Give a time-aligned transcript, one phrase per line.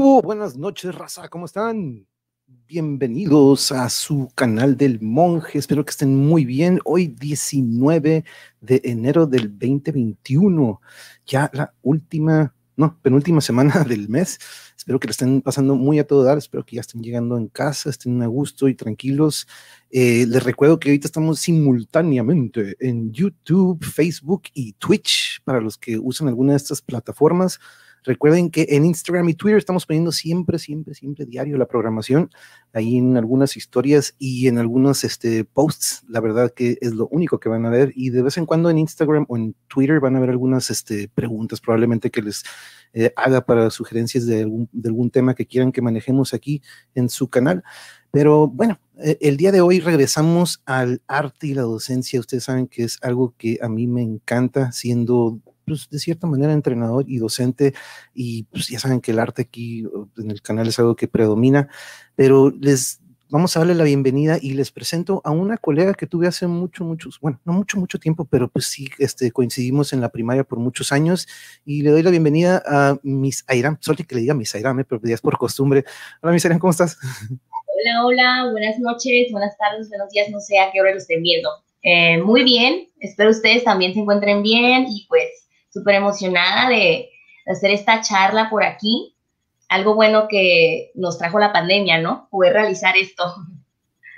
[0.00, 0.22] hubo?
[0.22, 2.06] Buenas noches, raza, ¿cómo están?
[2.66, 6.80] Bienvenidos a su canal del monje, espero que estén muy bien.
[6.86, 8.24] Hoy 19
[8.62, 10.80] de enero del 2021,
[11.26, 14.38] ya la última, no, penúltima semana del mes.
[14.74, 17.48] Espero que lo estén pasando muy a todo dar, espero que ya estén llegando en
[17.48, 19.46] casa, estén a gusto y tranquilos.
[19.90, 25.98] Eh, les recuerdo que ahorita estamos simultáneamente en YouTube, Facebook y Twitch para los que
[25.98, 27.60] usan alguna de estas plataformas.
[28.04, 32.30] Recuerden que en Instagram y Twitter estamos poniendo siempre, siempre, siempre diario la programación,
[32.72, 37.38] ahí en algunas historias y en algunos este, posts, la verdad que es lo único
[37.40, 40.16] que van a ver y de vez en cuando en Instagram o en Twitter van
[40.16, 42.42] a ver algunas este, preguntas probablemente que les
[42.92, 46.62] eh, haga para sugerencias de algún, de algún tema que quieran que manejemos aquí
[46.94, 47.62] en su canal.
[48.10, 52.18] Pero bueno, eh, el día de hoy regresamos al arte y la docencia.
[52.18, 56.52] Ustedes saben que es algo que a mí me encanta, siendo pues, de cierta manera
[56.52, 57.74] entrenador y docente,
[58.12, 59.84] y pues ya saben que el arte aquí
[60.18, 61.68] en el canal es algo que predomina,
[62.16, 66.26] pero les vamos a darle la bienvenida y les presento a una colega que tuve
[66.26, 70.08] hace mucho, muchos, bueno, no mucho, mucho tiempo, pero pues sí, este, coincidimos en la
[70.08, 71.28] primaria por muchos años
[71.64, 74.84] y le doy la bienvenida a Miss Airam, solo que le diga Miss Airam, eh,
[74.84, 75.84] pero ya es por costumbre.
[76.20, 76.98] Hola Miss Airam, ¿cómo estás?
[77.30, 81.22] Hola, hola, buenas noches, buenas tardes, buenos días, no sé a qué hora lo estén
[81.22, 81.48] viendo.
[81.82, 85.39] Eh, muy bien, espero ustedes también se encuentren bien y pues
[85.70, 87.10] súper emocionada de,
[87.46, 89.16] hacer esta charla por aquí.
[89.68, 92.28] Algo bueno que nos trajo la pandemia, ¿no?
[92.30, 93.24] Poder realizar esto.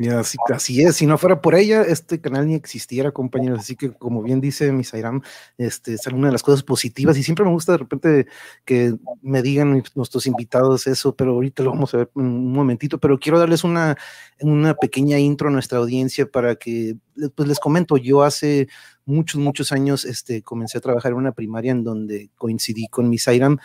[0.08, 3.60] Así, es, si no fuera por ella, este canal ni existiera, compañeros.
[3.60, 5.22] Así que, como bien dice Misairam,
[5.58, 8.26] este, es una de las cosas positivas y siempre me gusta de repente
[8.64, 12.98] que me digan nuestros invitados eso, pero ahorita lo vamos a ver en un momentito.
[12.98, 13.96] Pero quiero darles una,
[14.40, 16.96] una pequeña intro a nuestra audiencia para que,
[17.34, 18.68] pues les comento, yo hace
[19.04, 23.58] muchos, muchos años este, comencé a trabajar en una primaria en donde coincidí con Misairam,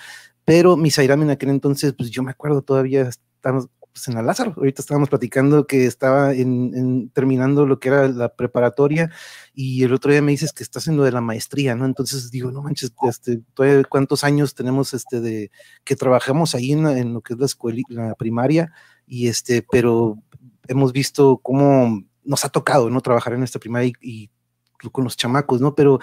[0.45, 4.53] pero Misairam en aquel entonces, pues yo me acuerdo todavía, estamos pues en la Lázaro,
[4.55, 9.09] ahorita estábamos platicando que estaba en, terminando lo que era la preparatoria
[9.55, 11.85] y el otro día me dices que está haciendo de la maestría, ¿no?
[11.85, 13.41] Entonces digo, no manches, este,
[13.89, 15.49] ¿cuántos años tenemos este de
[15.83, 18.71] que trabajamos ahí en, lo que es la escuela, la primaria?
[19.07, 20.21] Y este, pero
[20.67, 23.01] hemos visto cómo nos ha tocado, ¿no?
[23.01, 24.29] Trabajar en esta primaria y
[24.91, 25.73] con los chamacos, ¿no?
[25.73, 25.99] Pero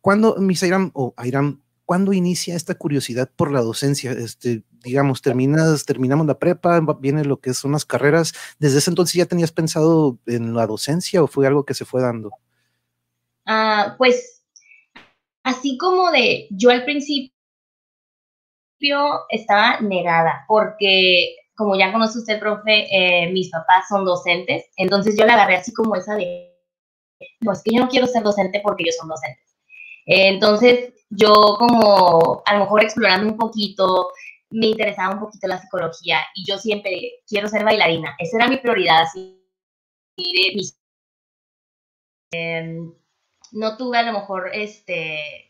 [0.00, 4.12] cuando, mis Airam, o Airam, ¿cuándo inicia esta curiosidad por la docencia?
[4.12, 8.34] Este, digamos, terminas, terminamos la prepa, viene lo que son las carreras.
[8.58, 12.02] ¿Desde ese entonces ya tenías pensado en la docencia o fue algo que se fue
[12.02, 12.30] dando?
[13.46, 14.44] Ah, pues,
[15.42, 17.32] así como de, yo al principio
[19.30, 25.24] estaba negada, porque como ya conoce usted, profe, eh, mis papás son docentes, entonces yo
[25.24, 26.54] la agarré así como esa de
[27.40, 29.56] no, es que yo no quiero ser docente porque ellos son docentes.
[30.04, 34.12] Entonces, yo como a lo mejor explorando un poquito,
[34.50, 38.14] me interesaba un poquito la psicología y yo siempre quiero ser bailarina.
[38.18, 39.40] Esa era mi prioridad, así
[42.32, 42.94] em,
[43.52, 45.48] no tuve a lo mejor este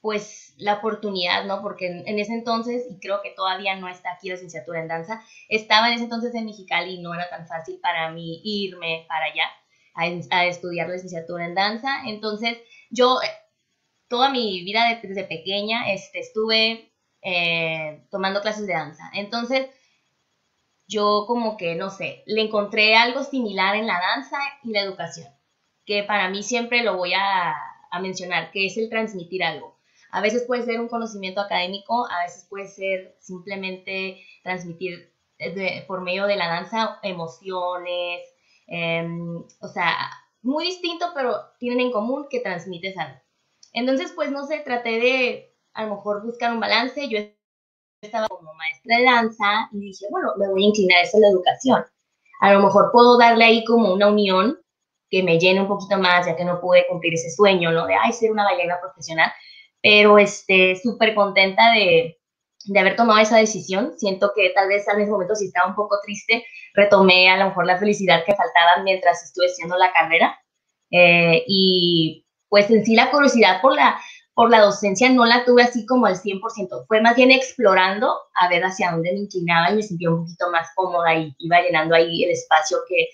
[0.00, 1.62] pues la oportunidad, ¿no?
[1.62, 5.22] Porque en, ese entonces, y creo que todavía no está aquí la licenciatura en danza,
[5.48, 9.26] estaba en ese entonces en Mexicali y no era tan fácil para mí irme para
[9.26, 9.44] allá
[9.94, 12.02] a, estudiar licenciatura en danza.
[12.06, 12.58] Entonces,
[12.90, 13.28] yo eh,
[14.10, 16.92] toda mi vida desde pequeña este, estuve
[17.22, 19.10] eh, tomando clases de danza.
[19.14, 19.70] Entonces,
[20.86, 25.28] yo como que, no sé, le encontré algo similar en la danza y la educación,
[25.86, 27.56] que para mí siempre lo voy a,
[28.02, 29.78] mencionar, que es el transmitir algo.
[30.10, 36.02] A veces puede ser un conocimiento académico, a veces puede ser simplemente transmitir eh, por
[36.02, 38.20] medio de la danza emociones,
[38.70, 39.96] Em, o sea,
[40.42, 43.18] muy distinto, pero tienen en común que transmites algo.
[43.72, 47.08] Entonces, pues no sé, traté de a lo mejor buscar un balance.
[47.08, 47.18] Yo
[48.02, 51.28] estaba como maestra de danza y dije, bueno, me voy a inclinar eso a la
[51.28, 51.84] educación.
[52.40, 54.58] A lo mejor puedo darle ahí como una unión
[55.10, 57.86] que me llene un poquito más, ya que no pude cumplir ese sueño, ¿no?
[57.86, 59.30] De, ay, ser una bailarina profesional.
[59.82, 62.18] Pero, este, súper contenta de,
[62.66, 63.92] de haber tomado esa decisión.
[63.98, 66.44] Siento que tal vez en ese momento si estaba un poco triste,
[66.74, 70.38] retomé a lo mejor la felicidad que faltaba mientras estuve haciendo la carrera.
[70.90, 73.98] Eh, y pues en sí la curiosidad por la,
[74.34, 78.48] por la docencia no la tuve así como al 100%, fue más bien explorando a
[78.48, 81.94] ver hacia dónde me inclinaba y me sentía un poquito más cómoda y iba llenando
[81.94, 83.06] ahí el espacio que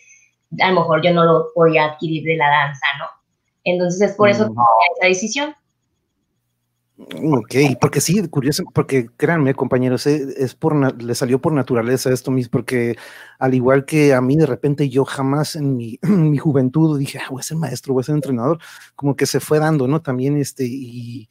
[0.61, 3.06] a lo mejor yo no lo podía adquirir de la danza, ¿no?
[3.65, 5.56] Entonces es por eso que tomé esa decisión.
[6.99, 12.31] Ok, porque sí, curioso, porque créanme, compañeros, eh, es por le salió por naturaleza esto
[12.31, 12.97] mismo, porque
[13.39, 15.99] al igual que a mí, de repente yo jamás en mi,
[16.39, 18.59] juventud dije, ah, voy a ser maestro, voy a ser entrenador,
[18.95, 20.01] como que se fue dando, ¿no?
[20.01, 21.29] También este, y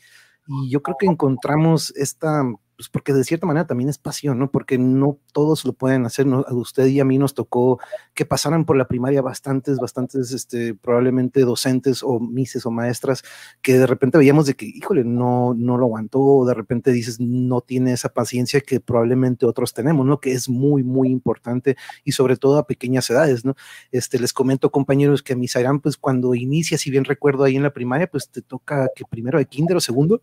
[0.69, 2.43] yo creo que encontramos esta
[2.77, 4.51] pues porque de cierta manera también es pasión, ¿no?
[4.51, 6.45] Porque no todos lo pueden hacer, ¿no?
[6.47, 7.79] A usted y a mí nos tocó
[8.13, 13.23] que pasaran por la primaria bastantes, bastantes, este, probablemente docentes o mises o maestras
[13.61, 17.19] que de repente veíamos de que, híjole, no, no lo aguantó, o de repente dices,
[17.19, 20.19] no tiene esa paciencia que probablemente otros tenemos, ¿no?
[20.19, 23.55] Que es muy, muy importante y sobre todo a pequeñas edades, ¿no?
[23.91, 27.63] Este, les comento, compañeros, que a mis pues cuando inicia, si bien recuerdo ahí en
[27.63, 30.21] la primaria, pues te toca que primero de kinder o segundo.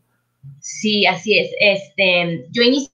[0.61, 1.50] Sí, así es.
[1.59, 2.91] Este, yo inicié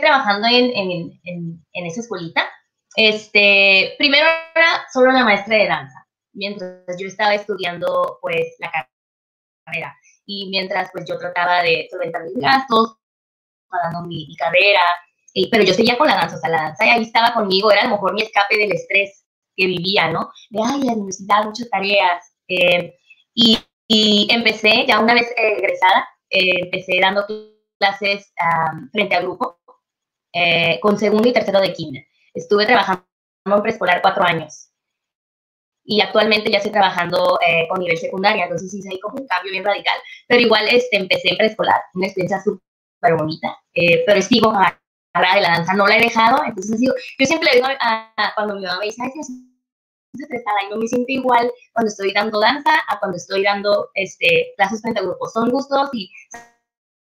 [0.00, 2.48] trabajando en, en, en, en esa escuelita.
[2.96, 8.88] Este, primero era solo la maestra de danza, mientras yo estaba estudiando pues la
[9.64, 9.96] carrera
[10.26, 12.96] y mientras pues yo trataba de solventar mis gastos,
[13.68, 14.80] pagando mi, mi carrera,
[15.50, 17.84] pero yo seguía con la danza, o sea, la danza ahí estaba conmigo, era a
[17.84, 19.24] lo mejor mi escape del estrés
[19.56, 20.30] que vivía, ¿no?
[20.50, 22.34] De, ay, la universidad, muchas tareas.
[22.48, 22.94] Eh,
[23.34, 27.26] y, y, empecé, ya una vez egresada, eh, empecé dando
[27.78, 28.32] clases
[28.92, 29.60] frente a grupo
[30.32, 32.06] eh, con segundo y tercero de kinder.
[32.32, 33.04] Estuve trabajando
[33.46, 34.68] en preescolar cuatro años
[35.84, 39.50] y actualmente ya estoy trabajando eh, con nivel secundaria, entonces hice ahí como un cambio
[39.50, 39.98] bien radical.
[40.28, 43.58] Pero igual este, empecé en preescolar, una experiencia súper bonita,
[44.06, 46.92] pero sigo agarrada de la danza, no la he dejado, entonces yo
[47.26, 49.10] siempre le digo a, cuando mi mamá me dice, ay,
[50.12, 54.82] y no me siento igual cuando estoy dando danza a cuando estoy dando este, clases
[54.82, 55.32] frente a grupos.
[55.32, 56.10] Son gustos y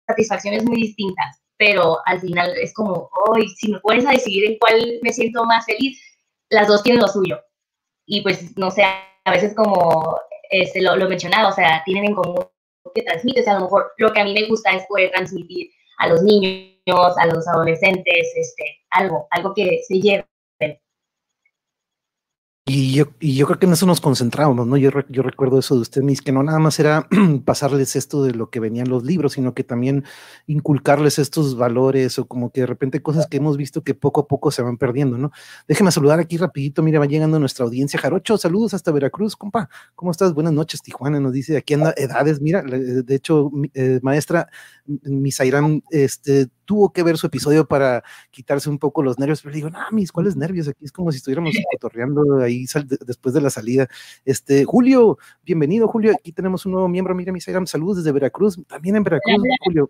[0.07, 4.57] satisfacciones muy distintas, pero al final es como, hoy, si me pones a decidir en
[4.57, 5.99] cuál me siento más feliz,
[6.49, 7.39] las dos tienen lo suyo.
[8.05, 10.19] Y pues, no sé, a veces como
[10.49, 12.45] este, lo, lo mencionaba, o sea, tienen en común
[12.95, 15.69] que transmites, a lo mejor lo que a mí me gusta es poder transmitir
[15.99, 16.73] a los niños,
[17.17, 20.28] a los adolescentes, este, algo, algo que se lleve
[22.69, 24.77] y yo, y yo creo que en eso nos concentrábamos, ¿no?
[24.77, 27.07] Yo, yo recuerdo eso de usted, mis, que no nada más era
[27.45, 30.03] pasarles esto de lo que venían los libros, sino que también
[30.45, 34.27] inculcarles estos valores o como que de repente cosas que hemos visto que poco a
[34.27, 35.31] poco se van perdiendo, ¿no?
[35.67, 37.99] Déjeme saludar aquí rapidito, mira, va llegando nuestra audiencia.
[37.99, 39.67] Jarocho, saludos hasta Veracruz, compa.
[39.95, 40.35] ¿Cómo estás?
[40.35, 44.47] Buenas noches, Tijuana, nos dice, aquí anda edades, mira, de hecho, eh, maestra,
[44.85, 49.71] Misairán, este, tuvo que ver su episodio para quitarse un poco los nervios, pero digo,
[49.71, 50.67] no, mis, ¿cuáles nervios?
[50.67, 52.67] Aquí es como si estuviéramos cotorreando ahí
[53.07, 53.87] después de la salida.
[54.23, 56.13] Este, Julio, bienvenido, Julio.
[56.13, 59.89] Aquí tenemos un nuevo miembro, mira, mis saludos desde Veracruz, también en Veracruz, Julio.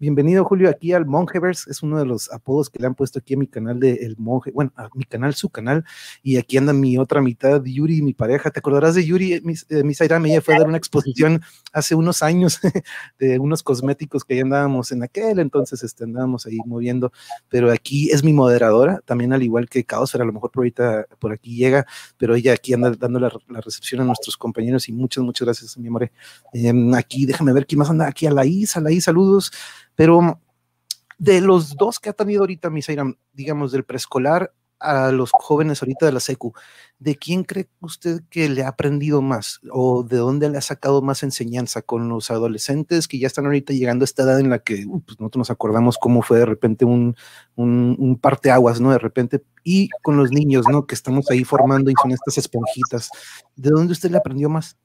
[0.00, 1.68] Bienvenido, Julio, aquí al Monjeverse.
[1.68, 4.14] Es uno de los apodos que le han puesto aquí a mi canal de El
[4.16, 5.84] Monje, bueno, a mi canal, su canal.
[6.22, 8.52] Y aquí anda mi otra mitad, Yuri, mi pareja.
[8.52, 9.40] ¿Te acordarás de Yuri?
[9.42, 12.60] Mi, eh, ella fue a dar una exposición hace unos años
[13.18, 17.10] de unos cosméticos que ya andábamos en aquel entonces, este, andábamos ahí moviendo.
[17.48, 21.06] Pero aquí es mi moderadora, también al igual que Caos, a lo mejor por ahorita
[21.18, 21.86] por aquí llega,
[22.16, 25.88] pero ella aquí anda dando la, recepción a nuestros compañeros y muchas, muchas gracias, mi
[25.88, 26.08] amor.
[26.52, 29.50] Em, aquí, déjame ver quién más anda aquí, a la I, a la I, saludos.
[29.98, 30.40] Pero
[31.18, 36.06] de los dos que ha tenido ahorita Misairam, digamos, del preescolar a los jóvenes ahorita
[36.06, 36.52] de la SECU,
[37.00, 41.02] ¿de quién cree usted que le ha aprendido más o de dónde le ha sacado
[41.02, 44.60] más enseñanza con los adolescentes que ya están ahorita llegando a esta edad en la
[44.60, 47.16] que uh, pues nosotros nos acordamos cómo fue de repente un,
[47.56, 48.92] un, parteaguas, ¿no?
[48.92, 50.86] De repente, y con los niños, ¿no?
[50.86, 53.10] Que estamos ahí formando y son estas esponjitas.
[53.56, 54.76] ¿De dónde usted le aprendió más?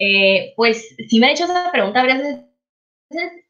[0.00, 2.47] Eh, pues sí me ha hecho esa pregunta varias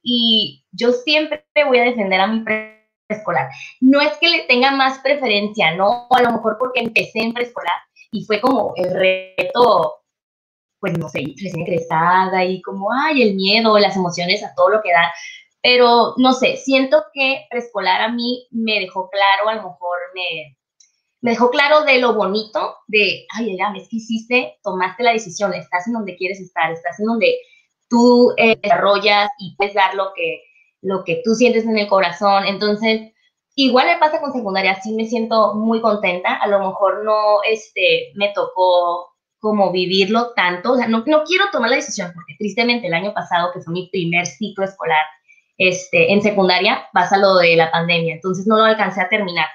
[0.03, 3.51] y yo siempre voy a defender a mi preescolar.
[3.81, 6.07] No es que le tenga más preferencia, ¿no?
[6.11, 7.75] A lo mejor porque empecé en preescolar
[8.11, 9.97] y fue como el reto,
[10.81, 14.83] pues no sé, recién egresada y como, ay, el miedo, las emociones, a todo lo
[14.83, 15.13] que da.
[15.61, 20.57] Pero no sé, siento que preescolar a mí me dejó claro, a lo mejor me,
[21.21, 25.53] me dejó claro de lo bonito de, ay, ya, es que hiciste, tomaste la decisión,
[25.53, 27.37] estás en donde quieres estar, estás en donde
[27.89, 30.43] tú eh, desarrollas y puedes dar lo que,
[30.83, 32.45] lo que tú sientes en el corazón.
[32.47, 33.13] Entonces,
[33.55, 38.13] igual me pasa con secundaria, sí me siento muy contenta, a lo mejor no este,
[38.15, 39.09] me tocó
[39.41, 43.15] como vivirlo tanto, o sea, no, no quiero tomar la decisión, porque tristemente el año
[43.15, 45.05] pasado, que fue mi primer ciclo escolar
[45.59, 49.47] este, en secundaria, pasa lo de la pandemia, entonces no lo alcancé a terminar.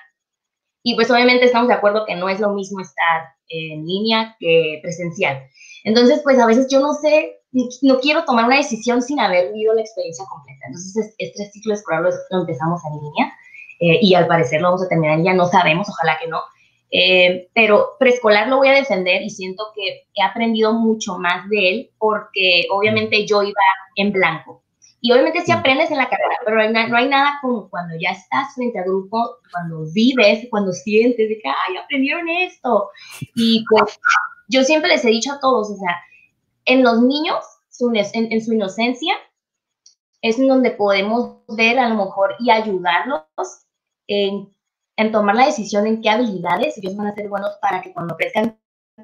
[0.84, 4.80] Y pues obviamente estamos de acuerdo que no es lo mismo estar en línea que
[4.82, 5.48] presencial.
[5.84, 7.40] Entonces, pues a veces yo no sé
[7.82, 10.66] no quiero tomar una decisión sin haber vivido la experiencia completa.
[10.68, 13.34] Entonces, este ciclo escolar lo, empezamos en línea
[13.80, 16.42] eh, y al parecer lo vamos a terminar en línea, no sabemos, ojalá que no.
[16.90, 21.70] Eh, pero preescolar lo voy a defender y siento que he aprendido mucho más de
[21.70, 23.62] él porque obviamente yo iba
[23.96, 24.64] en blanco.
[25.02, 26.56] Y obviamente sí aprendes en la carrera, pero
[26.88, 31.40] no hay nada como cuando ya estás frente a grupo, cuando vives, cuando sientes de
[31.40, 32.90] que, ay, aprendieron esto.
[33.36, 34.00] Y pues
[34.54, 36.02] yo siempre les he dicho a todos, o sea,
[36.66, 37.44] en los niños,
[38.14, 39.16] en, su inocencia,
[40.22, 43.24] es en donde podemos ver a lo mejor y ayudarlos
[44.08, 44.50] en,
[44.98, 48.16] en tomar la decisión en qué habilidades ellos van a ser buenos para que cuando
[48.16, 48.58] crezcan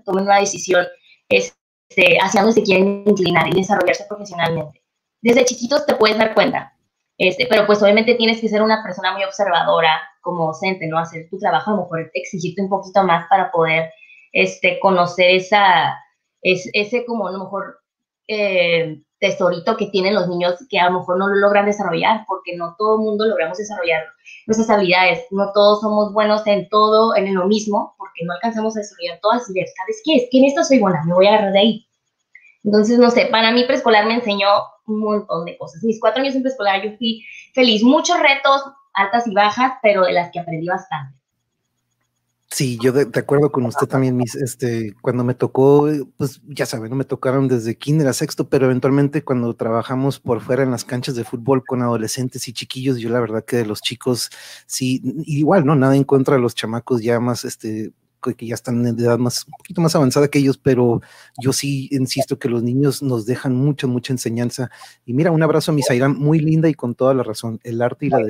[0.06, 0.86] tomen una decisión
[1.27, 4.84] este, hacia dónde se quieren inclinar y desarrollarse profesionalmente.
[5.22, 6.77] Desde chiquitos te puedes dar cuenta,
[7.18, 11.00] este, pero pues obviamente tienes que ser una persona muy observadora como docente, ¿no?
[11.00, 13.91] Hacer tu trabajo, a lo mejor exigirte un poquito más para poder
[14.34, 15.98] este, conocer esa,
[16.42, 17.80] es, ese como a lo mejor
[18.28, 22.56] eh, tesorito que tienen los niños que a lo mejor no lo logran desarrollar, porque
[22.56, 24.04] no todo el mundo logramos desarrollar
[24.48, 28.80] nuestras habilidades, no todos somos buenos en todo, en lo mismo, porque no alcanzamos a
[28.80, 30.16] desarrollar todas y ver, ¿sabes qué?
[30.16, 31.86] Es que en esto soy buena, me voy a agarrar de ahí.
[32.64, 34.48] Entonces, no sé, para mí preescolar me enseñó
[34.88, 35.84] un montón de cosas.
[35.84, 40.14] Mis cuatro años en preescolar yo fui feliz, muchos retos, altas y bajas, pero de
[40.14, 41.19] las que aprendí bastante.
[42.51, 45.88] Sí, yo de, acuerdo con usted también, mis, este, cuando me tocó,
[46.18, 50.63] pues ya saben, me tocaron desde kinder a sexto, pero eventualmente cuando trabajamos por fuera
[50.63, 53.82] en las canchas de fútbol con adolescentes y chiquillos, yo la verdad que de los
[53.82, 54.32] chicos,
[54.65, 55.75] sí, igual, ¿no?
[55.75, 57.91] Nada en contra de los chamacos ya más, este,
[58.22, 61.02] que ya están en edad más, un poquito más avanzada que ellos, pero
[61.42, 64.70] yo sí insisto que los niños nos dejan mucha, mucha enseñanza.
[65.06, 67.60] Y mira, un abrazo a mi muy linda y con toda la razón.
[67.64, 68.22] El arte y la,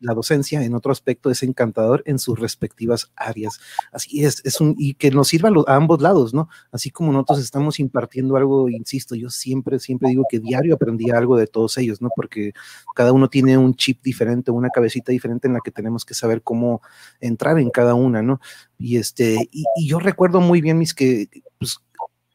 [0.00, 3.58] la docencia en otro aspecto es encantador en sus respectivas áreas.
[3.92, 6.48] Así es, es un, y que nos sirva a, ambos lados, ¿no?
[6.72, 11.36] Así como nosotros estamos impartiendo algo, insisto, yo siempre, siempre digo que diario aprendía algo
[11.36, 12.10] de todos ellos, ¿no?
[12.14, 12.52] Porque
[12.94, 16.42] cada uno tiene un chip diferente, una cabecita diferente en la que tenemos que saber
[16.42, 16.82] cómo
[17.20, 18.40] entrar en cada una, ¿no?
[18.78, 21.28] Y este, y, yo recuerdo muy bien mis que
[21.58, 21.78] pues,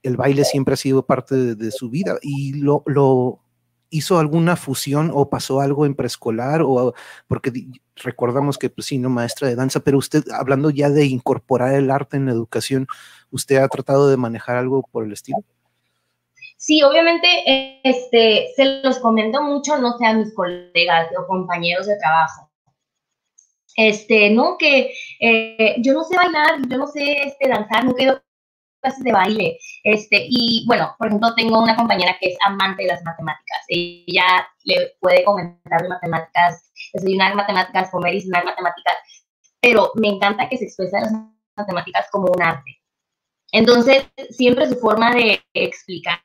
[0.03, 3.39] el baile siempre ha sido parte de, su vida y lo, lo,
[3.91, 6.93] hizo alguna fusión o pasó algo en preescolar o
[7.27, 7.51] porque
[7.98, 11.91] recordamos que pues sí, no maestra de danza, pero usted hablando ya de incorporar el
[11.91, 12.88] arte en la educación,
[13.29, 15.39] ¿usted ha tratado de manejar algo por el estilo?
[16.55, 17.27] Sí, obviamente,
[17.84, 22.50] este, se los comento mucho, no sé, a mis colegas o compañeros de trabajo
[23.75, 28.22] este, no, que eh, yo no sé bailar, yo no sé este, danzar, no quiero
[28.82, 32.90] clases de baile, este, y bueno, por ejemplo, tengo una compañera que es amante de
[32.90, 38.96] las matemáticas, ella le puede comentar matemáticas, desayunar matemáticas, comer y cenar matemáticas,
[39.62, 41.12] pero me encanta que se expresa las
[41.56, 42.82] matemáticas como un arte.
[43.51, 46.22] Entonces, siempre su forma de explicar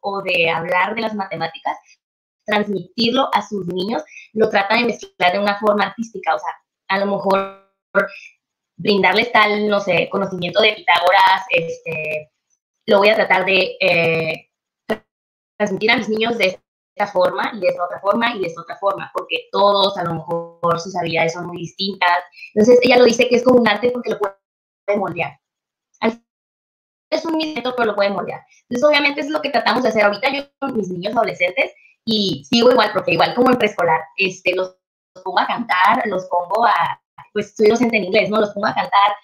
[0.00, 1.76] o de hablar de las matemáticas,
[2.44, 4.02] transmitirlo a sus niños,
[4.32, 6.54] lo trata de mezclar de una forma artística, o sea,
[6.90, 7.72] a lo mejor
[8.76, 12.32] brindarles tal, no sé, conocimiento de Pitágoras, este,
[12.86, 14.50] lo voy a tratar de eh,
[15.56, 16.60] transmitir a mis niños de
[16.96, 20.04] esta forma y de esta otra forma y de esta otra forma, porque todos a
[20.04, 22.24] lo mejor sus habilidades son muy distintas.
[22.54, 25.38] Entonces ella lo dice que es como un arte porque lo puede moldear.
[27.12, 28.40] Es un método, pero lo puede moldear.
[28.68, 31.72] Entonces obviamente es lo que tratamos de hacer ahorita yo con mis niños adolescentes
[32.04, 34.79] y sigo igual, porque igual como en preescolar, este, los
[35.24, 37.00] pongo a cantar, los pongo a,
[37.32, 38.40] pues soy docente en inglés, ¿no?
[38.40, 39.14] Los pongo a cantar,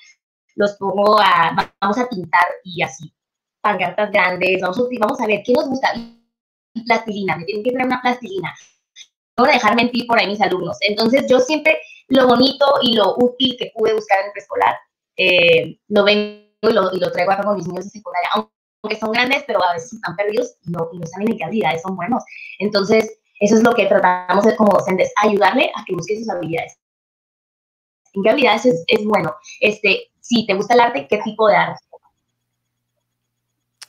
[0.55, 3.13] los pongo a, vamos a pintar y así,
[3.61, 5.93] pancartas grandes, vamos a, vamos a ver qué nos gusta.
[6.87, 8.55] Plastilina, me tienen que traer una plastilina.
[9.37, 10.77] No voy a dejar mentir por ahí mis alumnos.
[10.81, 11.79] Entonces yo siempre
[12.09, 14.77] lo bonito y lo útil que pude buscar en preescolar,
[15.17, 18.99] eh, lo vengo y lo, y lo, traigo acá con mis niños de secundaria, aunque
[18.99, 21.83] son grandes, pero a veces están perdidos y no, y no saben en qué habilidades
[21.83, 22.23] son buenos.
[22.59, 26.79] Entonces, eso es lo que tratamos de como docentes, ayudarle a que busque sus habilidades.
[28.15, 29.35] ¿En qué habilidades es, bueno?
[29.61, 31.81] Este, si te gusta el arte, ¿qué tipo de arte?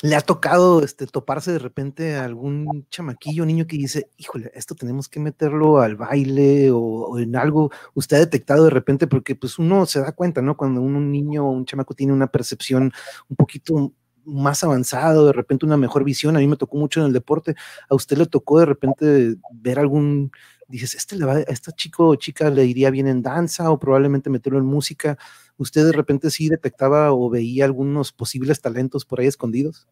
[0.03, 4.75] ¿Le ha tocado este, toparse de repente a algún chamaquillo, niño que dice, híjole, esto
[4.75, 7.71] tenemos que meterlo al baile o, en algo?
[7.95, 9.07] ¿Usted ha detectado de repente?
[9.07, 10.55] Porque pues uno se da cuenta, ¿no?
[10.55, 12.91] Cuando un niño o un chamaco tiene una percepción
[13.27, 13.91] un poquito
[14.27, 16.35] más avanzado, de repente una mejor visión.
[16.35, 17.55] A mí me tocó mucho en el deporte.
[17.89, 20.31] ¿A usted le tocó de repente ver algún,
[20.67, 23.79] dices, este le va, a esta chico o chica le iría bien en danza o
[23.79, 25.17] probablemente meterlo en música?
[25.57, 29.87] ¿Usted de repente sí detectaba o veía algunos posibles talentos por ahí escondidos?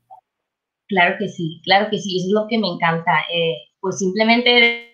[0.87, 3.11] Claro que sí, claro que sí, eso es lo que me encanta.
[3.33, 4.91] Eh, pues simplemente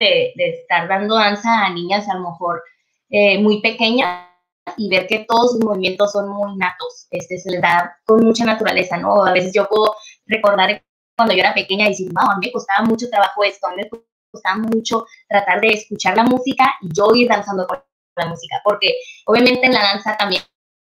[0.00, 2.62] de, estar dando danza a niñas a lo mejor
[3.10, 4.27] eh, muy pequeñas
[4.76, 8.44] y ver que todos sus movimientos son muy natos, este, se les da con mucha
[8.44, 9.24] naturaleza, ¿no?
[9.24, 9.94] A veces yo puedo
[10.26, 10.82] recordar
[11.16, 13.70] cuando yo era pequeña y decir, wow, a mí me costaba mucho trabajo esto, a
[13.74, 13.88] mí me
[14.30, 17.82] costaba mucho tratar de escuchar la música y yo ir danzando con
[18.16, 18.94] la música, porque
[19.26, 20.42] obviamente en la danza también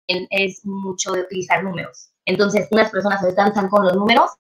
[0.07, 2.13] es mucho de utilizar números.
[2.25, 4.31] Entonces, unas personas se danzan con los números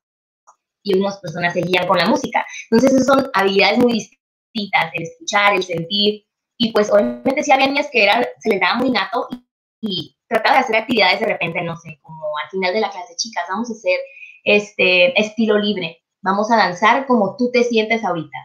[0.84, 2.44] y unas personas se guían con la música.
[2.70, 6.24] Entonces, esas son habilidades muy distintas, el escuchar, el sentir,
[6.58, 9.28] y pues obviamente sí había niñas que eran, se les daba muy nato
[9.80, 13.14] y, trataba de hacer actividades de repente, no sé, como al final de la clase,
[13.16, 13.98] chicas, vamos a hacer
[14.44, 18.38] este estilo libre, vamos a danzar como tú te sientes ahorita.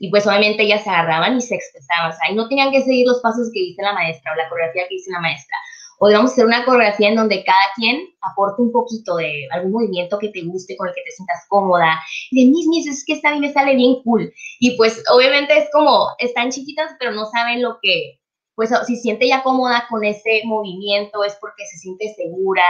[0.00, 2.82] y pues obviamente ellas se agarraban y se expresaban, o sea, y no tenían que
[2.82, 5.56] seguir los pasos que dice la maestra o la coreografía que dice la maestra.
[6.00, 10.18] O digamos hacer una coreografía en donde cada quien aporte un poquito de algún movimiento
[10.18, 12.00] que te guste, con el que te sientas cómoda.
[12.32, 14.32] De mis, mis, es que esta a mí me sale bien cool.
[14.58, 18.18] Y pues obviamente es como, están chiquitas, pero no saben lo que,
[18.54, 22.62] pues si siente ya cómoda con ese movimiento es porque se siente segura.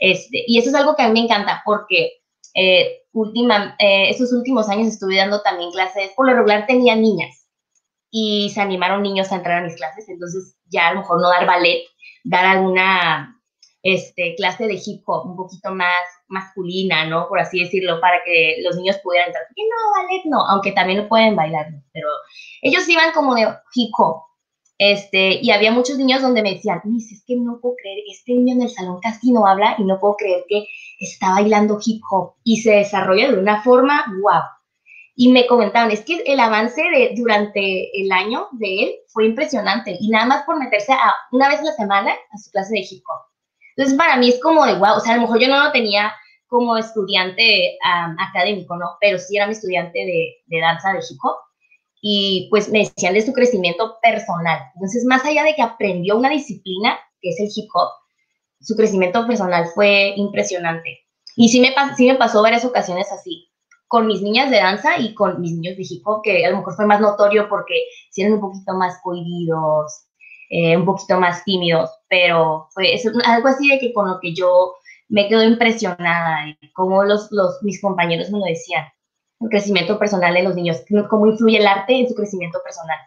[0.00, 2.20] Este, y eso es algo que a mí me encanta porque
[2.54, 7.48] eh, última, eh, estos últimos años estuve dando también clases, por lo regular tenía niñas
[8.10, 11.28] y se animaron niños a entrar a mis clases, entonces ya a lo mejor no
[11.28, 11.84] dar ballet,
[12.24, 13.40] dar alguna
[13.82, 17.28] este, clase de hip hop un poquito más masculina, ¿no?
[17.28, 19.44] Por así decirlo, para que los niños pudieran entrar.
[19.54, 22.08] Y no, ballet no, aunque también lo pueden bailar, pero
[22.62, 24.22] ellos iban como de hip hop.
[24.82, 28.32] Este, y había muchos niños donde me decían, Miss, es que no puedo creer, este
[28.32, 30.64] niño en el salón casi no habla y no puedo creer que
[30.98, 34.40] está bailando hip hop y se desarrolla de una forma wow.
[35.16, 39.98] Y me comentaban, es que el avance de, durante el año de él fue impresionante
[40.00, 42.80] y nada más por meterse a una vez a la semana a su clase de
[42.80, 43.28] hip hop.
[43.76, 45.72] Entonces, para mí es como de wow, o sea, a lo mejor yo no lo
[45.72, 46.10] tenía
[46.46, 47.76] como estudiante
[48.18, 48.96] académico, ¿no?
[48.98, 51.36] Pero sí era mi estudiante de, de danza de hip hop
[52.00, 54.60] y pues me decían de su crecimiento personal.
[54.74, 57.90] Entonces, más allá de que aprendió una disciplina, que es el hip hop,
[58.60, 61.00] su crecimiento personal fue impresionante.
[61.36, 63.48] Y sí me, sí me pasó varias ocasiones así,
[63.88, 66.58] con mis niñas de danza y con mis niños de hip hop, que a lo
[66.58, 67.74] mejor fue más notorio porque
[68.16, 70.06] eran un poquito más cohibidos,
[70.50, 74.74] eh, un poquito más tímidos, pero fue algo así de que con lo que yo
[75.08, 78.84] me quedo impresionada, como los, los, mis compañeros me lo decían,
[79.40, 82.98] el crecimiento personal de los niños, cómo influye el arte en su crecimiento personal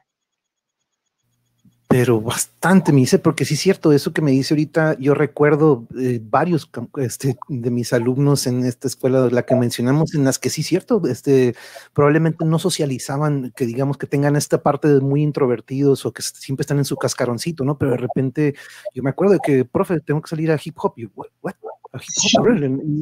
[1.94, 5.86] pero bastante me dice, porque sí es cierto, eso que me dice ahorita, yo recuerdo
[5.96, 10.50] eh, varios este, de mis alumnos en esta escuela, la que mencionamos, en las que
[10.50, 11.56] sí es cierto, este,
[11.94, 16.64] probablemente no socializaban, que digamos que tengan esta parte de muy introvertidos o que siempre
[16.64, 17.78] están en su cascaroncito, ¿no?
[17.78, 18.56] Pero de repente,
[18.96, 21.28] yo me acuerdo de que, profe, tengo que salir a hip hop, y, what?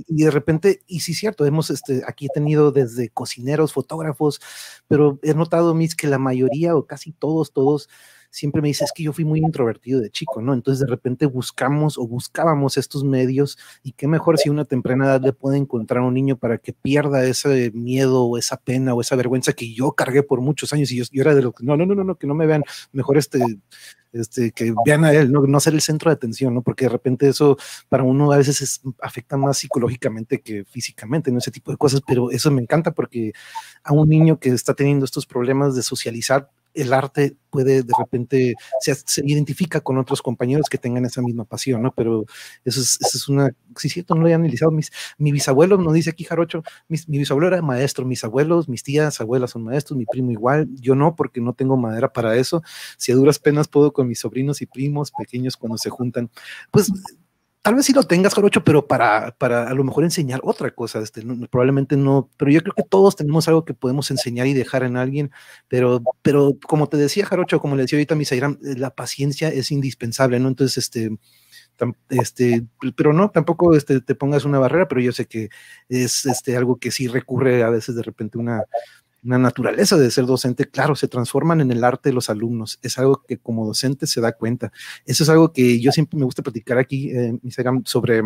[0.08, 4.42] Y, de repente, y sí es cierto, hemos este, aquí he tenido desde cocineros, fotógrafos,
[4.90, 7.88] pero he notado, mis, que la mayoría o casi todos, todos,
[8.32, 10.54] siempre me dice, es que yo fui muy introvertido de chico, ¿no?
[10.54, 15.06] Entonces de repente buscamos o buscábamos estos medios y qué mejor si a una temprana
[15.06, 18.94] edad le puede encontrar a un niño para que pierda ese miedo o esa pena
[18.94, 21.66] o esa vergüenza que yo cargué por muchos años y yo, era de lo que,
[21.66, 22.64] no, no, no, no, no, que no me vean,
[22.94, 23.44] mejor este,
[24.14, 25.42] este, que vean a él, ¿no?
[25.42, 26.62] no ser el centro de atención, ¿no?
[26.62, 27.58] Porque de repente eso
[27.90, 31.40] para uno a veces afecta más psicológicamente que físicamente, ¿no?
[31.40, 33.34] Ese tipo de cosas, pero eso me encanta porque
[33.84, 38.56] a un niño que está teniendo estos problemas de socializar, el arte puede de repente,
[38.80, 41.92] se, se, identifica con otros compañeros que tengan esa misma pasión, ¿no?
[41.92, 42.26] Pero
[42.64, 44.72] eso es, eso es una, sí, cierto, no lo he analizado.
[44.72, 49.20] Mis, mi bisabuelo, nos dice aquí Jarocho, mi bisabuelo era maestro, mis abuelos, mis tías,
[49.20, 52.64] abuelas son maestros, mi primo igual, yo no, porque no tengo madera para eso.
[52.98, 56.30] Si a duras penas puedo con mis sobrinos y primos pequeños cuando se juntan,
[56.72, 56.92] pues
[57.62, 61.00] tal vez sí lo tengas, Jarocho, pero para, para a lo mejor enseñar otra cosa,
[61.00, 64.84] este, probablemente no, pero yo creo que todos tenemos algo que podemos enseñar y dejar
[64.84, 65.32] en alguien,
[65.68, 69.50] pero, pero como te decía, Jarocho, como le decía ahorita a Misairam, eh, la paciencia
[69.50, 70.48] es indispensable, ¿no?
[70.48, 71.12] Entonces, este,
[72.10, 75.50] este, pero no, tampoco este, te pongas una barrera, pero yo sé que
[75.90, 78.64] es este, algo que sí recurre a veces de repente una,
[79.24, 82.80] una naturaleza de ser docente, claro, se transforman en el arte de los alumnos.
[82.82, 84.72] Es algo que como docente se da cuenta.
[85.06, 87.34] Eso es algo que yo siempre me gusta platicar aquí, eh,
[87.86, 88.22] sobre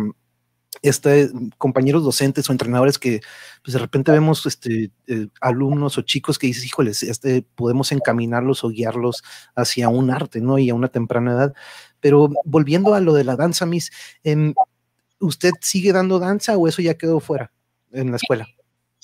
[0.82, 3.20] este, compañeros docentes o entrenadores que
[3.64, 8.64] pues de repente vemos este, eh, alumnos o chicos que dices, híjoles, este, podemos encaminarlos
[8.64, 9.22] o guiarlos
[9.54, 10.58] hacia un arte, ¿no?
[10.58, 11.54] Y a una temprana edad.
[12.00, 13.90] Pero volviendo a lo de la danza, Miss,
[14.24, 14.54] em,
[15.20, 17.52] ¿usted sigue dando danza o eso ya quedó fuera
[17.92, 18.46] en la escuela?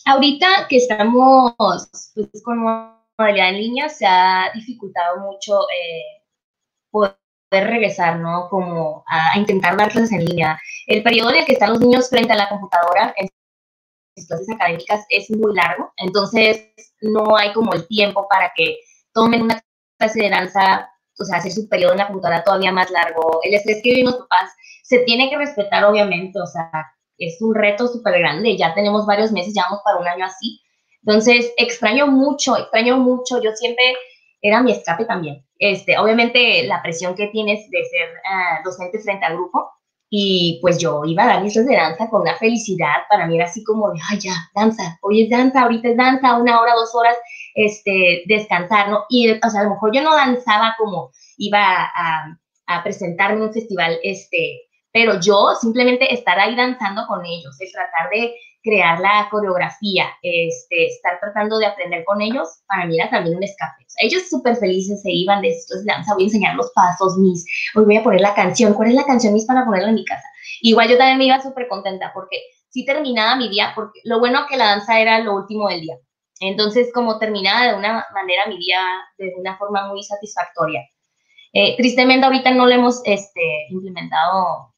[0.04, 6.22] Ahorita que estamos pues, con modalidad en línea, se ha dificultado mucho eh,
[6.90, 7.16] poder
[7.50, 8.48] regresar, ¿no?
[8.48, 10.60] Como a, intentar dar clases en línea.
[10.86, 13.28] El periodo en el que están los niños frente a la computadora en
[14.16, 16.68] sus clases académicas es muy largo, entonces
[17.00, 18.76] no hay como el tiempo para que
[19.12, 19.62] tomen una
[19.98, 23.40] clase de danza, o sea, hacer su periodo en la computadora todavía más largo.
[23.42, 26.70] El estrés que viven los papás se tiene que respetar, obviamente, o sea,
[27.26, 30.61] es un reto súper grande, ya tenemos varios meses, ya vamos para un año así.
[31.04, 33.85] Entonces, extraño mucho, extraño mucho, yo siempre
[34.40, 35.44] era mi escape también.
[35.58, 39.68] Este, obviamente la presión que tienes de ser uh, docente frente al grupo,
[40.14, 43.46] y pues yo iba a dar mis de danza con una felicidad, para mí era
[43.46, 46.94] así como de, ay, ya, danza, hoy es danza, ahorita es danza, una hora, dos
[46.94, 47.16] horas,
[47.54, 49.04] este, descansar, ¿no?
[49.08, 53.42] Y, o sea, a lo mejor yo no danzaba como iba a, a presentarme en
[53.44, 54.61] un festival, este,
[54.92, 60.87] pero yo simplemente estar ahí danzando con ellos, el tratar de crear la coreografía, este,
[60.87, 63.85] estar tratando de aprender con ellos, para mí era también un escape.
[64.00, 67.85] ellos súper felices se iban de esto, danza, voy a enseñar los pasos, mis, hoy
[67.85, 70.26] voy a poner la canción, ¿cuál es la canción, mis, para ponerla en mi casa?
[70.61, 72.37] Igual yo también me iba súper contenta porque
[72.68, 75.96] sí terminaba mi día, porque lo bueno que la danza era lo último del día.
[76.40, 78.81] Entonces, como terminaba de una manera mi día
[79.18, 80.81] de una forma muy satisfactoria.
[81.52, 84.71] Eh, tristemente ahorita no lo hemos este, implementado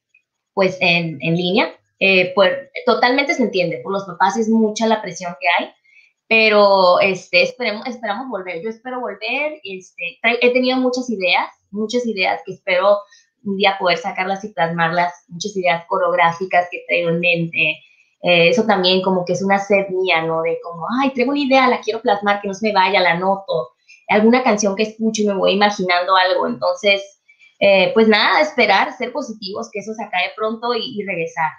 [0.55, 2.51] pues en, en línea, eh, pues
[2.85, 5.71] totalmente se entiende, por los papás es mucha la presión que hay,
[6.27, 12.41] pero este, esperemos, esperamos volver, yo espero volver, este, he tenido muchas ideas, muchas ideas
[12.45, 12.97] que espero
[13.43, 17.77] un día poder sacarlas y plasmarlas, muchas ideas coreográficas que traigo en mente,
[18.23, 20.41] eh, eso también como que es una sed mía, ¿no?
[20.41, 23.19] De como, ay, traigo una idea, la quiero plasmar, que no se me vaya, la
[23.19, 23.73] noto,
[24.07, 27.14] alguna canción que escucho y me voy imaginando algo, entonces,
[27.59, 31.51] eh, pues nada, esperar, ser positivos, que eso se acabe pronto y regresar.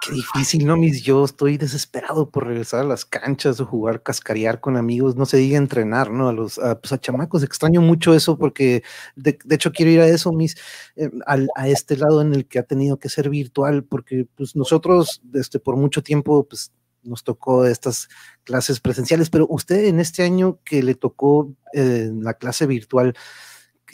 [0.00, 1.02] Qué difícil, ¿no, mis?
[1.02, 5.38] Yo estoy desesperado por regresar a las canchas o jugar, cascarear con amigos, no se
[5.38, 6.28] diga entrenar, ¿no?
[6.28, 8.82] A los a, pues a chamacos, extraño mucho eso porque
[9.16, 10.56] de, hecho quiero ir a eso, mis,
[10.96, 15.22] eh, a este lado en el que ha tenido que ser virtual, porque pues nosotros,
[15.34, 18.08] este, por mucho tiempo, pues nos tocó estas
[18.44, 23.14] clases presenciales, pero usted en este año que le tocó eh, la clase virtual,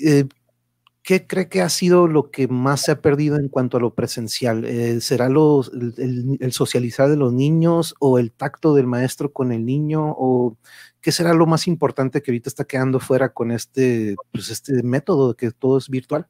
[0.01, 0.25] eh,
[1.03, 3.95] ¿qué cree que ha sido lo que más se ha perdido en cuanto a lo
[3.95, 4.65] presencial?
[4.65, 10.15] Eh, ¿Será el, socializar de los niños o el tacto del maestro con el niño?
[10.17, 10.57] ¿O
[11.01, 15.31] qué será lo más importante que ahorita está quedando fuera con este, pues este método
[15.31, 16.27] de que todo es virtual?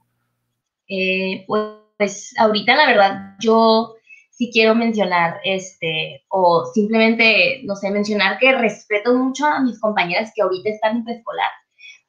[0.89, 3.95] Eh, pues ahorita la verdad yo
[4.31, 10.33] sí quiero mencionar, este, o simplemente, no sé, mencionar que respeto mucho a mis compañeras
[10.35, 11.51] que ahorita están en preescolar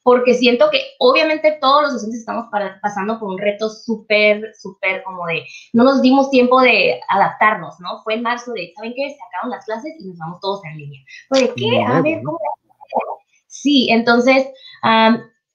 [0.03, 2.47] porque siento que obviamente todos los docentes estamos
[2.81, 8.01] pasando por un reto súper, súper como de, no nos dimos tiempo de adaptarnos, ¿no?
[8.03, 9.09] Fue en marzo de, ¿saben qué?
[9.09, 11.01] Se acabaron las clases y nos vamos todos en línea.
[11.29, 11.81] Pues, ¿qué?
[11.87, 12.37] A ver, ¿cómo?
[13.47, 14.47] Sí, entonces,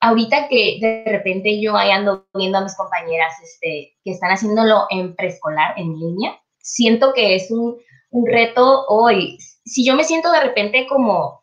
[0.01, 4.87] ahorita que de repente yo ahí ando viendo a mis compañeras este, que están haciéndolo
[4.89, 7.77] en preescolar, en línea, siento que es un,
[8.11, 9.37] un reto hoy.
[9.65, 11.38] Si yo me siento de repente como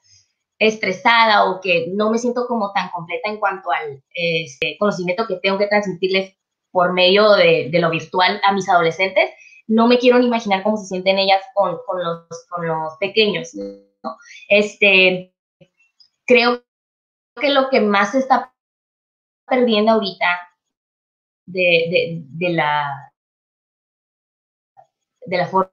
[0.59, 5.37] estresada o que no me siento como tan completa en cuanto al este, conocimiento que
[5.37, 6.35] tengo que transmitirles
[6.71, 9.29] por medio de, lo virtual a mis adolescentes,
[9.67, 13.51] no me quiero ni imaginar cómo se sienten ellas con, con, los, con los pequeños.
[14.49, 15.33] Este,
[16.25, 16.63] creo
[17.39, 18.53] que lo que más se está
[19.47, 20.25] perdiendo ahorita
[21.45, 23.13] de, de, la,
[25.25, 25.71] de la forma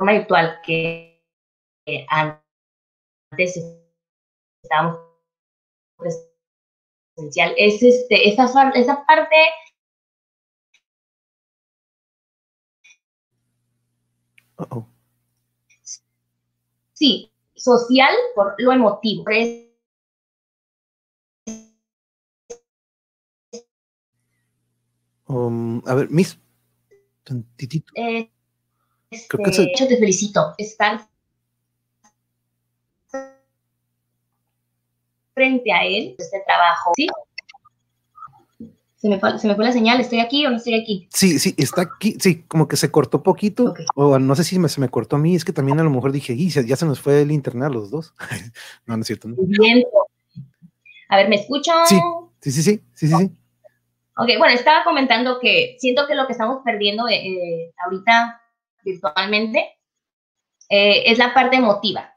[0.00, 1.24] virtual que
[2.08, 3.81] antes
[4.62, 5.00] estábamos
[5.96, 9.36] presencial, es este, esa, esa parte
[16.92, 19.24] Sí, social por lo emotivo.
[25.26, 26.38] Um, a ver, Miss,
[27.24, 27.92] tantitito.
[27.96, 28.30] Eh,
[29.28, 29.86] Creo que este, se...
[29.86, 30.54] te felicito.
[30.58, 31.08] Estar
[35.34, 37.06] frente a él, este trabajo, ¿sí?
[38.96, 41.08] Se me, fue, se me, fue, la señal, ¿estoy aquí o no estoy aquí?
[41.12, 44.68] Sí, sí, está aquí, sí, como que se cortó poquito, o no sé si me,
[44.68, 46.86] se me cortó a mí, es que también a lo mejor dije, y ya se
[46.86, 48.14] nos fue el internet a los dos.
[48.86, 49.26] no, no es cierto.
[49.26, 49.34] ¿no?
[49.38, 49.82] Bien.
[51.08, 51.84] A ver, ¿me escuchan?
[51.86, 51.98] Sí,
[52.40, 53.30] sí, sí, sí, sí, sí.
[54.16, 58.40] Ok, bueno, estaba comentando que siento que lo que estamos perdiendo eh, eh ahorita
[58.84, 59.78] virtualmente
[60.68, 62.14] eh, es la parte emotiva.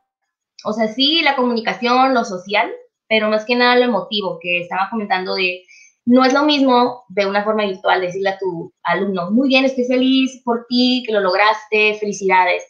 [0.63, 2.71] O sea, sí, la comunicación, lo social,
[3.07, 5.63] pero más que nada lo emotivo que estaba comentando de,
[6.05, 9.85] no es lo mismo de una forma virtual decirle a tu alumno, muy bien, estoy
[9.85, 12.63] feliz por ti, que lo lograste, felicidades,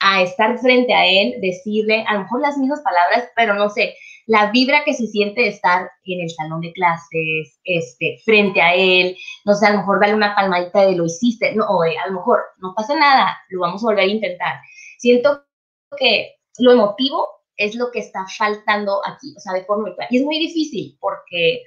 [0.00, 3.94] a estar frente a él, decirle a lo mejor las mismas palabras, pero no sé,
[4.26, 8.74] la vibra que se siente de estar en el salón de clases, este, frente a
[8.74, 12.06] él, no sé, a lo mejor darle una palmadita de lo hiciste, no, o a
[12.08, 14.60] lo mejor no pasa nada, lo vamos a volver a intentar.
[14.98, 15.44] Siento
[15.98, 17.26] que lo emotivo
[17.58, 21.64] es lo que está faltando aquí, o sea, de forma Y es muy difícil porque...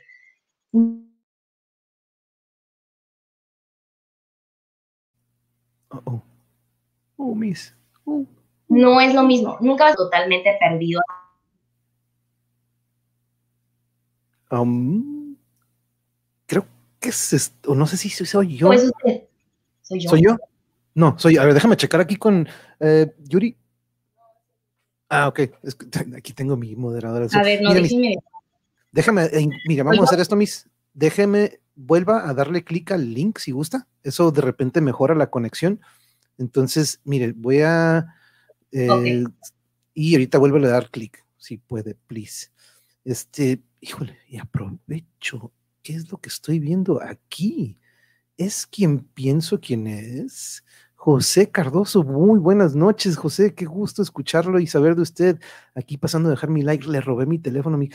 [5.89, 6.23] oh.
[7.17, 7.75] Oh, miss.
[8.05, 8.25] Oh.
[8.67, 9.57] No es lo mismo.
[9.59, 11.01] Nunca vas totalmente perdido.
[14.49, 15.35] Um,
[16.47, 16.65] creo
[16.99, 17.75] que es esto.
[17.75, 18.67] No sé si soy yo.
[18.67, 19.27] Pues usted.
[19.81, 20.09] Soy yo.
[20.09, 20.37] ¿Soy yo?
[20.95, 21.37] No, soy.
[21.37, 22.47] A ver, déjame checar aquí con
[22.79, 23.55] eh, Yuri.
[25.13, 25.41] Ah, ok.
[26.15, 27.27] aquí tengo mi moderadora.
[27.33, 28.15] A ver, no, déjeme.
[28.93, 30.69] Déjame, eh, mira, vamos a hacer esto, mis.
[30.93, 33.87] Déjeme, vuelva a darle clic al link si gusta.
[34.03, 35.81] Eso de repente mejora la conexión.
[36.37, 38.15] Entonces, mire, voy a...
[38.71, 39.25] Eh,
[39.93, 42.47] y ahorita vuelvo a dar clic, si puede, please.
[43.03, 45.51] Este, híjole, y aprovecho.
[45.83, 47.77] ¿Qué es lo que estoy viendo aquí?
[48.37, 50.63] ¿Es quien pienso quién es?
[51.03, 55.39] José Cardoso, muy buenas noches, José, qué gusto escucharlo y saber de usted.
[55.73, 57.75] Aquí pasando a dejar mi like, le robé mi teléfono.
[57.75, 57.89] Mi...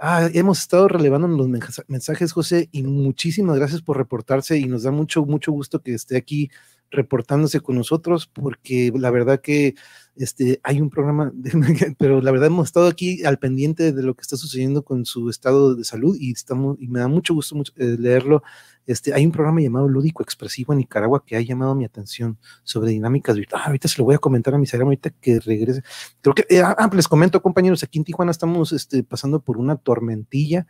[0.00, 1.48] Ah, hemos estado relevando los
[1.86, 6.16] mensajes, José, y muchísimas gracias por reportarse y nos da mucho, mucho gusto que esté
[6.16, 6.50] aquí
[6.90, 9.74] reportándose con nosotros, porque la verdad que
[10.16, 11.32] este, hay un programa,
[11.98, 15.28] pero la verdad hemos estado aquí al pendiente de lo que está sucediendo con su
[15.28, 18.42] estado de salud y, estamos, y me da mucho gusto eh, leerlo.
[18.86, 22.92] Este, hay un programa llamado Lúdico Expresivo en Nicaragua que ha llamado mi atención sobre
[22.92, 23.36] dinámicas.
[23.52, 25.82] Ah, ahorita se lo voy a comentar a mi cerebro, ahorita que regrese.
[26.20, 29.76] Creo que, eh, ah, les comento, compañeros, aquí en Tijuana estamos este, pasando por una
[29.76, 30.66] tormentilla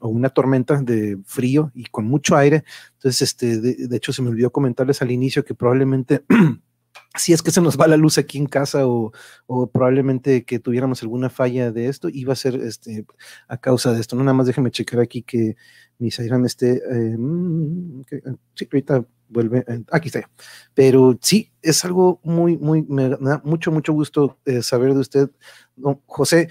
[0.00, 2.64] o una tormenta de frío y con mucho aire.
[2.94, 6.24] Entonces, este, de, hecho, se me olvidó comentarles al inicio que probablemente
[7.16, 9.12] si es que se nos va la luz aquí en casa o,
[9.72, 13.06] probablemente que tuviéramos alguna falla de esto, iba a ser este,
[13.48, 14.16] a causa de esto.
[14.16, 15.56] No, nada más déjenme checar aquí que
[15.98, 16.76] mi Sairan esté.
[16.76, 18.02] Eh, mm,
[18.54, 19.64] sí, ahorita vuelve.
[19.66, 20.28] Eh, aquí está.
[20.74, 25.30] Pero sí, es algo muy, muy, me da mucho, mucho gusto eh, saber de usted,
[25.76, 26.48] don José.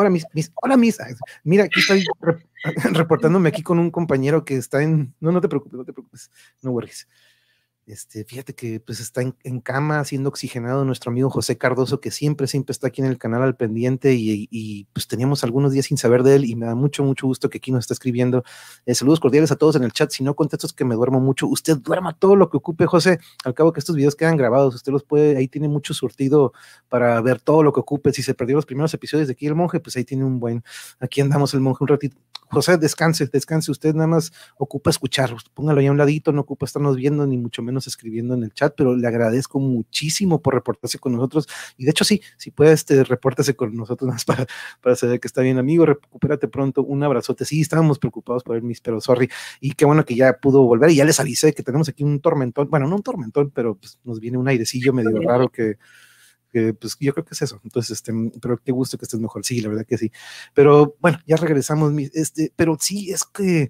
[0.00, 0.96] Hola, mis, mis, hola, mis.
[1.42, 2.04] Mira, aquí estoy
[2.92, 5.12] reportándome aquí con un compañero que está en.
[5.18, 6.30] No, no te preocupes, no te preocupes.
[6.62, 7.08] No worries.
[7.88, 12.46] Este, fíjate que pues está en, cama siendo oxigenado nuestro amigo José Cardoso, que siempre,
[12.46, 16.22] siempre está aquí en el canal al pendiente y, pues teníamos algunos días sin saber
[16.22, 18.44] de él y me da mucho, mucho gusto que aquí nos está escribiendo.
[18.84, 20.10] Eh, saludos cordiales a todos en el chat.
[20.10, 23.20] Si no contesto que me duermo mucho, usted duerma todo lo que ocupe, José.
[23.42, 26.52] Al cabo que estos videos quedan grabados, usted los puede, ahí tiene mucho surtido
[26.90, 28.12] para ver todo lo que ocupe.
[28.12, 30.62] Si se perdió los primeros episodios de aquí el monje, pues ahí tiene un buen,
[31.00, 32.18] aquí andamos el monje un ratito.
[32.50, 36.64] José, descanse, descanse, usted nada más ocupa escuchar, póngalo ahí a un ladito, no ocupa
[36.64, 40.98] estarnos viendo ni mucho menos escribiendo en el chat, pero le agradezco muchísimo por reportarse
[40.98, 41.46] con nosotros.
[41.76, 44.46] Y de hecho, sí, si puede, este, repórtese con nosotros más para,
[44.80, 45.86] para saber que está bien, amigo.
[45.86, 46.82] Recupérate pronto.
[46.82, 47.44] Un abrazote.
[47.44, 49.28] Sí, estábamos preocupados por el mis, pero sorry.
[49.60, 50.90] Y qué bueno que ya pudo volver.
[50.90, 52.68] Y ya les avisé que tenemos aquí un tormentón.
[52.70, 55.76] Bueno, no un tormentón, pero pues, nos viene un airecillo medio raro que
[56.50, 57.60] pues yo creo que es eso.
[57.64, 59.44] Entonces, este, pero qué gusto que estés mejor.
[59.44, 60.10] Sí, la verdad que sí.
[60.54, 61.92] Pero bueno, ya regresamos.
[62.14, 63.68] Este, pero sí, es que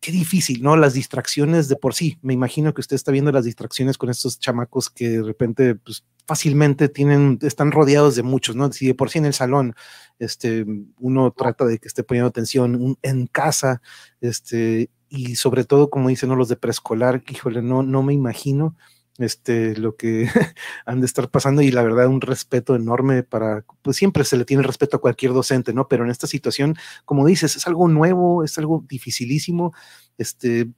[0.00, 0.76] qué difícil, ¿no?
[0.76, 2.18] Las distracciones de por sí.
[2.22, 6.04] Me imagino que usted está viendo las distracciones con estos chamacos que de repente, pues
[6.26, 8.70] fácilmente tienen, están rodeados de muchos, ¿no?
[8.72, 9.74] Si de por sí en el salón,
[10.18, 10.64] este,
[10.98, 13.82] uno trata de que esté poniendo atención en casa,
[14.20, 16.36] este, y sobre todo, como dicen, ¿no?
[16.36, 18.76] Los de preescolar, híjole, no, no me imagino
[19.18, 20.28] este, lo que
[20.86, 24.44] han de estar pasando y la verdad un respeto enorme para, pues siempre se le
[24.44, 25.88] tiene respeto a cualquier docente, ¿no?
[25.88, 29.72] Pero en esta situación, como dices, es algo nuevo, es algo dificilísimo,
[30.18, 30.68] este,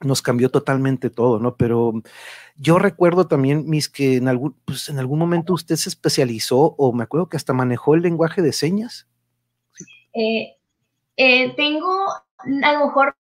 [0.00, 1.56] nos cambió totalmente todo, ¿no?
[1.56, 2.02] Pero
[2.56, 6.92] yo recuerdo también, mis, que en algún, pues en algún momento usted se especializó o
[6.92, 9.08] me acuerdo que hasta manejó el lenguaje de señas.
[10.12, 10.56] Eh,
[11.16, 11.90] eh, tengo,
[12.62, 13.16] a lo mejor,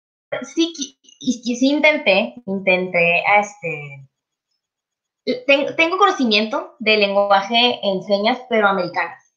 [0.56, 4.08] sí, sí, intenté, intenté, este,
[5.26, 9.34] tengo conocimiento de lenguaje en señas, pero americanas,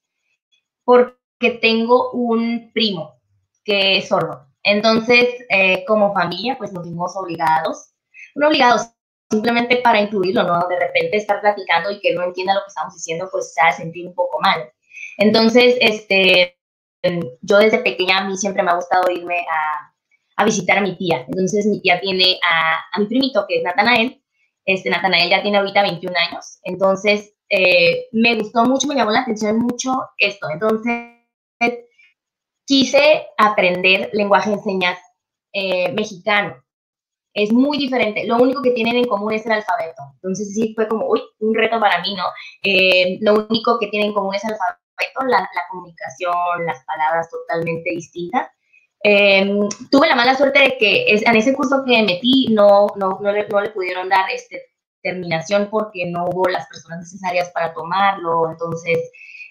[0.84, 3.20] porque tengo un primo
[3.64, 4.46] que es sordo.
[4.62, 7.92] Entonces, eh, como familia, pues nos vimos obligados,
[8.34, 8.90] no obligados,
[9.30, 10.66] simplemente para incluirlo, ¿no?
[10.68, 13.82] De repente estar platicando y que no entienda lo que estamos diciendo, pues se hace
[13.82, 14.72] sentir un poco mal.
[15.18, 16.58] Entonces, este,
[17.42, 19.94] yo desde pequeña a mí siempre me ha gustado irme a,
[20.36, 21.24] a visitar a mi tía.
[21.28, 24.22] Entonces, mi tía tiene a, a mi primito, que es Natanael,
[24.66, 26.58] este, Natanael ya tiene ahorita 21 años.
[26.64, 30.48] Entonces, eh, me gustó mucho, me llamó la atención mucho esto.
[30.50, 31.12] Entonces,
[32.66, 34.96] quise aprender lenguaje de
[35.52, 36.62] eh, mexicano.
[37.32, 38.26] Es muy diferente.
[38.26, 40.02] Lo único que tienen en común es el alfabeto.
[40.14, 42.24] Entonces, sí, fue como, uy, un reto para mí, ¿no?
[42.62, 47.90] Eh, lo único que tienen en común es el alfabeto, la comunicación, las palabras totalmente
[47.90, 48.48] distintas.
[49.08, 53.30] Em, tuve la mala suerte de que en ese curso que metí no, no, no,
[53.30, 54.62] le, no le pudieron dar este,
[55.00, 58.50] terminación porque no hubo las personas necesarias para tomarlo.
[58.50, 58.98] Entonces,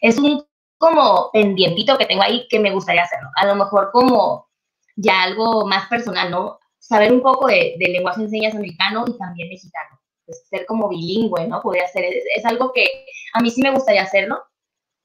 [0.01, 0.45] es un
[0.77, 3.29] como pendientito que tengo ahí que me gustaría hacerlo.
[3.37, 4.49] A lo mejor como
[4.97, 6.59] ya algo más personal, ¿no?
[6.77, 10.01] Saber un poco de, de lenguaje de señas americano y también mexicano.
[10.25, 11.61] Pues, ser como bilingüe, ¿no?
[11.61, 14.43] Podría ser, es, algo que a mí sí me gustaría hacerlo.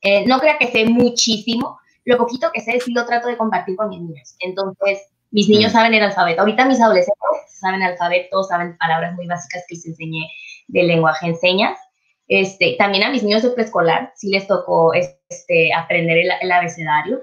[0.02, 3.76] Eh, no creo que sé muchísimo, lo poquito que sé sí lo trato de compartir
[3.76, 4.36] con mis niños.
[4.40, 6.40] Entonces, mis niños saben el alfabeto.
[6.40, 7.20] Ahorita mis adolescentes
[7.60, 10.28] saben alfabeto, saben palabras muy básicas que les enseñé
[10.68, 11.78] de lenguaje en señas.
[12.26, 17.20] Este, también a mis niños de preescolar sí les tocó este, aprender el, abecedario.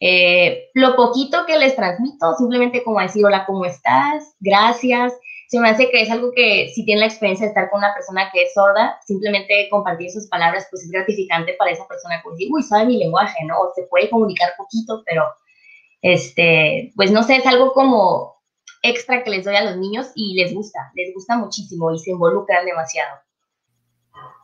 [0.00, 4.34] Eh, lo poquito que les transmito, simplemente como decir, hola, ¿cómo estás?
[4.40, 5.14] Gracias.
[5.52, 7.92] Se me hace que es algo que si tiene la experiencia de estar con una
[7.92, 12.34] persona que es sorda, simplemente compartir sus palabras, pues es gratificante para esa persona, como
[12.34, 13.60] decir, uy, sabe mi lenguaje, ¿no?
[13.60, 15.26] O se puede comunicar poquito, pero,
[16.00, 18.34] este, pues no sé, es algo como
[18.82, 22.12] extra que les doy a los niños y les gusta, les gusta muchísimo y se
[22.12, 23.18] involucran demasiado.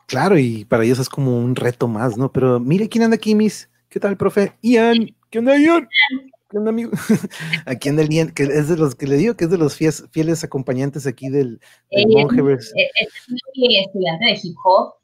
[0.05, 2.31] Claro, y para ellos es como un reto más, ¿no?
[2.31, 3.67] Pero mire quién anda aquí, Miss.
[3.89, 4.53] ¿Qué tal, profe?
[4.61, 5.15] Ian.
[5.31, 5.89] ¿Qué onda, Ian?
[6.49, 6.91] ¿Qué onda, amigo?
[7.67, 9.75] aquí anda el Ian, que es de los que le digo que es de los
[9.75, 11.59] fieles, acompañantes aquí del,
[11.91, 12.07] del
[12.57, 12.73] Es,
[13.55, 14.95] mi estudiante de hip hop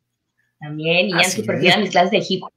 [0.59, 1.09] también.
[1.09, 2.54] Ian super fiel a mis clases de hip hop.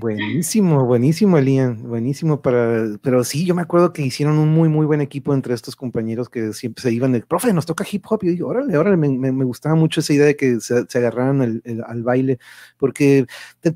[0.00, 4.86] Buenísimo, buenísimo, Elian, buenísimo para, pero sí, yo me acuerdo que hicieron un muy, muy
[4.86, 8.20] buen equipo entre estos compañeros que siempre se iban, el profe, nos toca hip hop,
[8.22, 11.62] y yo digo, órale, órale, me, me, gustaba mucho esa idea de que se, agarraran
[11.86, 12.38] al baile,
[12.76, 13.26] porque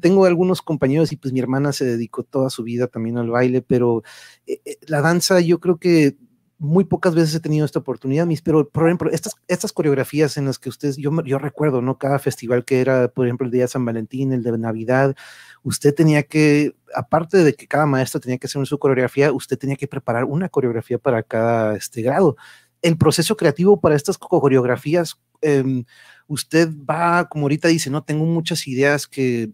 [0.01, 3.63] tengo algunos compañeros y pues mi hermana se dedicó toda su vida también al baile,
[3.63, 4.03] pero
[4.47, 6.17] eh, eh, la danza yo creo que
[6.61, 10.45] muy pocas veces he tenido esta oportunidad, mis, pero por ejemplo, estas, estas coreografías en
[10.45, 11.97] las que ustedes, yo, yo recuerdo, ¿no?
[11.97, 15.17] Cada festival que era, por ejemplo, el día de San Valentín, el de Navidad,
[15.63, 19.77] usted tenía que, aparte de que cada maestro tenía que hacer su coreografía, usted tenía
[19.77, 22.37] que preparar una coreografía para cada este grado.
[22.83, 25.85] El proceso creativo para estas coreografías, em,
[26.27, 29.51] usted va, como ahorita dice, no, tengo muchas ideas que,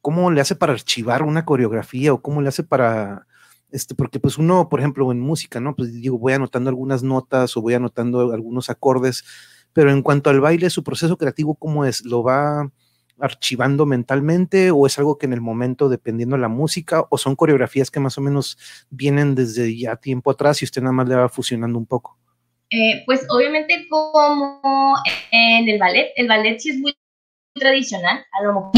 [0.00, 3.26] ¿cómo le hace para archivar una coreografía o cómo le hace para
[3.76, 5.76] este, porque pues uno, por ejemplo, en música, ¿no?
[5.76, 9.22] Pues digo, voy anotando algunas notas o voy anotando algunos acordes,
[9.74, 12.02] pero en cuanto al baile, su proceso creativo, ¿cómo es?
[12.02, 12.72] ¿Lo va
[13.18, 17.36] archivando mentalmente o es algo que en el momento, dependiendo de la música, o son
[17.36, 18.56] coreografías que más o menos
[18.88, 22.18] vienen desde ya tiempo atrás y usted nada más le va fusionando un poco?
[22.70, 24.94] Eh, pues obviamente como
[25.32, 26.96] en el ballet, el ballet sí es muy
[27.54, 28.72] tradicional, a lo mejor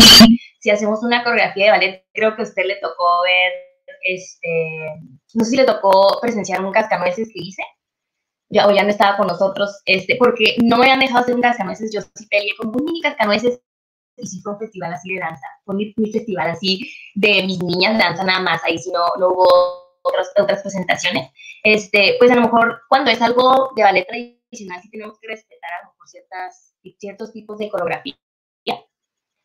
[0.59, 3.68] si hacemos una coreografía de ballet, creo que a usted le tocó ver
[4.03, 5.01] este,
[5.35, 7.63] no sé si le tocó presenciar un cascanueces que hice,
[8.51, 11.43] ya, o ya no estaba con nosotros, este, porque no me habían dejado hacer un
[11.43, 13.61] cascanueces, yo sí peleé con un mini cascanueces
[14.17, 17.99] y sí fue un festival así de danza, fue mi, festival así de mis niñas
[17.99, 19.47] de danza nada más, ahí sí no, no hubo
[20.03, 21.31] otras, otras presentaciones,
[21.63, 25.71] este, pues a lo mejor cuando es algo de ballet tradicional sí tenemos que respetar
[25.73, 28.15] a lo mejor ciertas, ciertos tipos de coreografía.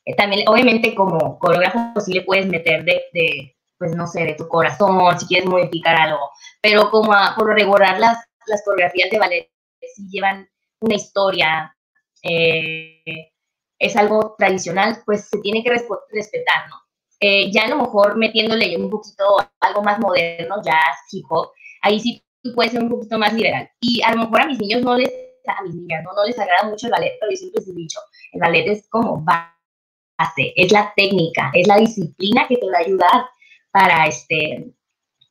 [0.06, 3.53] Eh, también, obviamente, como coreógrafo sí le puedes meter de, de
[3.84, 6.30] pues no sé, de tu corazón, si quieres modificar algo,
[6.62, 8.18] pero como por regular las,
[8.48, 9.54] las coreografías de ballet
[9.94, 10.48] si llevan
[10.80, 11.76] una historia,
[12.24, 13.34] eh,
[13.78, 16.78] es algo tradicional, pues se tiene que respetar, ¿no?
[17.20, 22.00] Eh, ya a lo mejor metiéndole un poquito algo más moderno, jazz, hip hop, ahí
[22.00, 22.24] sí
[22.56, 23.70] puede ser un poquito más liberal.
[23.80, 25.12] Y a lo mejor a mis niños no les,
[25.48, 27.74] a mis niñas, no, no les agrada mucho el ballet, pero yo siempre les he
[27.74, 28.00] dicho,
[28.34, 32.82] el ballet es como base, es la técnica, es la disciplina que te va a
[32.82, 33.26] ayudar
[33.74, 34.72] para, este,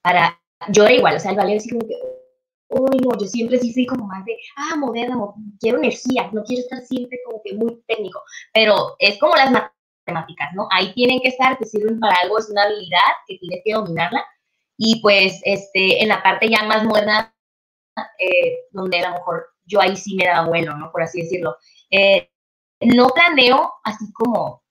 [0.02, 0.38] para,
[0.68, 1.94] yo era igual, o sea, el ballet así como que,
[2.70, 5.16] uy, no, yo siempre sí soy como más de, ah, moderna,
[5.60, 8.20] quiero energía, no quiero estar siempre como que muy técnico,
[8.52, 10.66] pero es como las matemáticas, ¿no?
[10.72, 12.98] Ahí tienen que estar, te sirven para algo, es una habilidad
[13.28, 14.24] que tienes que dominarla,
[14.76, 17.32] y pues, este, en la parte ya más moderna,
[18.18, 20.90] eh, donde a lo mejor yo ahí sí me da bueno, ¿no?
[20.90, 21.56] Por así decirlo.
[21.90, 22.28] Eh,
[22.80, 24.61] no planeo así como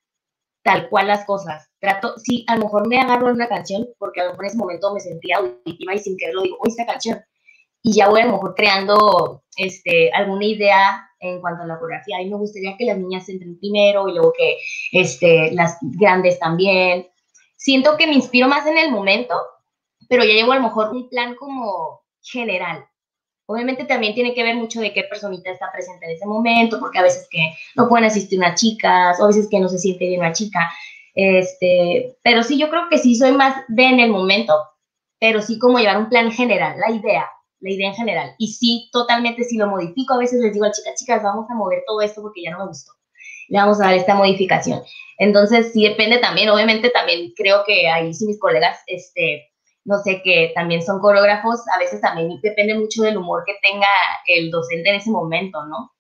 [0.64, 1.70] tal cual las cosas.
[1.80, 4.50] Trato, sí, a lo mejor me agarro en una canción, porque a lo mejor en
[4.50, 7.20] ese momento me sentía auditiva y sin quererlo digo, oye, esta canción.
[7.84, 12.22] Y ya voy a lo mejor creando este, alguna idea en cuanto a la coreografía.
[12.22, 14.58] Y me gustaría que las niñas entren primero y luego que
[14.92, 17.08] este, las grandes también.
[17.56, 19.36] Siento que me inspiro más en el momento,
[20.10, 22.86] pero ya llevo a lo mejor un plan como general.
[23.52, 27.00] Obviamente también tiene que ver mucho de qué personita está presente en ese momento, porque
[27.00, 30.08] a veces que no pueden asistir unas chicas, o a veces que no se siente
[30.08, 30.72] bien una chica.
[31.14, 34.54] Este, pero sí, yo creo que sí soy más de en el momento,
[35.20, 37.30] pero sí como llevar un plan general, la idea,
[37.60, 38.36] la idea en general.
[38.38, 41.56] Y sí, totalmente si lo modifico, a veces les digo a chicas, chicas, vamos a
[41.56, 42.94] mover todo esto porque ya no me gustó.
[43.50, 44.82] Le vamos a dar esta modificación.
[45.18, 49.51] Entonces, sí depende también, obviamente también creo que ahí sí mis colegas, este,
[49.86, 53.88] no sé, que también son coreógrafos, a veces también depende mucho del humor que tenga
[54.28, 55.92] el docente en ese momento, ¿no?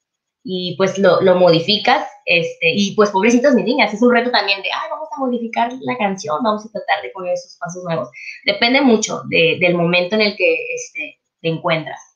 [0.43, 4.61] Y pues lo, lo modificas, este, y pues pobrecitas mis niñas, es un reto también
[4.61, 8.09] de, ay, vamos a modificar la canción, vamos a tratar de poner esos pasos nuevos.
[8.45, 12.10] Depende mucho de, del momento en el que este, te encuentras.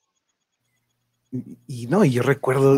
[1.67, 2.77] Y no, y yo recuerdo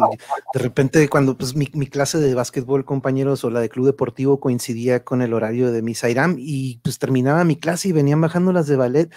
[0.54, 4.40] de repente cuando pues mi, mi, clase de básquetbol, compañeros, o la de club deportivo
[4.40, 8.52] coincidía con el horario de Miss Airam y pues terminaba mi clase y venían bajando
[8.54, 9.14] las de ballet.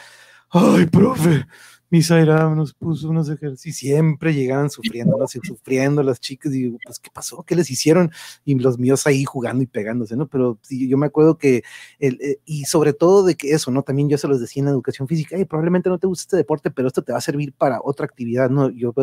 [0.51, 1.47] Ay, profe,
[1.91, 7.11] Misaira nos puso unos ejercicios, siempre llegaban sufriendo, sufriendo las chicas, y digo, pues, ¿qué
[7.13, 7.43] pasó?
[7.43, 8.13] ¿Qué les hicieron?
[8.45, 10.29] Y los míos ahí jugando y pegándose, ¿no?
[10.29, 11.65] Pero sí, yo me acuerdo que,
[11.99, 13.83] el, eh, y sobre todo de que eso, ¿no?
[13.83, 16.87] También yo se los decía en educación física, probablemente no te gusta este deporte, pero
[16.87, 18.71] esto te va a servir para otra actividad, ¿no?
[18.71, 18.95] Yo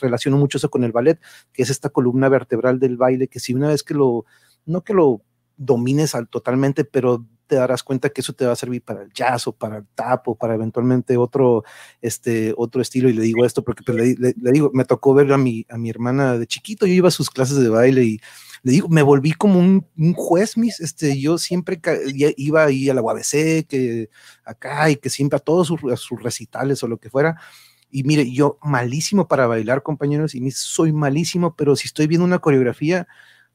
[0.00, 1.18] relaciono mucho eso con el ballet,
[1.52, 4.24] que es esta columna vertebral del baile, que si una vez que lo,
[4.66, 5.22] no que lo
[5.56, 9.12] domines al, totalmente, pero te darás cuenta que eso te va a servir para el
[9.12, 11.64] jazz o para el tap o para eventualmente otro,
[12.00, 13.08] este, otro estilo.
[13.08, 15.90] Y le digo esto porque pues, le, digo, me tocó ver a mi, a mi
[15.90, 18.20] hermana de chiquito, yo iba a sus clases de baile y
[18.62, 21.80] le digo, me volví como un, juez, mis, este, yo siempre
[22.36, 24.10] iba ahí a la UABC, que
[24.44, 27.40] acá y que siempre a todos sus, sus recitales o lo que fuera.
[27.90, 32.40] Y mire, yo malísimo para bailar, compañeros, y soy malísimo, pero si estoy viendo una
[32.40, 33.06] coreografía,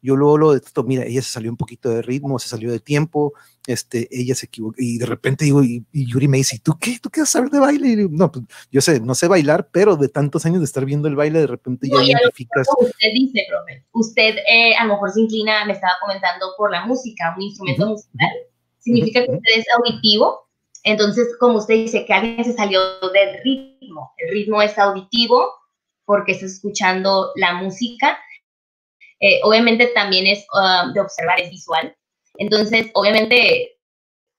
[0.01, 2.79] yo luego lo esto, mira, ella se salió un poquito de ritmo, se salió de
[2.79, 3.33] tiempo,
[3.67, 6.97] este, ella se equivocó, y de repente digo, y, Yuri me dice, ¿tú qué?
[6.99, 8.07] ¿Tú qué vas a saber de baile?
[8.09, 11.15] no, pues yo sé, no sé bailar, pero de tantos años de estar viendo el
[11.15, 12.67] baile, de repente ya identificas.
[12.79, 16.85] Usted dice, profe, usted eh, a lo mejor se inclina, me estaba comentando, por la
[16.85, 18.29] música, un instrumento musical,
[18.79, 20.47] significa que usted es auditivo,
[20.83, 22.79] entonces, como usted dice, que alguien se salió
[23.13, 25.47] del ritmo, el ritmo es auditivo
[26.05, 28.17] porque está escuchando la música,
[29.21, 31.95] eh, obviamente también es um, de observar, es visual.
[32.37, 33.77] Entonces, obviamente,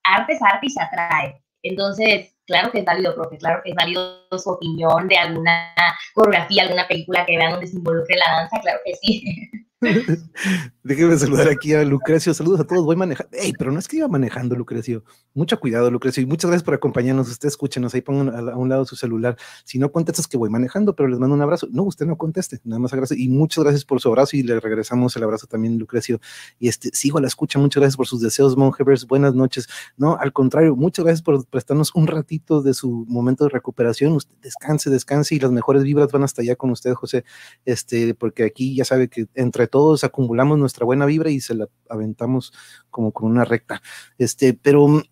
[0.05, 1.43] arte es arte y se atrae.
[1.63, 5.73] Entonces, claro que es válido, profe, claro que es válido su opinión de alguna
[6.15, 9.25] coreografía, alguna película que vean donde se involucre la danza, claro que sí.
[10.85, 12.33] Déjeme saludar aquí a Lucrecio.
[12.35, 12.85] Saludos a todos.
[12.85, 13.37] Voy manejando.
[13.37, 15.05] Ey, pero no es que iba manejando, Lucrecio.
[15.35, 16.23] Mucho cuidado, Lucrecio.
[16.23, 17.29] Y muchas gracias por acompañarnos.
[17.29, 17.95] Usted escúchenos.
[17.95, 19.37] Ahí pongan a, un lado su celular.
[19.65, 21.69] Si no contestas que voy manejando, pero les mando un abrazo.
[21.71, 22.61] No, usted no conteste.
[22.65, 23.15] Nada más abrazo.
[23.15, 24.37] Y muchas gracias por su abrazo.
[24.37, 26.21] Y le regresamos el abrazo también, Lucrecio.
[26.59, 27.59] Y este, sigo a la escucha.
[27.59, 29.07] Muchas gracias por sus deseos, Monjevers.
[29.07, 29.69] Buenas noches.
[29.97, 34.13] No, al contrario, muchas gracias por prestarnos un ratito de su momento de recuperación.
[34.13, 35.35] Usted descanse, descanse.
[35.35, 37.25] Y las mejores vibras van hasta allá con usted, José.
[37.65, 41.67] Este, porque aquí ya sabe que entre todos acumulamos nuestra buena vibra y se la
[41.89, 42.53] aventamos
[42.91, 43.83] como con una recta.
[44.19, 45.03] Este, pero mm,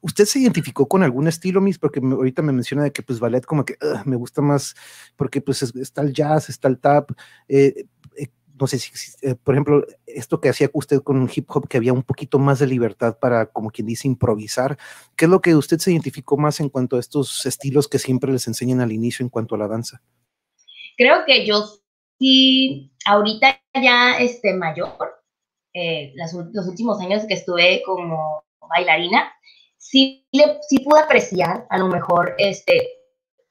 [0.00, 1.78] ¿Usted se identificó con algún estilo, Miss?
[1.78, 4.76] Porque ahorita me menciona de que pues ballet como que me gusta más
[5.16, 7.10] porque pues está el jazz, está el tap.
[7.48, 8.28] Eh, eh,
[8.60, 8.92] no sé si,
[9.22, 12.60] eh, por ejemplo, esto que hacía usted con hip hop, que había un poquito más
[12.60, 14.78] de libertad para, como quien dice, improvisar.
[15.16, 18.30] ¿Qué es lo que usted se identificó más en cuanto a estos estilos que siempre
[18.30, 20.00] les enseñan al inicio en cuanto a la danza?
[20.96, 21.64] Creo que yo
[22.18, 25.22] sí, ahorita ya este, mayor,
[25.74, 29.32] eh, los últimos años que estuve como bailarina,
[29.76, 32.98] sí, le, sí pude apreciar a lo mejor este,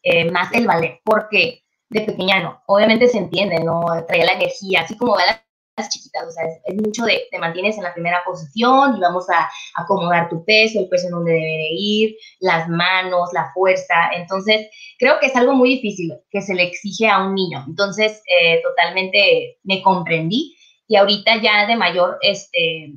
[0.03, 3.85] eh, más el ballet, porque de pequeña no, obviamente se entiende, ¿no?
[4.07, 5.41] Traía la energía, así como las
[5.85, 9.49] chiquitas, o sea, es, mucho de te mantienes en la primera posición y vamos a
[9.75, 14.09] acomodar tu peso, el peso en donde debe de ir, las manos, la fuerza.
[14.15, 14.67] Entonces,
[14.97, 17.63] creo que es algo muy difícil que se le exige a un niño.
[17.67, 20.55] Entonces, eh, totalmente me comprendí
[20.87, 22.93] y ahorita ya de mayor, este,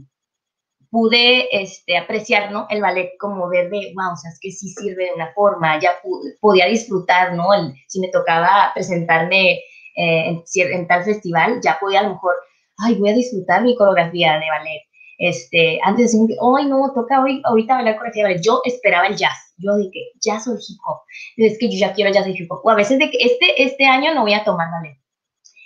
[0.90, 2.66] pude este, apreciar, ¿no?
[2.68, 5.78] El ballet como ver de, wow, o sea, es que sí sirve de una forma,
[5.78, 5.96] ya
[6.40, 7.54] podía disfrutar, ¿no?
[7.54, 9.60] El, si me tocaba presentarme
[9.96, 12.34] eh, en, en, tal festival, ya podía a lo mejor
[12.82, 14.82] ay, voy a disfrutar mi coreografía de ballet.
[15.18, 16.26] Este, antes decían
[16.56, 18.42] ay, no, toca hoy, ahorita bailar coreografía de ballet.
[18.44, 19.54] Yo esperaba el jazz.
[19.58, 21.00] Yo dije, jazz o hip hop.
[21.36, 22.60] Es que yo ya quiero jazz y hip hop.
[22.64, 24.98] O a veces de que este, este año no voy a tomar ballet.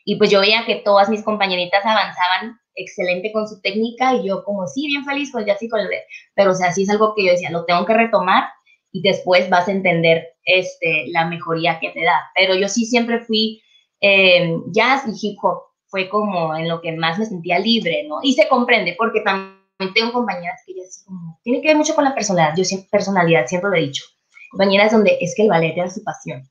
[0.04, 4.44] Y pues yo veía que todas mis compañeritas avanzaban excelente con su técnica y yo
[4.44, 5.88] como, sí, bien feliz con jazz y con el
[6.34, 8.44] Pero, o sea, sí es algo que yo decía, lo tengo que retomar
[8.92, 12.30] y después vas a entender este, la mejoría que te da.
[12.34, 13.62] Pero yo sí siempre fui
[14.00, 18.18] eh, jazz y hip hop fue como en lo que más me sentía libre, ¿no?
[18.20, 19.54] Y se comprende, porque también
[19.94, 23.46] tengo compañeras que así como, tiene que ver mucho con la personalidad, yo siempre, personalidad,
[23.46, 24.02] siempre lo he dicho,
[24.50, 26.42] compañeras donde es que el ballet era su pasión,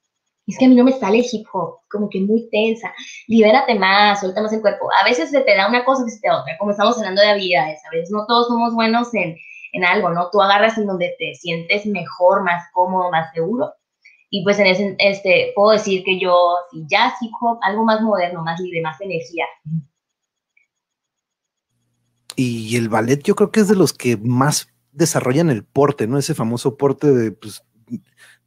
[0.47, 2.93] es que a mí no me sale el hip hop, como que muy tensa,
[3.27, 6.21] libérate más, suelta más el cuerpo, a veces se te da una cosa, que se
[6.21, 9.35] te da otra, como estamos hablando de habilidades, a veces no todos somos buenos en,
[9.73, 10.29] en algo, ¿no?
[10.31, 13.73] Tú agarras en donde te sientes mejor, más cómodo, más seguro,
[14.35, 16.35] y pues en ese, este, puedo decir que yo,
[16.71, 19.45] si jazz, hip hop, algo más moderno, más libre, más energía.
[22.35, 26.17] Y el ballet yo creo que es de los que más desarrollan el porte, ¿no?
[26.17, 27.63] Ese famoso porte de, pues,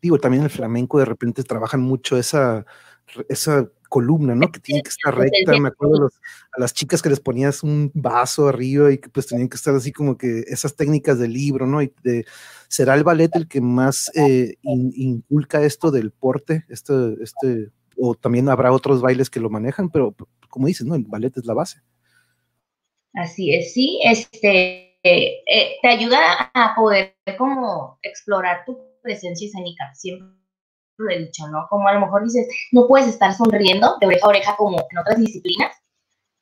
[0.03, 2.66] digo, también el flamenco de repente trabajan mucho esa,
[3.28, 4.51] esa columna, ¿no?
[4.51, 5.59] Que tiene que estar recta.
[5.59, 6.11] Me acuerdo
[6.57, 9.74] a las chicas que les ponías un vaso arriba y que pues tenían que estar
[9.74, 11.82] así como que esas técnicas del libro, ¿no?
[11.82, 12.24] Y de,
[12.68, 16.64] ¿Será el ballet el que más eh, inculca esto del porte?
[16.68, 20.14] Este, este, o también habrá otros bailes que lo manejan, pero
[20.49, 20.95] como dices, ¿no?
[20.95, 21.80] El ballet es la base.
[23.14, 29.95] Así es, sí, este, eh, te ayuda a poder como explorar tu presencia escénica.
[29.95, 30.28] Siempre
[30.99, 31.66] lo dicho, ¿no?
[31.68, 34.99] Como a lo mejor dices, no puedes estar sonriendo de oreja a oreja como en
[34.99, 35.76] otras disciplinas,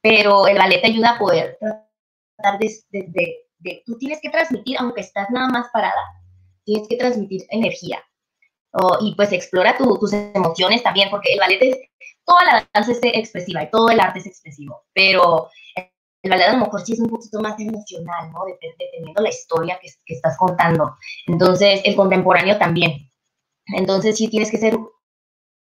[0.03, 5.31] pero el ballet te ayuda a poder tratar de, tú tienes que transmitir, aunque estás
[5.31, 6.01] nada más parada,
[6.65, 8.03] tienes que transmitir energía.
[9.01, 11.79] y pues explora tus emociones también, porque el ballet es,
[12.25, 15.49] toda la danza es expresiva y todo el arte es expresivo, pero
[16.23, 18.45] el ballet a lo mejor sí es un poquito más emocional, ¿no?
[18.47, 20.97] Dependiendo la historia que estás contando.
[21.27, 23.11] Entonces, el contemporáneo también.
[23.67, 24.77] Entonces, sí tienes que ser,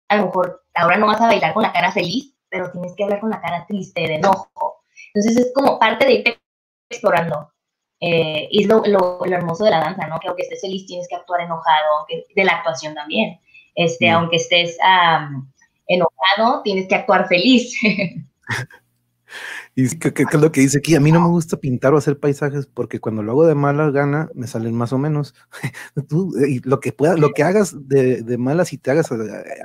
[0.10, 3.04] a lo mejor, ahora no vas a bailar con la cara feliz, pero tienes que
[3.04, 4.84] hablar con la cara triste, de enojo.
[5.14, 6.40] Entonces, es como parte de irte
[6.90, 7.52] explorando.
[8.00, 10.20] Eh, y es lo, lo, hermoso de la danza, ¿no?
[10.20, 13.40] Que aunque estés feliz, tienes que actuar enojado, aunque, de la actuación también.
[13.76, 14.16] Este, mm.
[14.16, 14.78] Aunque estés
[15.88, 17.74] enojado, tienes que actuar feliz.
[19.82, 20.94] Y ¿qué, es lo que dice aquí?
[20.94, 23.90] A mí no me gusta pintar o hacer paisajes porque cuando lo hago de mala
[23.90, 25.34] gana me salen más o menos.
[26.48, 29.16] y lo que pueda, lo que hagas de, de malas y te hagas eh,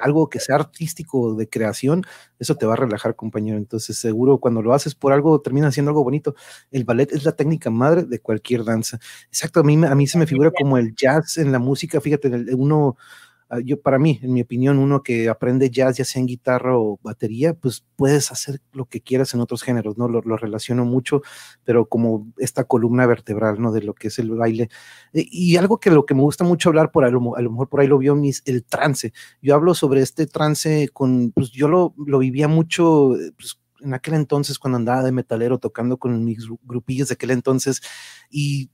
[0.01, 2.03] algo que sea artístico de creación,
[2.39, 3.59] eso te va a relajar, compañero.
[3.59, 6.35] Entonces, seguro cuando lo haces por algo, termina siendo algo bonito.
[6.71, 8.99] El ballet es la técnica madre de cualquier danza.
[9.27, 12.01] Exacto, a mí, a mí se me figura como el jazz en la música.
[12.01, 12.97] Fíjate, uno
[13.65, 16.99] yo para mí, en mi opinión, uno que aprende jazz, ya sea en guitarra o
[17.03, 20.09] batería, pues puedes hacer lo que quieras en otros géneros, ¿no?
[20.09, 21.23] Lo, relaciono mucho,
[21.65, 23.73] pero como esta columna vertebral, ¿no?
[23.73, 24.69] De lo que es el baile.
[25.13, 27.81] Eh, y algo que lo que me gusta mucho hablar, por a lo, mejor por
[27.81, 29.13] ahí lo vio, mis, el trance.
[29.41, 33.95] Yo hablo sobre este trance con, pues yo lo, lo vivía mucho, eh, pues, en
[33.95, 37.83] aquel entonces cuando andaba de metalero tocando con mis grupillos de aquel entonces
[38.31, 38.71] y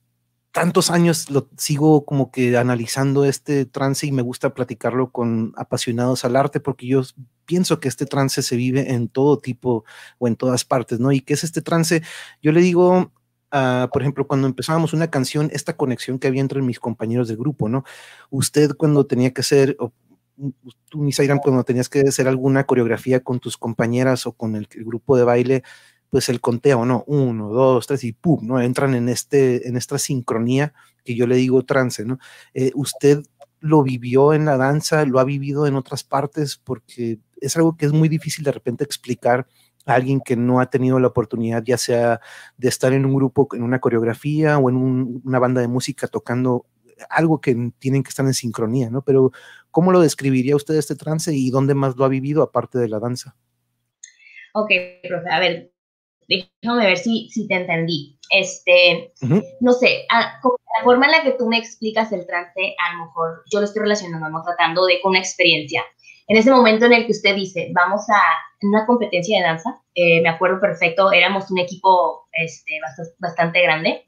[0.53, 6.24] tantos años lo sigo como que analizando este trance y me gusta platicarlo con apasionados
[6.24, 7.03] al arte porque yo
[7.46, 9.84] pienso que este trance se vive en todo tipo
[10.18, 11.11] o en todas partes, ¿no?
[11.11, 12.03] Y qué es este trance,
[12.42, 13.12] yo le digo,
[13.53, 17.38] uh, por ejemplo, cuando empezábamos una canción, esta conexión que había entre mis compañeros del
[17.38, 17.84] grupo, ¿no?
[18.30, 19.92] Usted cuando tenía que hacer, o,
[20.90, 25.16] tú, Misairam, cuando tenías que hacer alguna coreografía con tus compañeras o con el grupo
[25.16, 25.62] de baile,
[26.13, 27.05] pues el conteo, ¿no?
[27.07, 28.61] Uno, dos, tres y pum, ¿no?
[28.61, 30.75] Entran en, este, en esta sincronía
[31.07, 32.19] que yo le digo trance, ¿no?
[32.53, 33.23] Eh, usted
[33.61, 37.87] lo vivió en la danza, lo ha vivido en otras partes, porque es algo que
[37.87, 39.47] es muy difícil de repente explicar
[39.87, 42.21] a alguien que no ha tenido la oportunidad, ya sea
[42.59, 46.67] de estar en un grupo, en una coreografía o en una banda de música tocando
[47.09, 49.01] algo que tienen que estar en sincronía, ¿no?
[49.01, 49.33] Pero,
[49.71, 53.01] ¿cómo lo describiría usted este trance y dónde más lo ha vivido aparte de la
[53.01, 53.35] danza?
[54.53, 54.71] Ok,
[55.09, 55.72] profe, a ver,
[56.29, 58.18] déjame ver si, si te entendí.
[58.31, 59.12] Este,
[59.61, 63.43] no sé, la forma en la que tú me explicas el trance, a lo mejor
[63.53, 64.43] yo lo estoy relacionando, ¿no?
[64.43, 65.85] tratando de con una experiencia.
[66.29, 68.23] En ese momento en el que usted dice, vamos a
[68.62, 72.79] una competencia de danza, eh, me acuerdo perfecto, éramos un equipo este,
[73.18, 74.07] bastante, grande.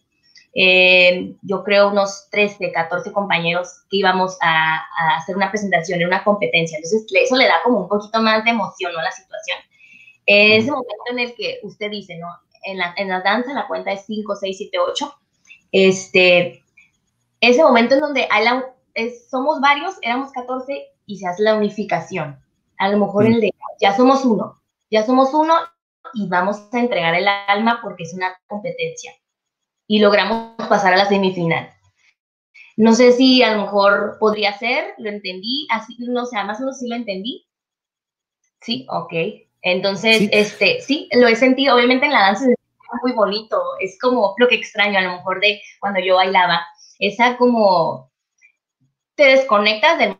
[0.54, 6.06] Eh, yo creo unos 13, 14 compañeros que íbamos a, a, hacer una presentación en
[6.06, 6.78] una competencia.
[6.78, 9.58] Entonces, eso le da como un poquito más de emoción a la situación.
[10.26, 12.28] En ese momento en el que usted dice, ¿no?
[12.64, 15.14] En la, en la danza la cuenta es 5, 6, 7, 8.
[15.72, 16.64] Este,
[17.40, 18.74] ese momento en donde hay la,
[19.30, 22.40] somos varios, éramos 14 y se hace la unificación.
[22.78, 25.54] A lo mejor el de, ya somos uno, ya somos uno
[26.14, 29.12] y vamos a entregar el alma porque es una competencia.
[29.86, 31.70] Y logramos pasar a la semifinal.
[32.76, 36.62] No sé si a lo mejor podría ser, lo entendí, así, no sé, más o
[36.62, 37.46] menos sí lo entendí.
[38.60, 39.12] Sí, ok.
[39.64, 40.28] Entonces, sí.
[40.30, 42.56] este, sí, lo he sentido, obviamente en la danza es
[43.02, 46.60] muy bonito, es como lo que extraño a lo mejor de cuando yo bailaba,
[46.98, 48.12] esa como
[49.16, 50.18] te desconectas del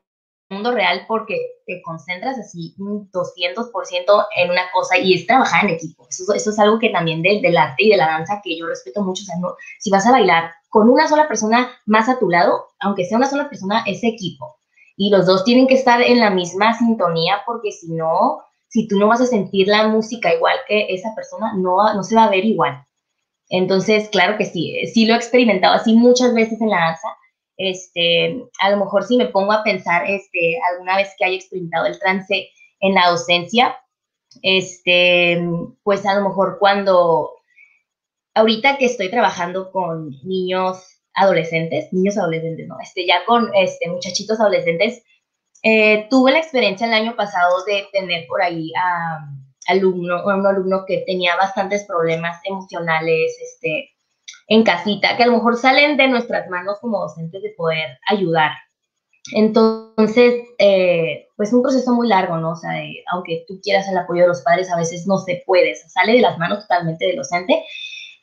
[0.49, 1.37] mundo real porque
[1.67, 6.07] te concentras así un 200% en una cosa y es trabajar en equipo.
[6.09, 8.67] Eso, eso es algo que también del, del, arte y de la danza que yo
[8.67, 9.23] respeto mucho.
[9.23, 12.69] O sea, no, si vas a bailar con una sola persona más a tu lado,
[12.81, 14.57] aunque sea una sola persona, es equipo.
[14.97, 18.43] Y los dos tienen que estar en la misma sintonía porque si no,
[18.75, 22.17] si tú no vas a sentir la música igual que esa persona, no, no se
[22.17, 22.85] va a ver igual.
[23.49, 27.07] Entonces, claro que sí, sí lo he experimentado así muchas veces en la danza.
[27.57, 31.87] Este, a lo mejor si me pongo a pensar, este, alguna vez que haya experimentado
[31.87, 32.49] el trance
[32.81, 33.79] en la docencia,
[34.43, 35.41] este,
[35.85, 37.31] pues a lo mejor cuando,
[38.35, 42.75] ahorita que estoy trabajando con niños adolescentes, niños adolescentes, ¿no?
[42.83, 45.05] Este, ya con este, muchachitos adolescentes,
[45.65, 49.27] eh, tuve la experiencia el año pasado de tener por ahí a,
[49.67, 53.91] alumno, un alumno que tenía bastantes problemas emocionales este,
[54.49, 58.51] en casita, que a lo mejor salen de nuestras manos como docentes de poder ayudar.
[59.33, 62.51] Entonces, eh, pues un proceso muy largo, ¿no?
[62.51, 62.73] O sea,
[63.11, 66.21] aunque tú quieras el apoyo de los padres, a veces no se puede, sale de
[66.21, 67.65] las manos totalmente del docente.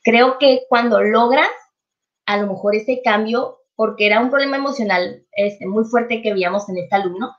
[0.03, 1.49] Creo que cuando logras
[2.27, 6.69] a lo mejor ese cambio porque era un problema emocional este, muy fuerte que veíamos
[6.69, 7.35] en este alumno.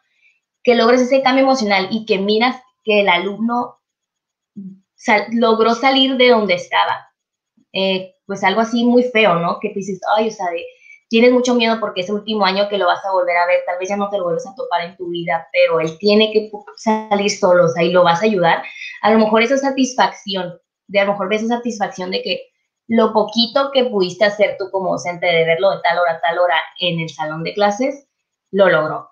[0.64, 3.80] que logres ese cambio emocional y que miras que el alumno
[5.32, 7.08] logró salir de donde estaba,
[7.72, 9.58] eh, pues algo así muy feo, ¿no?
[9.60, 10.46] Que te dices, ay, o sea,
[11.08, 13.78] tienes mucho miedo porque ese último año que lo vas a volver a ver, tal
[13.78, 16.50] vez ya no te lo vuelves a topar en tu vida, pero él tiene que
[16.76, 18.62] salir solo, o sea, y lo vas a ayudar.
[19.02, 22.51] A lo mejor esa satisfacción, de a lo mejor ves esa satisfacción de que
[22.88, 26.38] lo poquito que pudiste hacer tú como docente de verlo de tal hora a tal
[26.38, 28.08] hora en el salón de clases,
[28.50, 29.10] lo logró.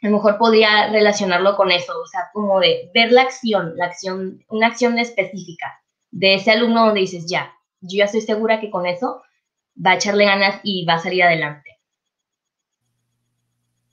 [0.00, 3.86] A lo mejor podría relacionarlo con eso, o sea, como de ver la acción, la
[3.86, 5.80] acción, una acción específica
[6.10, 9.22] de ese alumno donde dices, ya, yo ya estoy segura que con eso
[9.84, 11.67] va a echarle ganas y va a salir adelante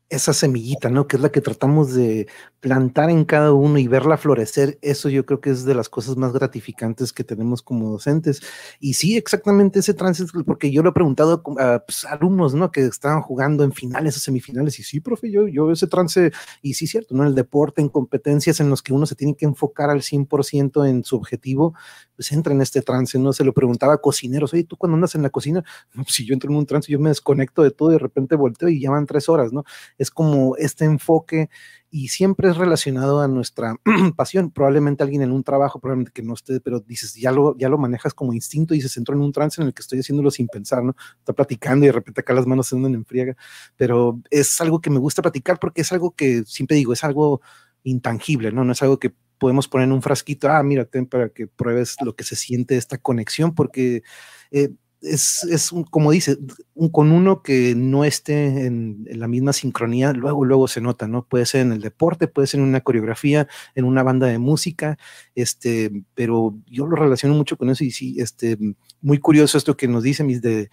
[0.09, 1.07] esa semillita, ¿no?
[1.07, 2.27] Que es la que tratamos de
[2.59, 6.15] plantar en cada uno y verla florecer, eso yo creo que es de las cosas
[6.15, 8.41] más gratificantes que tenemos como docentes.
[8.79, 12.71] Y sí, exactamente ese trance, porque yo lo he preguntado a pues, alumnos, ¿no?
[12.71, 16.31] Que estaban jugando en finales o semifinales, y sí, profe, yo, yo ese trance,
[16.61, 17.25] y sí, cierto, ¿no?
[17.25, 21.03] El deporte, en competencias en los que uno se tiene que enfocar al 100% en
[21.03, 21.73] su objetivo,
[22.15, 23.33] pues entra en este trance, ¿no?
[23.33, 25.63] Se lo preguntaba a cocineros, oye, ¿tú cuando andas en la cocina?
[25.93, 28.35] Pues, si yo entro en un trance, yo me desconecto de todo y de repente
[28.35, 29.63] volteo y ya van tres horas, ¿no?
[29.97, 31.49] Es como este enfoque
[31.91, 33.75] y siempre es relacionado a nuestra
[34.17, 34.51] pasión.
[34.51, 37.77] Probablemente alguien en un trabajo, probablemente que no esté, pero dices, ya lo, ya lo
[37.77, 40.47] manejas como instinto y se entró en un trance en el que estoy haciéndolo sin
[40.47, 40.93] pensar, ¿no?
[41.19, 43.37] Está platicando y de repente acá las manos se andan en friega,
[43.77, 47.41] pero es algo que me gusta platicar porque es algo que siempre digo, es algo
[47.85, 48.65] intangible, ¿no?
[48.65, 52.15] No es algo que podemos poner en un frasquito, ah, mírate para que pruebes lo
[52.15, 54.03] que se siente esta conexión, porque
[54.51, 54.71] eh,
[55.01, 56.37] es, es un, como dice,
[56.73, 61.25] un, con uno que no esté en, la misma sincronía, luego, luego se nota, ¿no?
[61.25, 64.97] Puede ser en el deporte, puede ser en una coreografía, en una banda de música,
[65.35, 68.57] este, pero yo lo relaciono mucho con eso y sí, este,
[69.01, 70.69] muy curioso esto que nos dice, mis, de,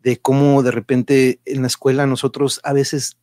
[0.00, 3.18] de cómo de repente en la escuela nosotros a veces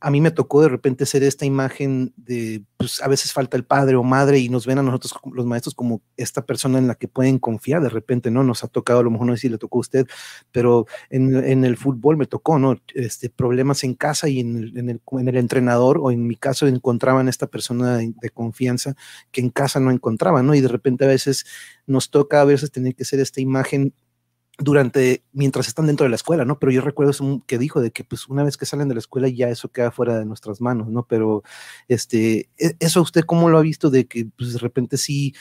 [0.00, 3.64] a mí me tocó de repente ser esta imagen de, pues a veces falta el
[3.64, 6.94] padre o madre y nos ven a nosotros los maestros como esta persona en la
[6.94, 8.44] que pueden confiar, de repente, ¿no?
[8.44, 10.06] Nos ha tocado, a lo mejor no sé si le tocó a usted,
[10.52, 12.80] pero en, el fútbol me tocó, ¿no?
[12.94, 16.36] Este, problemas en casa y en el, en, el, en el entrenador, o en mi
[16.36, 18.94] caso encontraban esta persona de, de, confianza
[19.30, 20.54] que en casa no encontraban, ¿no?
[20.54, 21.46] Y de repente a veces
[21.86, 23.94] nos toca a veces tener que ser esta imagen
[24.60, 26.58] durante, mientras están dentro de la escuela, ¿no?
[26.58, 27.12] Pero yo recuerdo
[27.46, 29.90] que dijo de que pues una vez que salen de la escuela ya eso queda
[29.90, 31.06] fuera de nuestras manos, ¿no?
[31.08, 31.42] Pero
[31.88, 35.34] este, e, eso usted cómo lo ha visto de que pues de repente sí,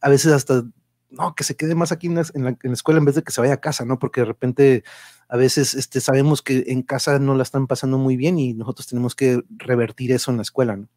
[0.00, 0.64] a veces hasta,
[1.10, 3.32] no, que se quede más aquí en la, en la, escuela en vez de que
[3.32, 3.98] se vaya a casa, ¿no?
[3.98, 4.84] Porque de repente
[5.28, 8.86] a veces este, sabemos que en casa no la están pasando muy bien y nosotros
[8.86, 10.88] tenemos que revertir eso en la escuela, ¿no?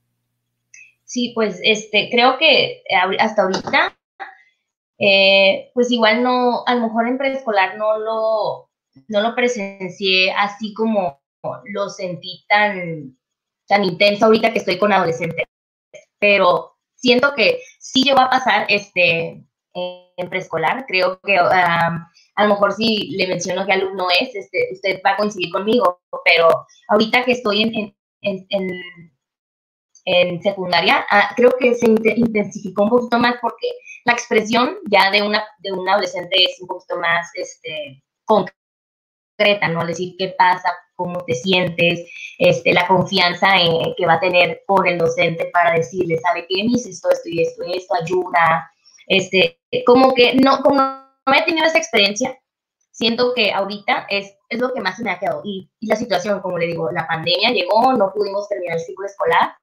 [1.06, 2.84] Sí, pues este, creo que
[3.18, 3.98] hasta ahorita
[5.00, 8.70] eh, pues igual no, a lo mejor en preescolar no lo,
[9.08, 11.22] no lo presencié así como
[11.74, 13.18] lo sentí tan,
[13.68, 15.46] tan intenso ahorita que estoy con adolescentes,
[16.20, 19.42] pero siento que sí llegó a pasar este,
[19.74, 25.02] en preescolar, creo que a lo mejor si le menciono qué alumno es, este, usted
[25.06, 28.82] va a coincidir conmigo, pero ahorita que estoy en, en, en,
[30.06, 33.68] en secundaria, ah, creo que se intensificó un poquito más porque
[34.06, 39.86] la expresión ya de una, de un adolescente es un poquito más este, concreta, ¿no?
[39.86, 44.88] Decir qué pasa, cómo te sientes, este, la confianza en, que va a tener por
[44.88, 46.64] el docente para decirle, ¿sabe qué?
[46.64, 48.72] Me esto, esto y esto, esto ayuda.
[49.08, 52.38] Este, como que no, como no he tenido esa experiencia,
[52.92, 55.42] siento que ahorita es, es lo que más se me ha quedado.
[55.46, 59.06] Y, y, la situación, como le digo, la pandemia llegó, no pudimos terminar el ciclo
[59.06, 59.54] escolar.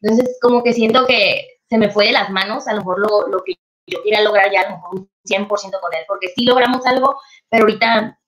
[0.00, 3.28] Entonces, como que siento que se me fue de las manos, a lo mejor lo,
[3.28, 3.54] lo que
[3.86, 7.20] yo quería lograr ya a lo mejor un 100% con él, porque sí logramos algo,
[7.48, 8.18] pero ahorita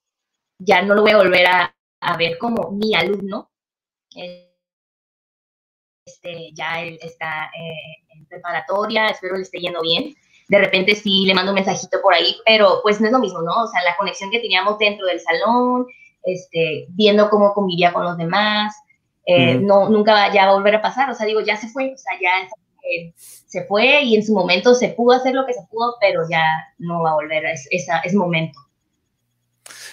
[0.59, 3.51] ya no lo voy a volver a, a ver como mi alumno.
[6.07, 10.15] Este, ya él está eh, en preparatoria, espero le esté yendo bien.
[10.49, 13.43] De repente sí le mando un mensajito por ahí, pero pues no es lo mismo,
[13.43, 13.65] ¿no?
[13.65, 15.87] O sea, la conexión que teníamos dentro del salón,
[16.23, 18.75] este, viendo cómo convivía con los demás,
[19.29, 21.69] eh, no, nunca va, ya va a volver a pasar, o sea, digo, ya se
[21.69, 22.49] fue, o sea, ya
[23.47, 26.43] se fue y en su momento se pudo hacer lo que se pudo, pero ya
[26.79, 28.59] no va a volver a ese momento.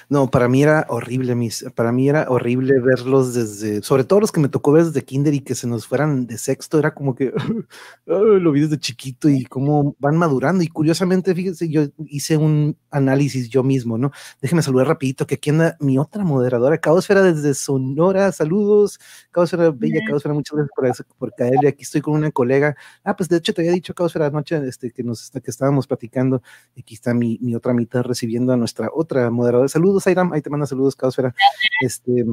[0.10, 4.32] No, para mí era horrible, mis, para mí era horrible verlos desde, sobre todo los
[4.32, 7.16] que me tocó ver desde kinder y que se nos fueran de sexto, era como
[7.16, 7.34] que
[8.06, 10.64] lo vi desde chiquito y cómo van madurando.
[10.64, 14.12] Y curiosamente, fíjense, yo hice un análisis yo mismo, ¿no?
[14.42, 19.00] Déjenme saludar rapidito, que aquí anda mi otra moderadora, Caosfera desde Sonora, saludos,
[19.32, 23.16] Caosfera Bella, Caosfera, muchas gracias por, eso, por caerle, aquí estoy con una colega, ah,
[23.16, 26.42] pues de hecho te había dicho Caosfera anoche, este, que nos, que estábamos platicando,
[26.78, 30.34] aquí está mi, mi otra mitad recibiendo a nuestra otra moderadora, saludos saludos, Airam.
[30.34, 31.34] Ahí te manda saludos, Caosfera.
[31.82, 32.26] Este,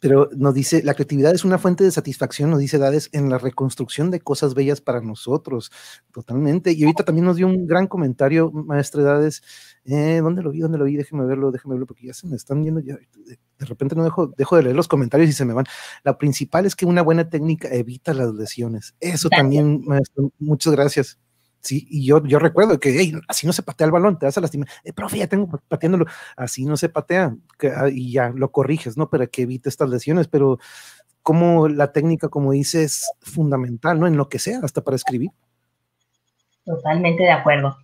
[0.00, 3.36] pero nos dice, la creatividad es una fuente de satisfacción, nos dice Dades, en la
[3.36, 5.70] reconstrucción de cosas bellas para nosotros,
[6.10, 6.72] totalmente.
[6.72, 9.42] Y ahorita también nos dio un gran comentario, maestre Dades,
[9.84, 10.60] eh, ¿dónde lo vi?
[10.60, 10.96] ¿Dónde lo vi?
[10.96, 14.28] Déjeme verlo, déjeme verlo, porque ya se me están viendo, ya, de repente no dejo,
[14.28, 15.66] dejo de leer los comentarios y se me van.
[16.02, 18.94] La principal es que una buena técnica evita las lesiones.
[19.00, 21.18] Eso también, maestro, muchas gracias.
[21.60, 24.40] Sí, y yo, yo recuerdo que así no se patea el balón, te vas a
[24.40, 24.68] lastimar.
[24.82, 26.06] Eh, profe, ya tengo pateándolo.
[26.36, 27.36] Así no se patea
[27.76, 29.10] ah, y ya lo corriges, ¿no?
[29.10, 30.58] Para que evite estas lesiones, pero
[31.22, 34.06] como la técnica, como dices, es fundamental, ¿no?
[34.06, 35.30] En lo que sea, hasta para escribir.
[36.64, 37.76] Totalmente de acuerdo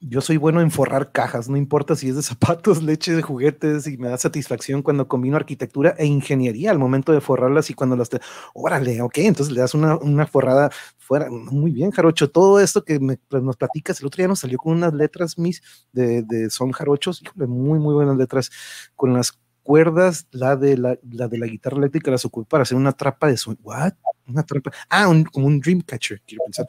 [0.00, 3.86] yo soy bueno en forrar cajas, no importa si es de zapatos, leche, de juguetes,
[3.86, 7.96] y me da satisfacción cuando combino arquitectura e ingeniería al momento de forrarlas y cuando
[7.96, 8.10] las...
[8.10, 8.20] Te...
[8.54, 11.28] Órale, ok, entonces le das una, una, forrada fuera.
[11.30, 14.58] Muy bien, Jarocho, todo esto que me, pues, nos platicas, el otro día nos salió
[14.58, 18.50] con unas letras mis de, de son jarochos, muy, muy buenas letras,
[18.94, 22.76] con las cuerdas, la de la, la, de la guitarra eléctrica las ocupé para hacer
[22.76, 23.64] una trapa de sonido.
[23.64, 23.94] ¿What?
[24.28, 24.70] Una trampa.
[24.88, 26.66] Ah, como un dream catcher, quiero pensar.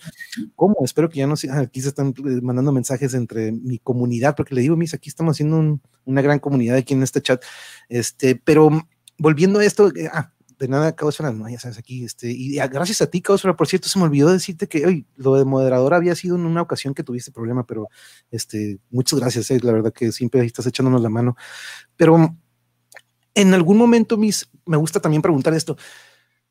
[0.56, 0.76] ¿Cómo?
[0.84, 1.54] Espero que ya no sea.
[1.54, 5.10] Ah, aquí se están eh, mandando mensajes entre mi comunidad, porque le digo, mis, aquí
[5.10, 7.44] estamos haciendo una gran comunidad aquí en este chat.
[7.88, 8.70] Este, pero
[9.20, 13.02] volviendo a esto, eh, ah, de nada, Caosfera, no, ya sabes, aquí, este, y gracias
[13.04, 16.16] a ti, Caosfera, por cierto, se me olvidó decirte que hoy lo de moderador había
[16.16, 17.90] sido en una ocasión que tuviste problema, pero
[18.32, 21.36] este, muchas gracias, eh, la verdad que siempre estás echándonos la mano.
[21.96, 22.36] Pero
[23.38, 25.78] en algún momento, mis, me gusta también preguntar esto.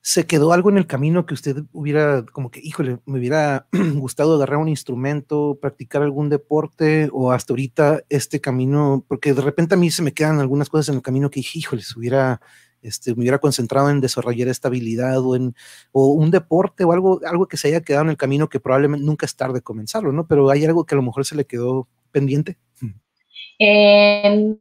[0.01, 4.37] ¿Se quedó algo en el camino que usted hubiera, como que, híjole, me hubiera gustado
[4.37, 9.05] agarrar un instrumento, practicar algún deporte o hasta ahorita este camino?
[9.09, 11.83] Porque de repente a mí se me quedan algunas cosas en el camino que híjole,
[11.97, 12.41] hubiera,
[12.83, 15.57] este, me hubiera concentrado en desarrollar esta habilidad o en
[15.91, 19.05] o un deporte o algo, algo que se haya quedado en el camino que probablemente
[19.05, 20.29] nunca es tarde comenzarlo, ¿no?
[20.29, 22.59] Pero hay algo que a lo mejor se le quedó pendiente.
[23.59, 24.57] Em,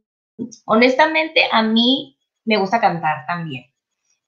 [0.64, 2.15] honestamente, a mí
[2.46, 3.66] me gusta cantar también.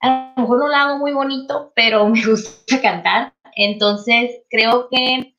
[0.00, 3.34] A lo mejor no lo hago muy bonito, pero me gusta cantar.
[3.56, 5.34] Entonces, creo que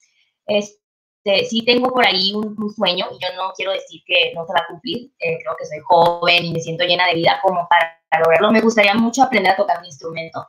[0.47, 4.53] este, sí tengo por ahí un, sueño y yo no quiero decir que no se
[4.53, 5.11] va a cumplir.
[5.19, 8.51] Eh, creo que soy joven y me siento llena de vida como para, lograrlo.
[8.51, 10.47] Me gustaría mucho aprender a tocar mi instrumento.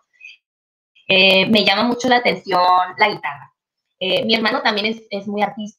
[1.06, 2.62] Eh, me llama mucho la atención
[2.96, 3.52] la guitarra.
[3.98, 5.78] Eh, mi hermano también es, es, muy artista,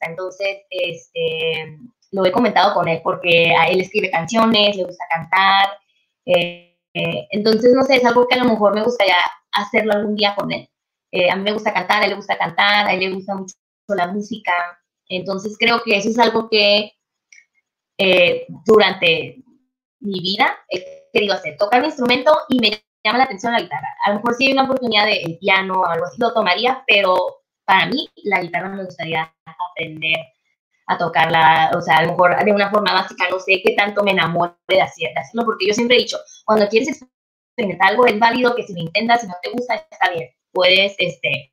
[0.00, 1.78] entonces este,
[2.12, 5.78] lo he comentado con él porque él escribe canciones, le gusta cantar.
[6.24, 9.16] Eh, eh, entonces, no sé, es algo que a lo mejor me gustaría
[9.52, 10.68] hacerlo algún día con él.
[11.12, 13.34] Eh, a mí me gusta cantar, a él le gusta cantar, a él le gusta
[13.34, 13.54] mucho
[13.88, 14.52] la música.
[15.08, 16.92] Entonces, creo que eso es algo que
[18.64, 19.42] durante
[20.00, 23.88] mi vida he querido hacer, tocar mi instrumento y me llama la atención la guitarra.
[24.04, 27.42] A lo mejor si hay una oportunidad de piano o algo así, lo tomaría, pero
[27.64, 29.32] para mí la guitarra me gustaría
[29.70, 30.35] aprender
[30.86, 34.02] a tocarla, o sea, a lo mejor de una forma básica, no sé qué tanto
[34.04, 38.54] me enamore de, hacerlo, porque yo siempre he dicho, cuando quieres experimentar algo es válido
[38.54, 41.52] que si lo intentas, si no te gusta, está bien, puedes este,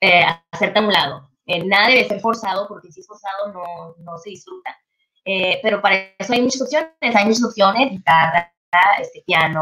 [0.00, 1.30] eh, hacerte a un lado.
[1.46, 4.76] Eh, nada debe ser forzado, porque si es forzado no, no se disfruta.
[5.24, 8.52] Eh, pero para eso hay muchas opciones, hay muchas opciones, guitarra,
[9.00, 9.60] este, piano,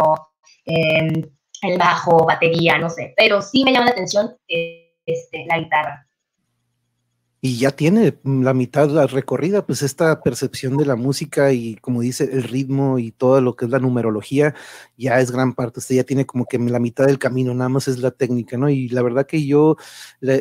[0.65, 1.11] em,
[1.63, 6.04] el bajo, batería, no sé, pero sí me llama la atención este, la guitarra
[7.47, 12.01] y ya tiene la mitad la recorrida, pues esta percepción de la música y como
[12.01, 14.55] dice el ritmo y todo lo que es la numerología,
[14.97, 17.87] ya es gran parte, usted ya tiene como que la mitad del camino, nada más
[17.87, 18.71] es la técnica, ¿no?
[18.71, 19.77] Y la verdad que yo
[20.21, 20.41] la,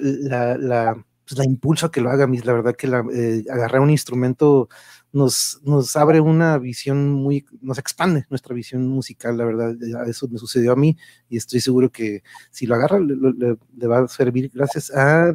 [0.58, 3.43] la, pues la impulso a que lo haga, la verdad que la, eh,
[3.82, 4.70] un instrumento
[5.14, 9.76] nos, nos abre una visión muy, nos expande nuestra visión musical, la verdad,
[10.07, 10.97] eso me sucedió a mí
[11.30, 15.32] y estoy seguro que si lo agarra le, va a servir gracias a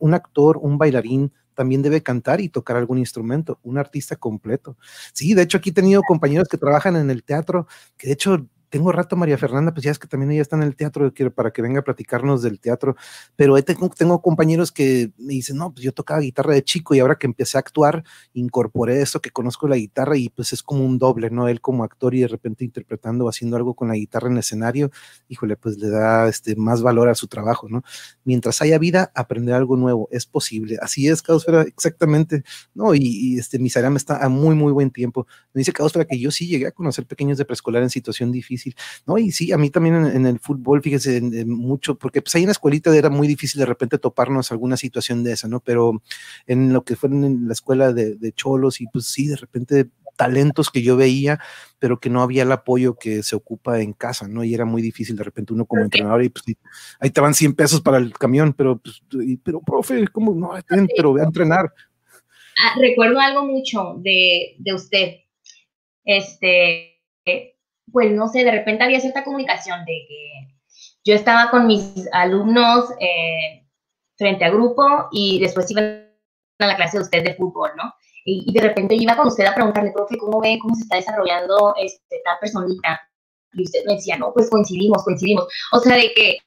[0.00, 4.78] un actor, un bailarín, también debe cantar y tocar algún instrumento, un artista completo.
[5.12, 7.66] Sí, de hecho aquí he tenido compañeros que trabajan en el teatro,
[7.98, 10.62] que de hecho tengo rato María Fernanda, pues ya es que también ella está en
[10.62, 12.96] el teatro, para que venga a platicarnos del teatro,
[13.36, 17.16] pero tengo, compañeros que me dicen, no, pues yo tocaba guitarra de chico y ahora
[17.16, 20.98] que empecé a actuar, incorporé eso, que conozco la guitarra y pues es como un
[20.98, 21.48] doble, ¿no?
[21.48, 24.90] Él como actor y de repente interpretando o haciendo algo con la guitarra en escenario,
[25.28, 27.82] híjole, pues le da este, más valor a su trabajo, ¿no?
[28.24, 30.78] Mientras haya vida, aprender algo nuevo, es posible.
[30.80, 32.44] Así es, Caosfera, exactamente,
[32.74, 32.94] ¿no?
[32.94, 35.26] Y, y este, Misaram está a muy, muy buen tiempo.
[35.52, 38.59] Me dice Caosfera que yo sí llegué a conocer pequeños de preescolar en situación difícil
[39.06, 39.18] ¿no?
[39.18, 42.52] Y sí, a mí también en, el fútbol, fíjese, mucho, porque pues ahí en la
[42.52, 45.60] escuelita era muy difícil de repente toparnos alguna situación de esa, ¿no?
[45.60, 46.02] Pero
[46.46, 50.70] en lo que fue en la escuela de, Cholos y pues sí, de repente talentos
[50.70, 51.40] que yo veía,
[51.78, 54.44] pero que no había el apoyo que se ocupa en casa, ¿no?
[54.44, 56.44] Y era muy difícil de repente uno como entrenador y pues
[57.00, 59.02] ahí te van 100 pesos para el camión, pero pues,
[59.42, 60.52] pero profe, ¿cómo no?
[60.94, 61.72] Pero voy a entrenar.
[62.62, 65.14] Ah, recuerdo algo mucho de, de usted.
[66.04, 67.00] Este,
[67.92, 70.30] pues no sé, de repente había cierta comunicación de que
[71.04, 73.66] yo estaba con mis alumnos eh,
[74.16, 76.06] frente a grupo y después iban
[76.58, 77.94] a la clase de usted de fútbol, ¿no?
[78.24, 81.74] Y, de repente iba con usted a preguntarle, profe, ¿cómo ve cómo se está desarrollando
[81.78, 83.00] este, personita?
[83.52, 85.46] Y usted me decía, no, pues coincidimos, coincidimos.
[85.72, 86.38] O sea, de que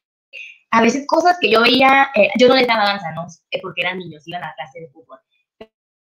[0.72, 3.26] a veces cosas que yo veía, eh, yo no les daba danza, ¿no?
[3.52, 5.20] Eh, porque eran niños, iban a la clase de fútbol.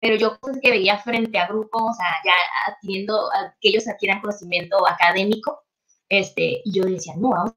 [0.00, 2.32] Pero yo cosas que veía frente a grupos, o sea, ya
[2.72, 3.28] adquiriendo,
[3.60, 5.64] que ellos adquieran conocimiento académico,
[6.08, 7.54] este, y yo decía, no, vamos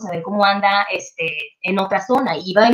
[0.00, 1.30] a ver cómo anda este,
[1.62, 2.36] en otra zona.
[2.36, 2.70] Y iba a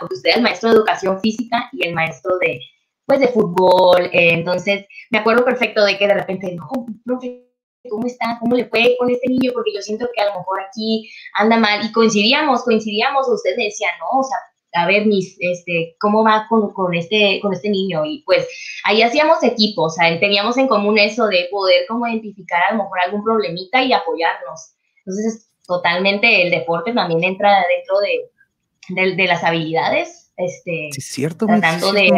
[0.00, 2.60] porque usted es el maestro de educación física y el maestro de,
[3.06, 4.06] pues, de fútbol.
[4.12, 7.44] Eh, entonces, me acuerdo perfecto de que de repente, no, profe,
[7.88, 8.38] ¿cómo está?
[8.40, 9.52] ¿Cómo le fue con este niño?
[9.52, 11.84] Porque yo siento que a lo mejor aquí anda mal.
[11.84, 14.38] Y coincidíamos, coincidíamos, usted decía, no, o sea,
[14.74, 18.04] a ver, mis, este, cómo va con, con, este, con este niño.
[18.04, 18.46] Y pues
[18.84, 22.82] ahí hacíamos equipo, o sea, teníamos en común eso de poder como identificar a lo
[22.82, 24.72] mejor algún problemita y apoyarnos.
[24.98, 30.32] Entonces, totalmente el deporte también entra dentro de, de, las habilidades.
[30.36, 31.46] Este, sí, cierto.
[31.46, 32.10] Tratando de...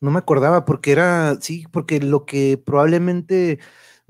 [0.00, 3.58] No me acordaba porque era, sí, porque lo que probablemente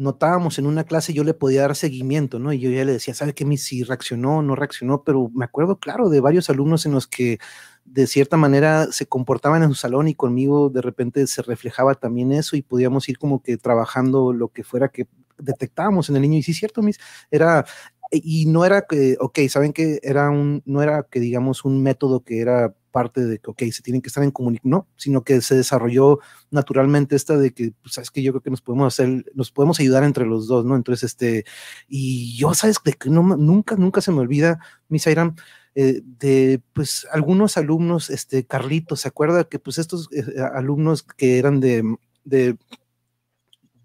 [0.00, 2.54] notábamos en una clase, yo le podía dar seguimiento, ¿no?
[2.54, 3.46] Y yo ya le decía, ¿sabe qué?
[3.58, 7.38] Si reaccionó no reaccionó, pero me acuerdo, claro, de varios alumnos en los que
[7.84, 12.32] de cierta manera se comportaban en su salón y conmigo de repente se reflejaba también
[12.32, 16.38] eso y podíamos ir como que trabajando lo que fuera que detectábamos en el niño.
[16.38, 16.98] Y sí, cierto, mis,
[17.30, 17.66] era,
[18.10, 22.24] y no era que, ok, saben que era un, no era que digamos un método
[22.24, 25.40] que era parte de que, ok, se tienen que estar en comunicación, no, sino que
[25.40, 26.20] se desarrolló
[26.50, 29.80] naturalmente esta de que, pues, sabes que yo creo que nos podemos hacer, nos podemos
[29.80, 30.76] ayudar entre los dos, ¿no?
[30.76, 31.44] Entonces, este,
[31.88, 35.36] y yo, sabes que no, nunca, nunca se me olvida, Miss Airam,
[35.74, 40.24] eh, de, pues, algunos alumnos, este, Carlitos, ¿se acuerda que, pues, estos eh,
[40.54, 41.82] alumnos que eran de,
[42.24, 42.56] de,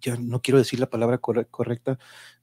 [0.02, 1.98] ya no quiero decir la palabra correcta,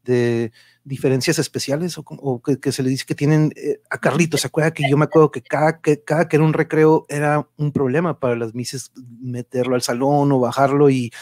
[0.04, 0.52] de
[0.84, 4.40] diferencias especiales o, que, se le dice que tienen eh, a Carlitos.
[4.40, 7.46] ¿Se acuerda que yo me acuerdo que cada, que cada que era un recreo era
[7.56, 10.90] un problema para las mises meterlo al salón o bajarlo?
[10.90, 11.12] Y,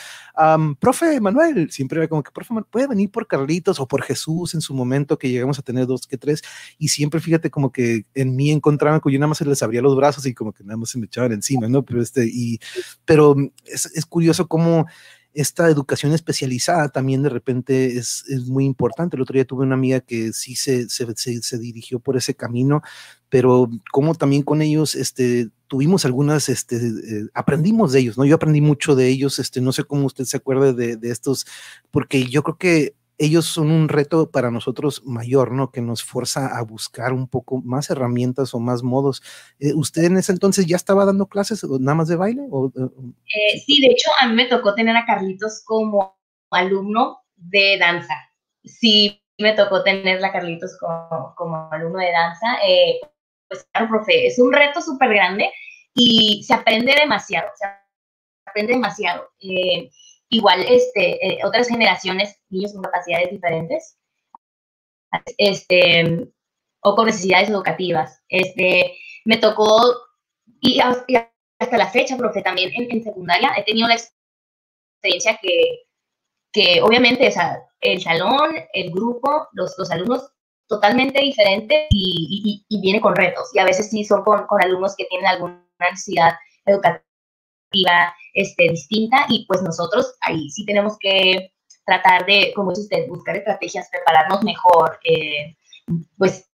[0.79, 4.55] profe Manuel, siempre era como que, profe Manuel, puede venir por Carlitos o por Jesús
[4.55, 6.43] en su momento que llegamos a tener dos que tres.
[6.79, 9.83] Y siempre fíjate como que en mí encontraban que yo nada más se les abría
[9.83, 11.85] los brazos y como que nada más se me echaban encima, ¿no?
[11.85, 12.59] Pero, este, y,
[13.05, 13.37] pero
[13.67, 14.87] es, es curioso cómo
[15.33, 19.17] esta educación especializada también de repente es, es, muy importante.
[19.17, 22.83] El otro día tuve una amiga que sí se, se, se, dirigió por ese camino,
[23.29, 28.25] pero como también con ellos este, tuvimos algunas, este, eh, aprendimos de ellos, ¿no?
[28.25, 31.47] Yo aprendí mucho de ellos, este, no sé cómo usted se acuerde de, de estos,
[31.91, 35.71] porque yo creo que ellos son un reto para nosotros mayor, ¿no?
[35.71, 39.23] Que nos fuerza a buscar un poco más herramientas o más modos.
[39.59, 42.43] Eh, ¿Usted en ese entonces ya estaba dando clases nada más de baile?
[42.51, 46.19] O, eh, sí, de hecho, a mí me tocó tener a Carlitos como
[46.51, 48.15] alumno de danza.
[48.65, 52.47] Sí, me tocó tener a Carlitos como, como alumno de danza.
[52.67, 53.01] Eh,
[53.49, 55.51] pues claro, profe, es un reto súper grande
[55.93, 57.67] y se aprende demasiado, se
[58.47, 59.29] aprende demasiado.
[60.33, 63.99] Igual, este, eh, otras generaciones, niños con capacidades diferentes,
[65.39, 66.29] este,
[66.83, 68.23] o con necesidades educativas.
[68.29, 69.93] Este, me tocó,
[70.61, 75.83] y hasta la fecha, profe, también en, secundaria he tenido la experiencia que,
[76.53, 80.31] que obviamente, o sea, el salón, el grupo, los, los alumnos
[80.69, 83.51] totalmente diferentes y, y, viene con retos.
[83.53, 86.35] Y a veces sí son con, con alumnos que tienen alguna necesidad
[86.67, 87.05] educativa
[88.35, 91.53] este, distinta y pues nosotros ahí sí tenemos que
[91.85, 95.57] tratar de, como dice usted, buscar estrategias, prepararnos mejor, eh,
[96.17, 96.49] pues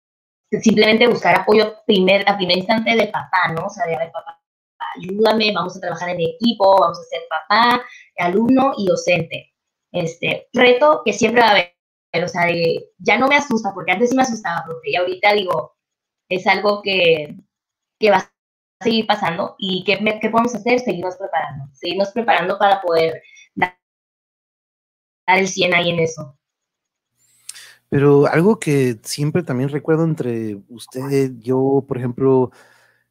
[0.61, 3.65] simplemente buscar apoyo primer, a primer instante del papá, ¿no?
[3.65, 4.41] O sea, de, papá,
[4.97, 7.83] ayúdame, vamos a trabajar en equipo, vamos a ser papá,
[8.17, 9.53] alumno y docente.
[9.91, 11.75] Este, reto que siempre va a haber,
[12.23, 12.47] o sea,
[12.99, 15.75] ya no me asusta, porque antes sí me asustaba, porque y ahorita digo,
[16.29, 17.35] es algo que,
[17.99, 18.34] que va a
[18.85, 20.79] seguir pasando y ¿qué, qué podemos hacer?
[20.79, 23.21] Seguirnos preparando, seguirnos preparando para poder
[23.53, 23.77] dar,
[25.27, 26.37] el 100 ahí en eso.
[27.89, 32.51] Pero algo que siempre también recuerdo entre usted, yo, por ejemplo,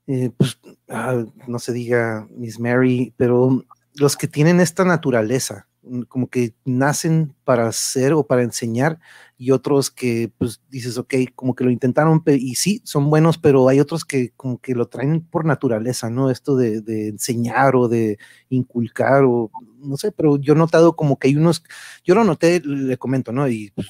[0.07, 0.59] eh, pues,
[0.89, 3.65] ah, no se diga Miss Mary, pero
[3.95, 5.69] los que tienen esta naturaleza,
[6.09, 8.99] como que nacen para ser o para enseñar
[9.37, 13.69] y otros que pues dices, ok, como que lo intentaron y sí, son buenos, pero
[13.69, 16.31] hay otros que como que lo traen por naturaleza, ¿no?
[16.31, 18.19] Esto de, enseñar o de
[18.49, 21.63] inculcar o no sé, pero yo he notado como que hay unos,
[22.05, 23.49] yo lo noté, le comento, ¿no?
[23.49, 23.89] Y pues,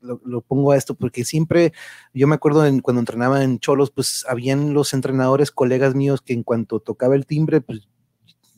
[0.00, 1.72] lo, pongo a esto porque siempre,
[2.12, 6.32] yo me acuerdo en, cuando entrenaba en Cholos, pues habían los entrenadores, colegas míos, que
[6.32, 7.88] en cuanto tocaba el timbre, pues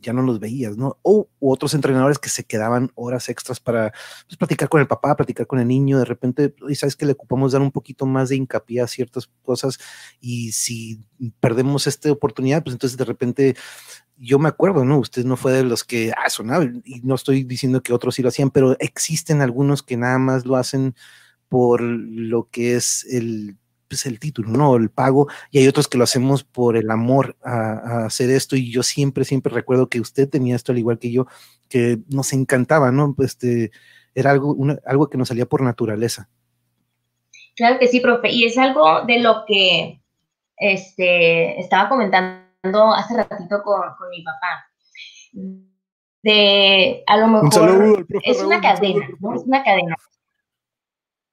[0.04, 0.98] ya no los veías, ¿no?
[1.02, 3.92] O otros entrenadores que se quedaban horas extras para
[4.26, 7.12] pues, platicar con el papá, platicar con el niño, de repente, y sabes que le
[7.12, 9.78] ocupamos dar un poquito más de hincapié a ciertas cosas
[10.20, 11.04] y si
[11.40, 13.56] perdemos esta oportunidad, pues entonces de repente
[14.16, 14.98] yo me acuerdo, ¿no?
[14.98, 18.22] Usted no fue de los que, ah, sonaba, y no estoy diciendo que otros sí
[18.22, 20.94] lo hacían, pero existen algunos que nada más lo hacen
[21.48, 23.56] por lo que es el
[23.94, 24.76] pues, el título, ¿no?
[24.76, 28.70] El pago, y hay otros que lo hacemos por el amor a, hacer esto, y
[28.70, 31.26] yo siempre, siempre recuerdo que usted tenía esto al igual que yo,
[31.68, 33.14] que nos encantaba, ¿no?
[33.18, 33.70] Este,
[34.14, 36.28] era algo, algo que nos salía por naturaleza.
[37.56, 40.00] Claro que sí, profe, y es algo de lo que
[40.56, 43.80] este, estaba comentando hace ratito con,
[44.10, 44.70] mi papá.
[46.22, 49.34] De, a lo mejor, es una cadena, ¿no?
[49.34, 49.96] Es una cadena.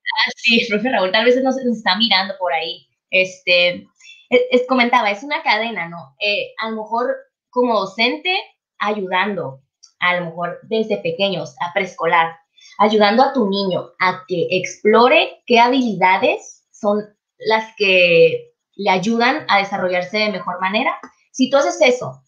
[0.04, 2.88] Ah, sí, profe Raúl, tal vez nos, nos está mirando por ahí.
[3.10, 3.88] Este,
[4.30, 6.16] es, comentaba, es una cadena, ¿no?
[6.20, 7.16] Eh, a lo mejor
[7.50, 8.34] como docente,
[8.80, 9.62] ayudando,
[10.00, 12.36] a lo mejor desde pequeños, a preescolar,
[12.80, 17.04] ayudando a tu niño a que explore qué habilidades son
[17.38, 20.98] las que le ayudan a desarrollarse de mejor manera.
[21.32, 22.24] Si tú haces eso,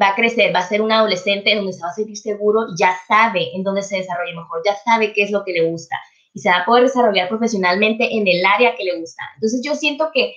[0.00, 2.96] va a crecer, va a ser un adolescente donde se va a sentir seguro, ya
[3.06, 5.96] sabe en dónde se desarrolla mejor, ya sabe qué es lo que le gusta
[6.36, 9.22] y se va a poder desarrollar profesionalmente en el área que le gusta.
[9.36, 10.36] Entonces yo siento que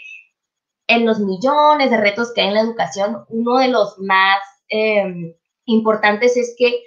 [0.87, 4.39] en los millones de retos que hay en la educación, uno de los más
[4.69, 5.35] em,
[5.65, 6.81] importantes es que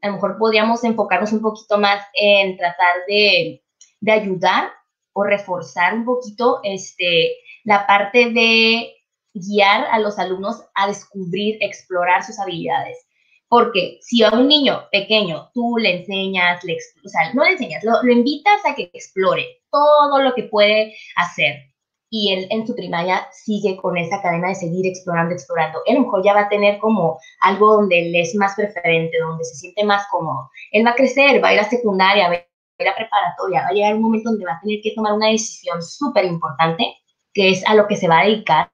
[0.00, 3.62] a lo mejor podríamos enfocarnos un poquito más en tratar de,
[4.00, 4.70] de ayudar
[5.12, 7.32] o reforzar un poquito este,
[7.64, 8.90] la parte de
[9.34, 13.05] guiar a los alumnos a descubrir, explorar sus habilidades.
[13.48, 17.84] Porque si a un niño pequeño tú le enseñas, le, o sea, no le enseñas,
[17.84, 21.66] lo, invitas a que explore todo lo que puede hacer
[22.10, 25.80] y él en su primaria sigue con esa cadena de seguir explorando, explorando.
[25.86, 29.18] Él a lo mejor ya va a tener como algo donde él es más preferente,
[29.18, 30.50] donde se siente más cómodo.
[30.72, 33.68] Él va a crecer, va a ir a secundaria, va a ir a preparatoria, va
[33.68, 36.96] a llegar un momento donde va a tener que tomar una decisión súper importante,
[37.34, 38.70] que es a lo que se va a dedicar,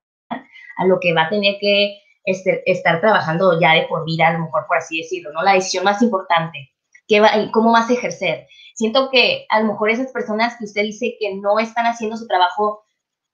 [0.77, 4.33] a lo que va a tener que este, estar trabajando ya de por vida, a
[4.33, 5.43] lo mejor por así decirlo, ¿no?
[5.43, 6.70] La decisión más importante,
[7.09, 8.47] ¿qué va, ¿cómo vas a ejercer?
[8.75, 12.27] Siento que a lo mejor esas personas que usted dice que no están haciendo su
[12.27, 12.85] trabajo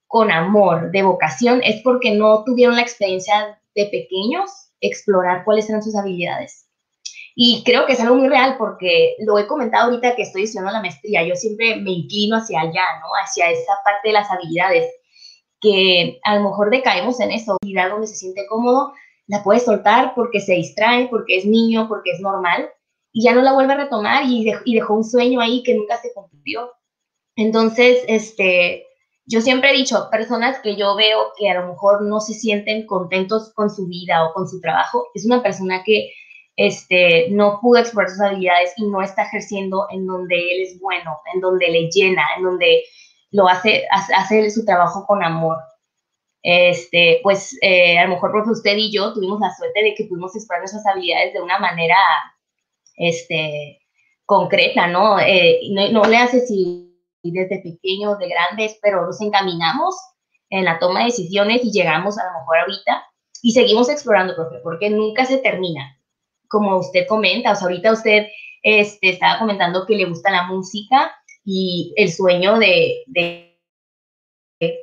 [0.07, 5.82] con amor, de vocación, es porque no tuvieron la experiencia de pequeños explorar cuáles eran
[5.82, 6.66] sus habilidades.
[7.41, 10.72] Y creo que es algo muy real porque lo he comentado ahorita que estoy estudiando
[10.72, 13.07] la maestría, yo siempre me inclino hacia allá, ¿no?
[13.22, 14.91] Hacia esa parte de las habilidades
[15.61, 18.92] que a lo mejor decaemos en eso, vida donde se siente cómodo,
[19.26, 22.70] la puede soltar porque se distrae, porque es niño, porque es normal,
[23.12, 24.44] y ya no la vuelve a retomar y,
[24.74, 26.70] dejó un sueño ahí que nunca se cumplió.
[27.36, 28.86] Entonces, este,
[29.26, 32.86] yo siempre he dicho, personas que yo veo que a lo mejor no se sienten
[32.86, 36.11] contentos con su vida o con su trabajo, es una persona que
[36.56, 41.18] este, no pudo explorar sus habilidades y no está ejerciendo en donde él es bueno,
[41.32, 42.82] en donde le llena, en donde
[43.31, 45.59] lo hace, hace su trabajo con amor.
[46.43, 50.05] Este, pues eh, a lo mejor porque usted y yo tuvimos la suerte de que
[50.05, 51.97] pudimos explorar nuestras habilidades de una manera
[52.95, 53.81] este,
[54.24, 55.18] concreta, ¿no?
[55.18, 56.85] Eh, no, le hace si
[57.22, 59.95] desde pequeños, de grandes, pero nos encaminamos
[60.51, 63.05] en la toma de decisiones y llegamos a lo mejor ahorita
[63.43, 65.99] y seguimos explorando, profe, porque nunca se termina.
[66.49, 68.29] Como usted comenta, o sea, ahorita usted
[68.62, 71.12] este, estaba comentando que le gusta la música
[71.51, 73.05] y el sueño de,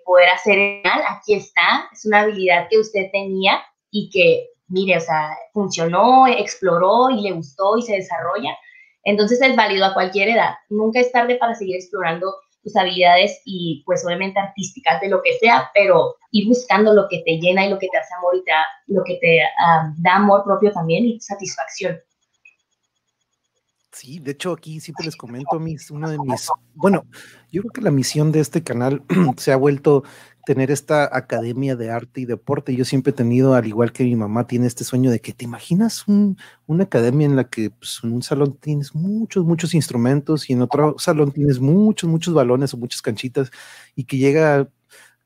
[0.03, 3.61] poder hacer aquí está, es una habilidad que usted tenía
[3.91, 8.57] y que, mire, o sea, funcionó, exploró y le gustó y se desarrolla.
[9.03, 10.55] Entonces es válido a cualquier edad.
[10.69, 15.37] Nunca es tarde para seguir explorando tus habilidades y pues obviamente artísticas de lo que
[15.37, 18.43] sea, pero ir buscando lo que te llena y lo que te hace amor y
[18.43, 18.51] te
[18.87, 21.99] lo que te ah, da amor propio también y satisfacción.
[23.95, 27.05] Sí, de hecho aquí siempre les comento mis, uno de mis, bueno,
[27.49, 29.01] yo creo que la misión de este canal
[29.37, 30.03] se ha vuelto
[30.45, 32.75] tener esta academia de arte y deporte.
[32.75, 35.45] Yo siempre he tenido, al igual que mi mamá, tiene este sueño de que te
[35.45, 40.53] imaginas una academia en la que pues, en un salón tienes muchos, muchos instrumentos y
[40.53, 43.49] en otro salón tienes muchos, muchos balones o muchas canchitas
[43.95, 44.67] y que llega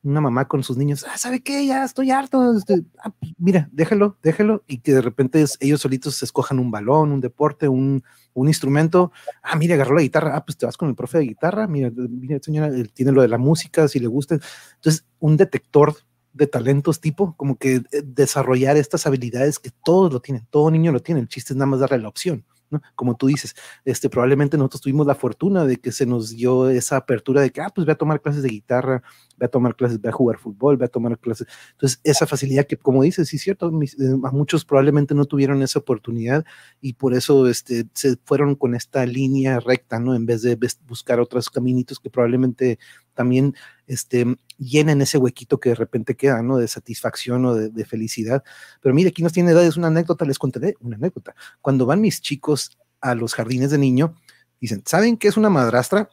[0.01, 1.65] una mamá con sus niños, ah, ¿sabe qué?
[1.65, 2.55] Ya estoy harto.
[2.55, 4.63] Este, ah, pues, mira, déjalo, déjalo.
[4.67, 9.11] Y que de repente ellos solitos escojan un balón, un deporte, un, un, instrumento.
[9.43, 10.35] Ah, mira, agarró la guitarra.
[10.35, 11.67] Ah, pues te vas con el profe de guitarra.
[11.67, 14.39] Mira, mira, señora, tiene lo de la música, si le gusta.
[14.75, 15.95] Entonces, un detector
[16.31, 20.91] de talentos tipo, como que eh, desarrollar estas habilidades que todos lo tienen, todo niño
[20.91, 21.21] lo tiene.
[21.21, 22.81] El chiste es nada más darle la opción ¿no?
[22.95, 23.55] Como tú dices,
[23.85, 27.61] este, probablemente nosotros tuvimos la fortuna de que se nos dio esa apertura de que,
[27.61, 29.03] ah, pues voy a tomar clases de guitarra,
[29.37, 31.47] voy a tomar clases, voy a jugar fútbol, voy a tomar clases.
[31.71, 33.87] Entonces, esa facilidad que, como dices, sí es cierto, eh,
[34.23, 36.45] a muchos probablemente no tuvieron esa oportunidad
[36.81, 40.15] y por eso este, se fueron con esta línea recta, ¿no?
[40.15, 40.57] En vez de
[40.87, 42.79] buscar otros caminitos que probablemente
[43.13, 43.55] también
[43.87, 46.57] este, llenen ese huequito que de repente queda, ¿no?
[46.57, 48.43] De satisfacción o de, felicidad.
[48.81, 51.33] Pero mire, aquí nos tiene edades una anécdota, les contaré una anécdota.
[51.61, 54.15] Cuando van mis chicos a los jardines de niño,
[54.59, 56.09] dicen, ¿saben qué es una madrastra?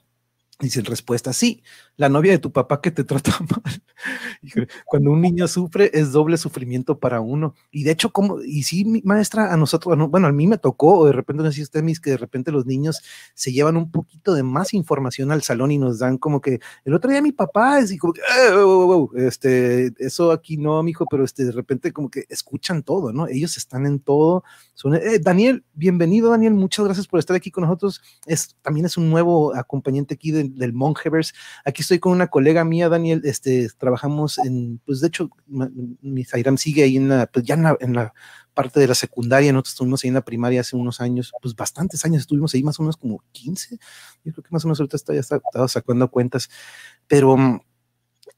[0.60, 1.62] Dice respuesta, sí,
[1.96, 4.66] la novia de tu papá que te trata mal.
[4.84, 7.54] Cuando un niño sufre es doble sufrimiento para uno.
[7.70, 10.98] Y de hecho, como, y sí, mi maestra, a nosotros, bueno, a mí me tocó,
[10.98, 13.02] o de repente no sé usted mis, que de repente los niños
[13.34, 16.94] se llevan un poquito de más información al salón y nos dan como que el
[16.94, 21.44] otro día mi papá es y como eh, este, eso aquí no, mijo, pero este,
[21.44, 23.26] de repente como que escuchan todo, ¿no?
[23.26, 24.44] Ellos están en todo.
[24.74, 28.02] Son, eh, Daniel, bienvenido, Daniel, muchas gracias por estar aquí con nosotros.
[28.26, 31.32] Es, también es un nuevo acompañante aquí de del Mongeverse.
[31.64, 36.58] Aquí estoy con una colega mía, Daniel, este, trabajamos en, pues de hecho, mi Zairam
[36.58, 38.12] sigue ahí en la, pues ya en la,
[38.54, 42.04] parte de la secundaria, nosotros estuvimos ahí en la primaria hace unos años, pues bastantes
[42.06, 43.78] años, estuvimos ahí más o menos como 15,
[44.24, 46.48] yo creo que más o menos ahorita está, ya está, sacando cuentas,
[47.06, 47.60] pero mm,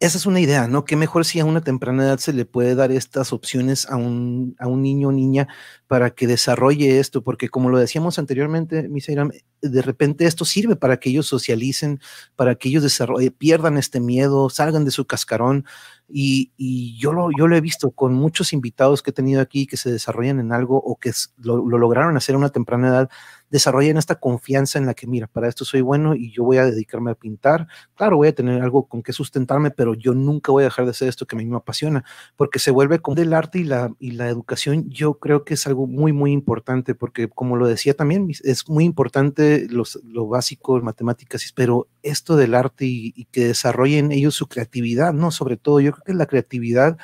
[0.01, 0.84] esa es una idea, ¿no?
[0.84, 4.55] Que mejor si a una temprana edad se le puede dar estas opciones a un,
[4.61, 5.49] a un niño o niña
[5.88, 10.99] para que desarrolle esto, porque como lo decíamos anteriormente, Misairam, de repente esto sirve para
[10.99, 12.01] que ellos socialicen,
[12.36, 12.96] para que ellos
[13.38, 15.64] pierdan este miedo, salgan de su cascarón.
[16.09, 19.66] Y, y yo, lo, yo lo he visto con muchos invitados que he tenido aquí
[19.66, 23.11] que se desarrollan en algo o que lo, lo lograron hacer a una temprana edad,
[23.51, 26.64] desarrollen esta confianza en la que, mira, para esto soy bueno y yo voy a
[26.66, 27.66] dedicarme a pintar.
[27.94, 30.90] Claro, voy a tener algo con que sustentarme, pero yo nunca voy a dejar de
[30.92, 32.05] hacer esto que a mí me apasiona,
[32.36, 35.66] porque se vuelve como del arte y la, y la educación, yo creo que es
[35.66, 40.80] algo muy, muy importante, porque como lo decía también, es muy importante los, lo básico,
[40.80, 45.30] matemáticas, pero esto del arte y, y que desarrollen ellos su creatividad, ¿no?
[45.30, 46.99] Sobre todo, yo creo que la creatividad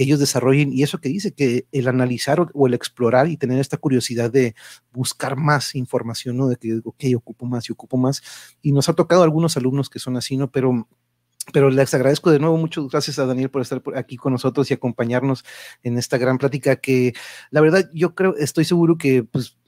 [0.00, 3.60] que ellos desarrollen y eso que dice, que el analizar o, el explorar y tener
[3.60, 4.54] esta curiosidad de
[4.92, 6.48] buscar más información, ¿no?
[6.48, 8.22] De que, ok, ocupo más y ocupo más.
[8.62, 10.50] Y nos ha tocado algunos alumnos que son así, ¿no?
[10.50, 10.88] Pero
[11.52, 14.74] pero les agradezco de nuevo, muchas gracias a Daniel por estar aquí con nosotros y
[14.74, 15.44] acompañarnos
[15.82, 17.12] en esta gran plática que
[17.50, 19.58] la verdad yo creo, estoy seguro que pues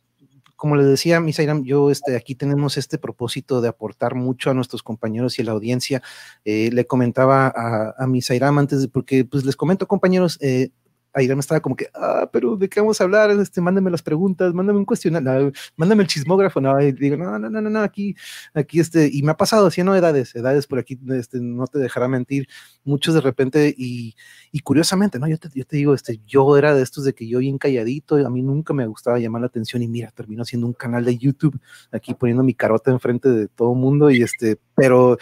[0.63, 4.85] como les decía, Misairam, yo este, aquí tenemos este propósito de aportar mucho a nuestros
[4.85, 6.05] compañeros y a la audiencia.
[6.45, 10.71] Eh, le comentaba a, a Misairam antes, de, porque pues les comento, compañeros, eh,
[11.15, 13.31] me estaba como que, ah, pero ¿de qué vamos a hablar?
[13.31, 17.51] Este, mándame las preguntas, mándame un cuestionario, mándame el chismógrafo, no, y digo, no, no,
[17.51, 18.17] no, no, no, aquí,
[18.55, 21.79] aquí, este, y me ha pasado, así, no, edades, edades por aquí, este, no te
[21.79, 22.49] dejará mentir,
[22.85, 24.15] muchos de repente, y,
[24.51, 25.29] y curiosamente, ¿no?
[25.29, 28.17] Yo te, yo te digo, este, yo era de estos de que yo bien calladito,
[28.17, 31.19] a mí nunca me gustaba llamar la atención, y mira, termino haciendo un canal de
[31.19, 31.61] YouTube,
[31.91, 35.19] aquí poniendo mi carota enfrente de todo mundo, y este, pero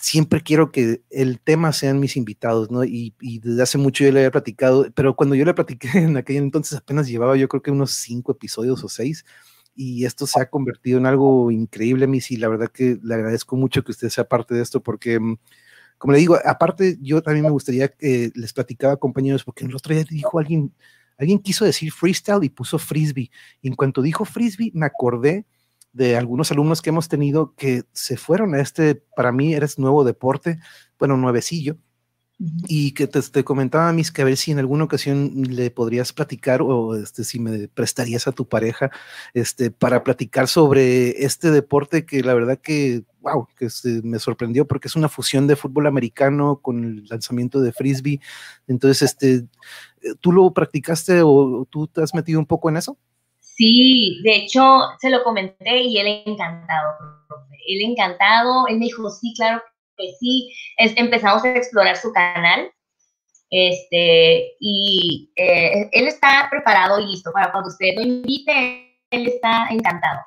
[0.00, 2.84] siempre quiero que el tema sean mis invitados, ¿no?
[2.84, 6.36] Y, desde hace mucho yo le había platicado, pero cuando yo le platiqué en aquel
[6.36, 9.24] entonces apenas llevaba yo creo que unos cinco episodios o seis,
[9.74, 13.56] y esto se ha convertido en algo increíble, Miss, y la verdad que le agradezco
[13.56, 15.38] mucho que usted sea parte de esto, porque, mm,
[15.98, 19.94] como le digo, aparte yo también me gustaría que les platicaba, compañeros, porque el otro
[19.94, 20.74] día dijo alguien,
[21.18, 23.30] alguien quiso decir freestyle y puso frisbee,
[23.62, 25.46] y en cuanto dijo frisbee, me acordé
[25.92, 30.04] de algunos alumnos que hemos tenido que se fueron a este, para mí eres nuevo
[30.04, 30.58] deporte,
[30.98, 31.76] bueno, nuevecillo,
[32.68, 36.62] y que te, comentaba, Mis, que a ver si en alguna ocasión le podrías platicar
[36.62, 38.90] o este, si me prestarías a tu pareja
[39.34, 43.68] este, para platicar sobre este deporte que la verdad que, wow, que
[44.04, 48.20] me sorprendió porque es una fusión de fútbol americano con el lanzamiento de frisbee.
[48.66, 49.46] Entonces, este,
[50.20, 52.96] ¿tú lo practicaste o tú te has metido un poco en eso?
[53.60, 54.62] Sí, de hecho,
[55.00, 56.94] se lo comenté y él encantado,
[57.68, 59.62] Él encantado, él me dijo, sí, claro
[59.98, 60.50] que sí.
[60.78, 62.72] Es, empezamos a explorar su canal.
[63.50, 69.66] Este, y eh, él está preparado y listo para cuando usted lo invite, él está
[69.68, 70.20] encantado.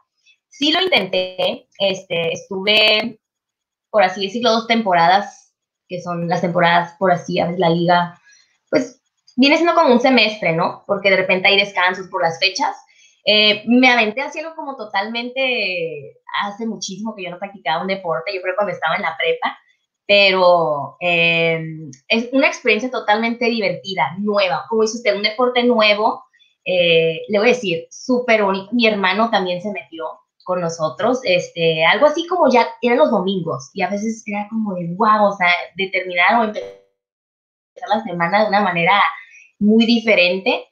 [0.50, 3.20] Sí lo intenté, este, estuve,
[3.90, 5.56] por así decirlo, dos temporadas,
[5.88, 8.22] que son las temporadas, por así, a veces la liga,
[8.70, 9.02] pues
[9.38, 10.84] viene siendo como un semestre, ¿no?
[10.86, 12.76] Porque de repente hay descansos por las fechas
[13.26, 18.34] eh, me aventé así algo como totalmente, hace muchísimo que yo no practicaba un deporte,
[18.34, 19.58] yo creo cuando estaba en la prepa,
[20.06, 21.64] pero eh,
[22.10, 26.24] es una experiencia totalmente divertida, nueva, como dice usted, un deporte nuevo,
[26.66, 30.06] eh, le voy a decir, súper único, mi hermano también se metió
[30.44, 34.74] con nosotros, este, algo así como ya eran los domingos, y a veces era como
[34.76, 35.48] de wow, o sea,
[35.78, 36.70] de terminar o empezar
[37.88, 39.02] la semana de una manera
[39.60, 40.68] muy diferente,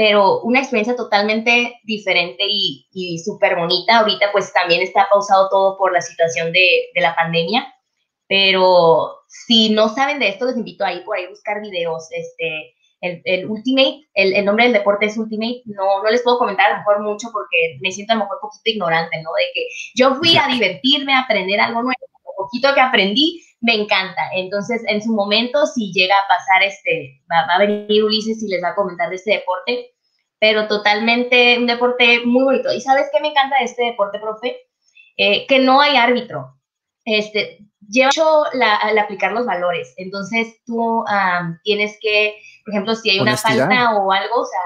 [0.00, 3.98] pero una experiencia totalmente diferente y, y súper bonita.
[3.98, 7.70] Ahorita pues también está pausado todo por la situación de, de, la pandemia,
[8.26, 12.08] pero si no saben de esto, les invito a ir por ahí a buscar videos.
[12.12, 12.72] Este,
[13.02, 16.70] el, el Ultimate, el, el, nombre del deporte es Ultimate, no, no les puedo comentar
[16.70, 19.28] a lo mejor mucho porque me siento a lo mejor un poquito ignorante, ¿no?
[19.34, 19.66] De que
[19.96, 24.22] yo fui a divertirme, a aprender algo nuevo, lo poquito que aprendí, me encanta.
[24.34, 28.48] Entonces, en su momento, si llega a pasar este, va, va, a venir Ulises y
[28.48, 29.92] les va a comentar de este deporte,
[30.38, 32.72] pero totalmente un deporte muy bonito.
[32.72, 34.56] ¿Y sabes qué me encanta de este deporte, profe?
[35.16, 36.54] Eh, que no hay árbitro.
[37.04, 39.92] Este, lleva mucho la, al aplicar los valores.
[39.98, 43.68] Entonces, tú um, tienes que, por ejemplo, si hay una honestidad.
[43.68, 44.60] falta o algo, o sea,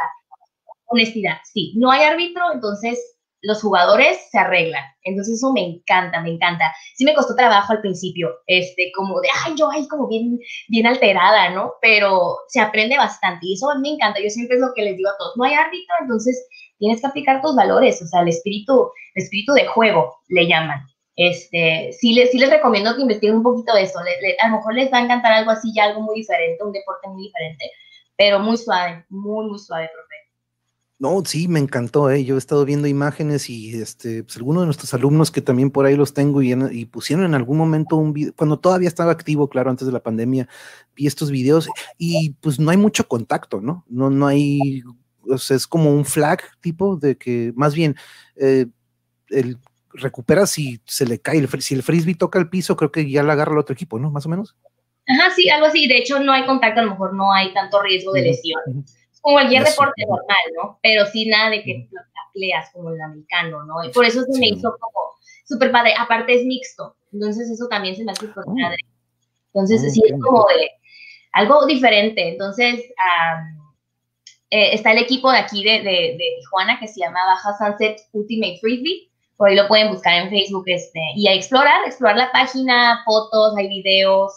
[0.86, 1.72] honestidad, sí.
[1.76, 3.13] No hay árbitro, entonces
[3.44, 4.82] los jugadores se arreglan.
[5.02, 6.74] Entonces eso me encanta, me encanta.
[6.96, 10.38] Sí me costó trabajo al principio, este, como de, ay, yo ahí como bien,
[10.68, 11.74] bien alterada, ¿no?
[11.80, 14.20] Pero se aprende bastante y eso me encanta.
[14.20, 16.46] Yo siempre es lo que les digo a todos, no hay árbitro, entonces
[16.78, 20.80] tienes que aplicar tus valores, o sea, el espíritu, espíritu de juego, le llaman.
[21.16, 24.00] Este, sí, les, sí les recomiendo que investiguen un poquito de eso.
[24.02, 26.64] Le, le, a lo mejor les va a encantar algo así, ya algo muy diferente,
[26.64, 27.70] un deporte muy diferente,
[28.16, 30.03] pero muy suave, muy, muy suave, profe.
[31.00, 32.24] No, sí, me encantó, ¿eh?
[32.24, 35.86] Yo he estado viendo imágenes y este, pues, algunos de nuestros alumnos que también por
[35.86, 39.10] ahí los tengo y, en, y pusieron en algún momento un video, cuando todavía estaba
[39.10, 40.48] activo, claro, antes de la pandemia,
[40.94, 41.68] vi estos videos
[41.98, 43.84] y pues no hay mucho contacto, ¿no?
[43.88, 44.82] No, no hay,
[45.28, 47.96] o sea, es como un flag tipo de que más bien
[48.36, 48.66] eh,
[49.30, 49.58] el
[49.92, 53.24] recupera si se le cae, el, si el frisbee toca el piso, creo que ya
[53.24, 54.12] la agarra el otro equipo, ¿no?
[54.12, 54.56] Más o menos.
[55.08, 55.88] Ajá, sí, algo así.
[55.88, 58.60] De hecho, no hay contacto, a lo mejor no hay tanto riesgo de lesión.
[58.66, 59.70] Uh -huh como cualquier Eso.
[59.70, 60.78] deporte normal, ¿no?
[60.82, 63.82] Pero sin nada de que tacleas como el americano, ¿no?
[63.82, 65.14] Y por eso se me hizo como
[65.46, 65.94] súper padre.
[65.98, 68.76] Aparte es mixto, entonces eso también se me hace súper padre.
[69.46, 70.72] Entonces oh, sí es como de
[71.32, 72.28] algo diferente.
[72.28, 73.72] Entonces um,
[74.50, 78.02] eh, está el equipo de aquí de, de, de, Tijuana que se llama Baja Sunset
[78.12, 79.10] Ultimate Frisbee.
[79.38, 83.56] Por ahí lo pueden buscar en Facebook este, y a explorar, explorar la página, fotos,
[83.56, 84.32] hay videos,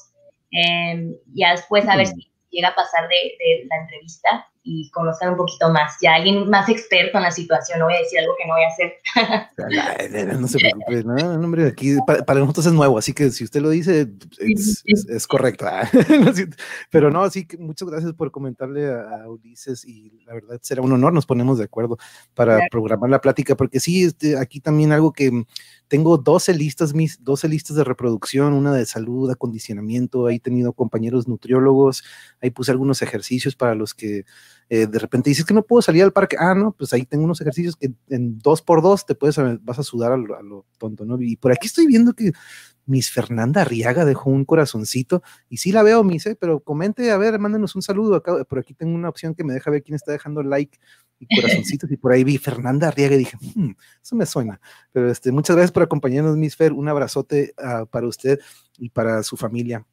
[0.51, 5.29] eh, y después a ver si llega a pasar de, de la entrevista y conozcan
[5.29, 5.95] un poquito más.
[6.01, 8.63] Ya alguien más experto en la situación, no voy a decir algo que no voy
[8.63, 10.37] a hacer.
[10.39, 13.61] no, se preocupe, no, hombre, aquí para, para, nosotros es nuevo, así que si usted
[13.61, 15.65] lo dice, es, es, es correcto.
[16.91, 20.81] Pero no, así que muchas gracias por comentarle a, a, Ulises y la verdad será
[20.81, 21.97] un honor, nos ponemos de acuerdo
[22.33, 22.69] para claro.
[22.69, 25.31] programar la plática, porque sí, este, aquí también algo que
[25.87, 30.73] tengo 12 listas, mis 12 listas de reproducción, una de salud, acondicionamiento, ahí he tenido
[30.73, 32.03] compañeros nutriólogos,
[32.41, 34.25] ahí puse algunos ejercicios para los que
[34.69, 37.23] eh, de repente dices que no puedo salir al parque, ah, no, pues ahí tengo
[37.23, 40.41] unos ejercicios que en dos por dos te puedes, vas a sudar a lo, a
[40.41, 41.19] lo tonto, ¿no?
[41.21, 42.33] Y por aquí estoy viendo que
[42.85, 46.37] Miss Fernanda Arriaga dejó un corazoncito y sí la veo, Miss, ¿eh?
[46.39, 49.53] pero comente, a ver, mándenos un saludo acá, por aquí tengo una opción que me
[49.53, 50.77] deja ver quién está dejando like
[51.19, 53.71] y corazoncitos y por ahí vi Fernanda Arriaga y dije, hmm,
[54.01, 54.59] eso me suena,
[54.91, 58.39] pero este, muchas gracias por acompañarnos, Miss Fer, un abrazote uh, para usted
[58.77, 59.85] y para su familia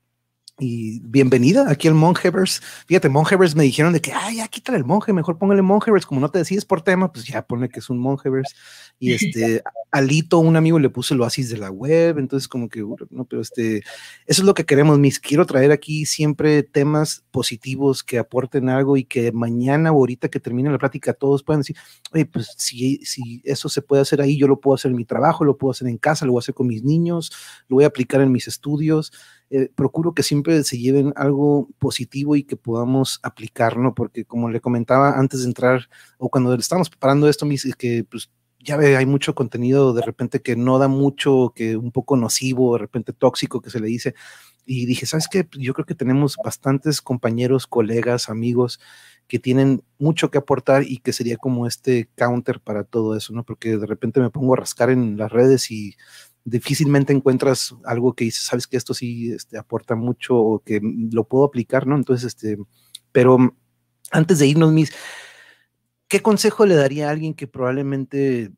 [0.58, 2.60] y bienvenida aquí al Monjevers.
[2.86, 6.06] Fíjate, Monjevers me dijeron de que, ay, ya quítale el monje, mejor póngale Monjevers.
[6.06, 8.54] Como no te decides por tema, pues ya pone que es un Monjevers.
[9.00, 12.18] Y este, Alito, un amigo, le puso el oasis de la web.
[12.18, 15.18] Entonces, como que, no, pero este, eso es lo que queremos, mis.
[15.18, 20.38] Quiero traer aquí siempre temas positivos que aporten algo y que mañana o ahorita que
[20.38, 21.76] termine la plática todos puedan decir,
[22.12, 25.04] oye, pues si, si eso se puede hacer ahí, yo lo puedo hacer en mi
[25.04, 27.32] trabajo, lo puedo hacer en casa, lo voy a hacer con mis niños,
[27.66, 29.12] lo voy a aplicar en mis estudios
[29.56, 33.94] eh, procuro que siempre se lleven algo positivo y que podamos aplicar, ¿no?
[33.94, 38.32] Porque como le comentaba antes de entrar, o cuando estábamos preparando esto, me que pues
[38.58, 42.72] ya ve, hay mucho contenido de repente que no da mucho, que un poco nocivo,
[42.72, 44.16] de repente tóxico que se le dice.
[44.66, 45.46] Y dije, ¿sabes qué?
[45.56, 48.80] Yo creo que tenemos bastantes compañeros, colegas, amigos
[49.28, 53.44] que tienen mucho que aportar y que sería como este counter para todo eso, ¿no?
[53.44, 55.94] Porque de repente me pongo a rascar en las redes y
[56.44, 61.24] difícilmente encuentras algo que dices, sabes que esto sí este, aporta mucho o que lo
[61.24, 61.96] puedo aplicar, ¿no?
[61.96, 62.58] Entonces, este,
[63.12, 63.56] pero
[64.10, 64.92] antes de irnos, mis,
[66.08, 68.52] ¿qué consejo le daría a alguien que probablemente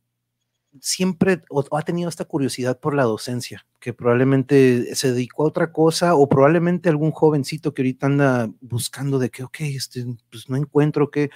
[0.81, 6.15] siempre ha tenido esta curiosidad por la docencia, que probablemente se dedicó a otra cosa
[6.15, 11.11] o probablemente algún jovencito que ahorita anda buscando de que, ok, este, pues no encuentro
[11.11, 11.31] qué,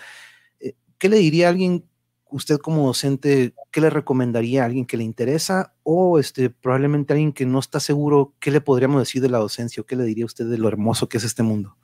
[0.61, 1.85] eh, ¿qué le diría a alguien
[2.31, 7.33] usted como docente, ¿qué le recomendaría a alguien que le interesa o este, probablemente alguien
[7.33, 10.25] que no está seguro, qué le podríamos decir de la docencia o qué le diría
[10.25, 11.77] usted de lo hermoso que es este mundo?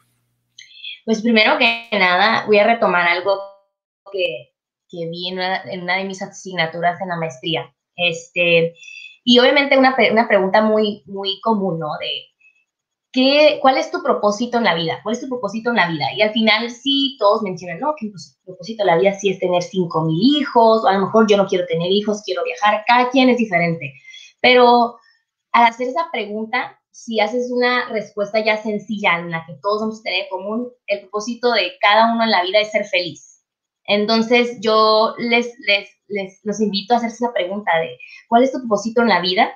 [1.04, 3.38] Pues primero que nada, voy a retomar algo
[4.12, 4.54] que,
[4.88, 7.72] que vi en una, en una, de mis asignaturas en la maestría.
[7.94, 8.74] Este,
[9.24, 11.88] y obviamente una, una pregunta muy, muy común, ¿no?
[12.00, 12.35] De,
[13.16, 15.00] ¿qué, ¿cuál es tu propósito en la vida?
[15.02, 16.04] ¿Cuál es tu propósito en la vida?
[16.14, 18.12] Y al final sí, todos mencionan, no, que el
[18.44, 21.38] propósito de la vida sí es tener cinco mil hijos, o a lo mejor yo
[21.38, 23.94] no quiero tener hijos, quiero viajar, cada quien es diferente.
[24.42, 24.98] Pero
[25.52, 30.00] al hacer esa pregunta, si haces una respuesta ya sencilla en la que todos vamos
[30.00, 33.42] a tener en común, el propósito de cada uno en la vida es ser feliz.
[33.84, 37.96] Entonces yo les, les, les los invito a hacerse esa pregunta de
[38.28, 39.50] ¿cuál es tu propósito en la vida?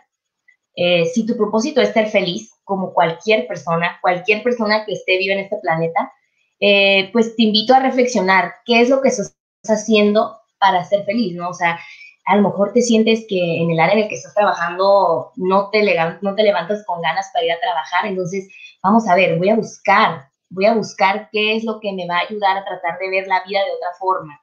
[0.77, 5.35] Eh, si tu propósito es ser feliz, como cualquier persona, cualquier persona que esté viva
[5.35, 6.13] en este planeta,
[6.61, 9.35] eh, pues te invito a reflexionar qué es lo que estás
[9.65, 11.49] haciendo para ser feliz, ¿no?
[11.49, 11.81] O sea,
[12.27, 15.69] a lo mejor te sientes que en el área en el que estás trabajando no
[15.71, 15.83] te,
[16.21, 18.49] no te levantas con ganas para ir a trabajar, entonces
[18.85, 22.19] vamos a ver, voy a buscar, voy a buscar qué es lo que me va
[22.19, 24.41] a ayudar a tratar de ver la vida de otra forma.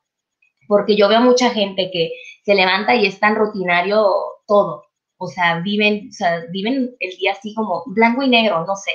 [0.67, 2.11] Porque yo veo mucha gente que
[2.43, 4.05] se levanta y es tan rutinario
[4.47, 4.86] todo,
[5.17, 8.91] o sea, viven, o sea, viven el día así como blanco y negro, no sé.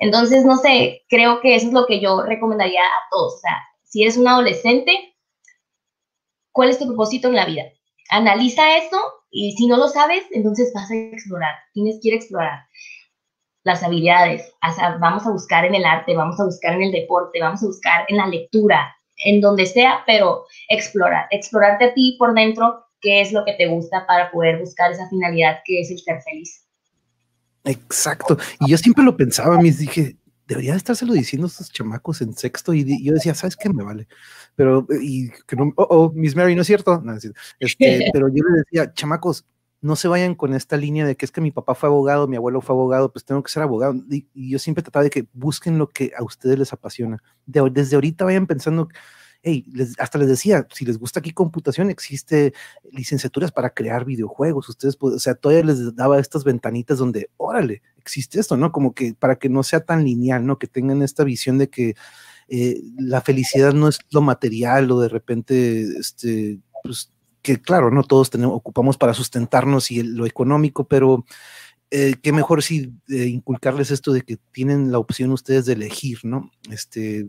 [0.00, 3.34] Entonces, no sé, creo que eso es lo que yo recomendaría a todos.
[3.34, 5.14] O sea, si eres un adolescente,
[6.52, 7.64] ¿cuál es tu propósito en la vida?
[8.10, 8.98] analiza eso
[9.30, 11.54] y si no lo sabes, entonces vas a explorar.
[11.74, 12.66] Tienes que ir explorar
[13.64, 14.54] las habilidades.
[15.00, 18.06] vamos a buscar en el arte, vamos a buscar en el deporte, vamos a buscar
[18.08, 23.32] en la lectura, en donde sea, pero explorar, explorarte a ti por dentro, qué es
[23.32, 26.64] lo que te gusta para poder buscar esa finalidad que es el ser feliz.
[27.64, 28.38] Exacto.
[28.60, 30.16] Y yo siempre lo pensaba, me dije,
[30.46, 33.68] debería estárselo diciendo a estos chamacos en sexto y, yo decía, ¿sabes qué?
[33.68, 34.08] Me vale.
[34.56, 37.02] Pero, y que no, oh, oh, Miss Mary, ¿no es cierto?
[37.60, 39.44] este, pero yo le decía, chamacos,
[39.80, 42.36] no se vayan con esta línea de que es que mi papá fue abogado, mi
[42.36, 43.94] abuelo fue abogado, pues tengo que ser abogado.
[44.10, 47.22] Y, yo siempre trataba de que busquen lo que a ustedes les apasiona.
[47.46, 48.88] desde ahorita vayan pensando,
[49.42, 49.64] hey,
[49.98, 52.52] hasta les decía, si les gusta aquí computación, existe
[52.90, 54.68] licenciaturas para crear videojuegos.
[54.68, 58.72] Ustedes, o sea, todavía les daba estas ventanitas donde, órale, existe esto, ¿no?
[58.72, 60.58] Como que para que no sea tan lineal, ¿no?
[60.58, 61.94] Que tengan esta visión de que
[62.48, 67.12] eh, la felicidad no es lo material o de repente, este, pues,
[67.42, 71.24] que claro, no todos tenemos, ocupamos para sustentarnos y lo económico, pero
[71.90, 76.18] eh, qué mejor si eh, inculcarles esto de que tienen la opción ustedes de elegir,
[76.24, 76.50] ¿no?
[76.70, 77.28] Este,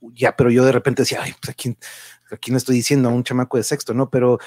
[0.00, 1.76] ya, pero yo de repente decía, ay, pues aquí,
[2.30, 4.10] aquí no estoy diciendo a un chamaco de sexto, ¿no?
[4.10, 4.38] Pero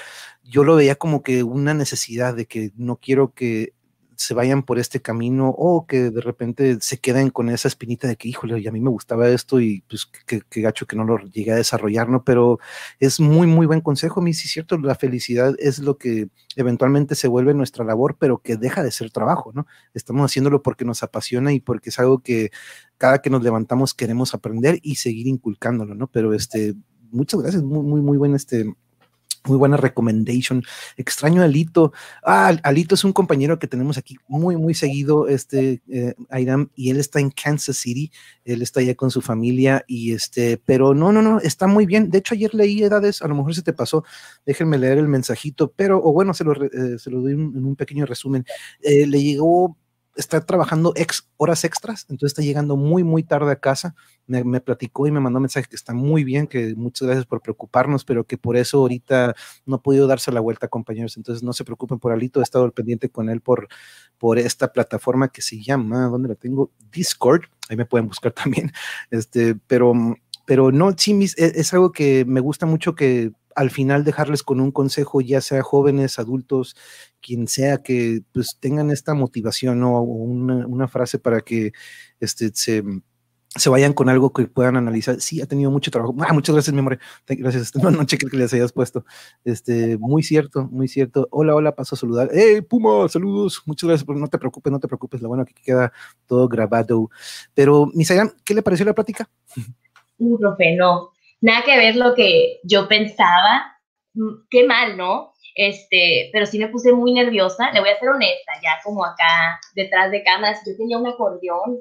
[0.42, 3.74] yo lo veía como que una necesidad de que no quiero que
[4.22, 8.14] se vayan por este camino o que de repente se queden con esa espinita de
[8.14, 11.18] que, híjole, y a mí me gustaba esto y pues qué, gacho que no lo
[11.18, 12.22] llegué a desarrollar, ¿no?
[12.22, 12.60] Pero
[13.00, 17.26] es muy, muy buen consejo, mi sí, cierto, la felicidad es lo que eventualmente se
[17.26, 19.66] vuelve nuestra labor, pero que deja de ser trabajo, ¿no?
[19.92, 22.52] Estamos haciéndolo porque nos apasiona y porque es algo que
[22.98, 26.06] cada que nos levantamos queremos aprender y seguir inculcándolo, ¿no?
[26.06, 26.74] Pero este,
[27.10, 28.72] muchas gracias, muy, muy, muy buen este
[29.44, 30.62] muy buena recommendation.
[30.96, 31.92] Extraño Alito.
[32.24, 36.14] Ah, Alito es un compañero que tenemos aquí muy, muy seguido, este, eh,
[36.76, 38.10] y él está en Kansas City.
[38.44, 42.10] Él está allá con su familia y este, pero no, no, no, está muy bien.
[42.10, 44.04] De hecho, ayer leí edades, a lo mejor se te pasó.
[44.46, 47.76] Déjenme leer el mensajito, pero, o bueno, se lo, eh, se lo doy en un
[47.76, 48.44] pequeño resumen.
[48.82, 49.76] Eh, le llegó
[50.16, 53.94] está trabajando ex, horas extras, entonces está llegando muy, muy tarde a casa.
[54.26, 58.04] Me, platicó y me mandó mensaje que está muy bien, que muchas gracias por preocuparnos,
[58.04, 59.34] pero que por eso ahorita
[59.66, 61.16] no ha podido darse la vuelta, compañeros.
[61.16, 63.68] Entonces no se preocupen por Alito, he estado pendiente con él por,
[64.18, 66.70] por esta plataforma que se llama, ¿dónde la tengo?
[66.92, 68.72] Discord, ahí me pueden buscar también.
[69.10, 69.92] Este, pero,
[70.46, 74.60] pero no, sí, es, es algo que me gusta mucho que al final dejarles con
[74.60, 76.76] un consejo, ya sea jóvenes, adultos,
[77.20, 81.72] quien sea, que pues tengan esta motivación o una, frase para que
[82.20, 82.82] este, se,
[83.48, 85.20] se, vayan con algo que puedan analizar.
[85.20, 86.14] Sí, ha tenido mucho trabajo.
[86.20, 86.98] Ah, muchas gracias, mi amor.
[87.26, 87.74] Gracias.
[87.76, 89.04] No, no cheque que les hayas puesto.
[89.44, 91.28] Este, muy cierto, muy cierto.
[91.30, 92.30] Hola, hola, paso a saludar.
[92.32, 93.08] ¡Hey, Puma!
[93.08, 93.62] Saludos.
[93.66, 94.08] Muchas gracias.
[94.08, 95.22] No te preocupes, no te preocupes.
[95.22, 95.92] Lo bueno que queda
[96.26, 97.10] todo grabado.
[97.54, 99.30] Pero, Misayan, ¿qué le pareció la plática?
[100.18, 101.11] Uh, profe, no
[101.42, 103.76] nada que ver lo que yo pensaba.
[104.14, 105.34] Mm, qué mal, ¿no?
[105.54, 107.70] Este, pero sí me puse muy nerviosa.
[107.72, 111.80] Le voy a ser honesta, ya como acá detrás de cámaras, yo tenía un acordeón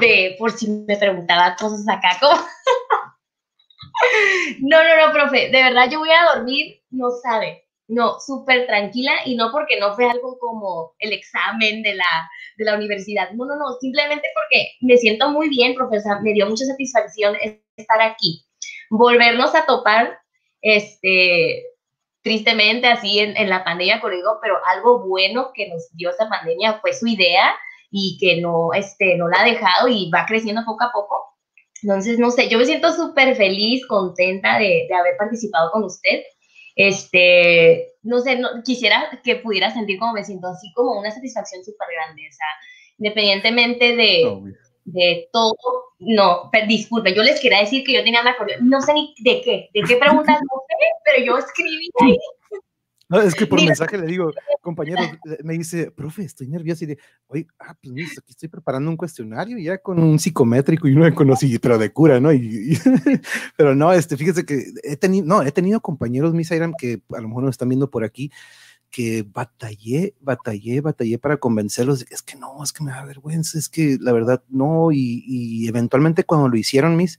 [0.00, 2.18] de por si me preguntaba cosas acá.
[4.60, 7.64] No, no, no, profe, de verdad yo voy a dormir, no sabe.
[7.86, 12.64] No, súper tranquila y no porque no fue algo como el examen de la, de
[12.64, 13.30] la universidad.
[13.32, 16.22] No, no, no, simplemente porque me siento muy bien, profesor.
[16.22, 17.36] Me dio mucha satisfacción
[17.76, 18.43] estar aquí
[18.96, 20.18] volvernos a topar,
[20.60, 21.64] este,
[22.22, 26.92] tristemente así en, la pandemia, digo, pero algo bueno que nos dio esa pandemia fue
[26.92, 27.54] su idea
[27.90, 31.16] y que no, este, no la ha dejado y va creciendo poco a poco.
[31.82, 36.22] Entonces, no sé, yo me siento súper feliz, contenta de, haber participado con usted.
[36.76, 41.62] Este, no sé, no, quisiera que pudiera sentir como me siento así, como una satisfacción
[41.62, 42.46] súper grande, o sea,
[42.98, 44.54] independientemente de,
[44.84, 45.56] de todo.
[45.98, 49.70] No, disculpen, yo les quería decir que yo tenía la no sé ni de qué,
[49.72, 50.74] de qué preguntas no sé,
[51.04, 52.16] pero yo escribí ahí.
[53.08, 54.30] No, es que por mensaje le digo,
[54.62, 55.02] compañero,
[55.42, 58.96] me dice, profe, estoy nervioso y de, oye, ah, pues mira, aquí estoy preparando un
[58.96, 62.32] cuestionario ya con un psicométrico y no me conocí, pero de cura, ¿no?
[62.32, 62.78] Y,
[63.56, 67.20] pero no, este, fíjese que he tenido, no, he tenido compañeros, Miss Iram, que a
[67.20, 68.32] lo mejor nos están viendo por aquí,
[68.94, 73.04] que batallé, batallé, batallé para convencerlos de que es que no, es que me da
[73.04, 77.18] vergüenza, es que la verdad no, y, y eventualmente cuando lo hicieron, mis,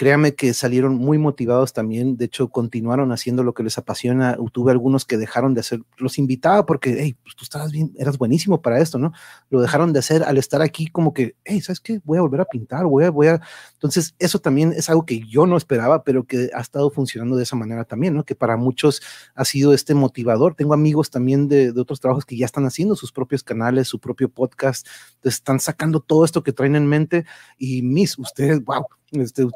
[0.00, 4.72] créame que salieron muy motivados también, de hecho continuaron haciendo lo que les apasiona, tuve
[4.72, 8.62] algunos que dejaron de hacer, los invitaba porque, hey, pues tú estabas bien, eras buenísimo
[8.62, 9.12] para esto, ¿no?
[9.50, 12.00] Lo dejaron de hacer al estar aquí como que, hey, ¿sabes qué?
[12.02, 13.42] Voy a volver a pintar, voy a, voy a,
[13.74, 17.42] entonces eso también es algo que yo no esperaba, pero que ha estado funcionando de
[17.42, 18.24] esa manera también, ¿no?
[18.24, 19.02] Que para muchos
[19.34, 22.96] ha sido este motivador, tengo amigos también de, de otros trabajos que ya están haciendo
[22.96, 24.86] sus propios canales, su propio podcast,
[25.24, 27.26] están sacando todo esto que traen en mente
[27.58, 29.46] y mis, ustedes, wow, este,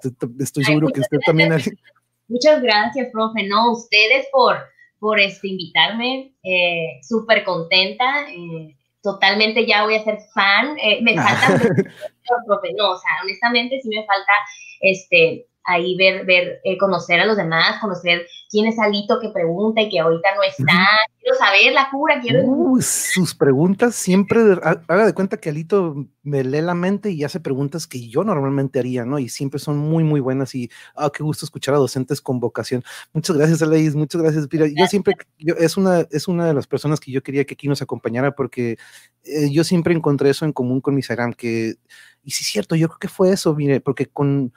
[0.41, 1.53] estoy seguro que usted también.
[2.29, 3.47] Muchas gracias, profe.
[3.47, 4.57] No, ustedes por,
[4.99, 6.35] por este, invitarme.
[6.43, 8.29] Eh, Súper contenta.
[8.31, 10.77] Eh, totalmente ya voy a ser fan.
[10.79, 11.59] Eh, me falta,
[12.47, 14.33] profe, no, o sea, honestamente sí me falta
[14.81, 19.81] este, ahí ver, ver, eh, conocer a los demás, conocer quién es Alito que pregunta
[19.81, 20.87] y que ahorita no está.
[21.21, 22.43] Quiero saber la cura, quiero...
[22.81, 27.87] sus preguntas siempre, haga de cuenta que Alito me lee la mente y hace preguntas
[27.87, 29.19] que yo normalmente haría, ¿no?
[29.19, 32.85] Y siempre son muy, muy buenas y, ah, qué gusto escuchar a docentes con vocación.
[33.13, 34.67] Muchas gracias, Aleis, muchas gracias, Pira.
[34.67, 37.69] Yo siempre, yo, es, una, es una de las personas que yo quería que aquí
[37.69, 38.77] nos acompañara porque
[39.25, 41.77] eh, yo siempre encontré eso en común con Misaram, que,
[42.23, 44.53] y sí es cierto, yo creo que fue eso, mire, porque con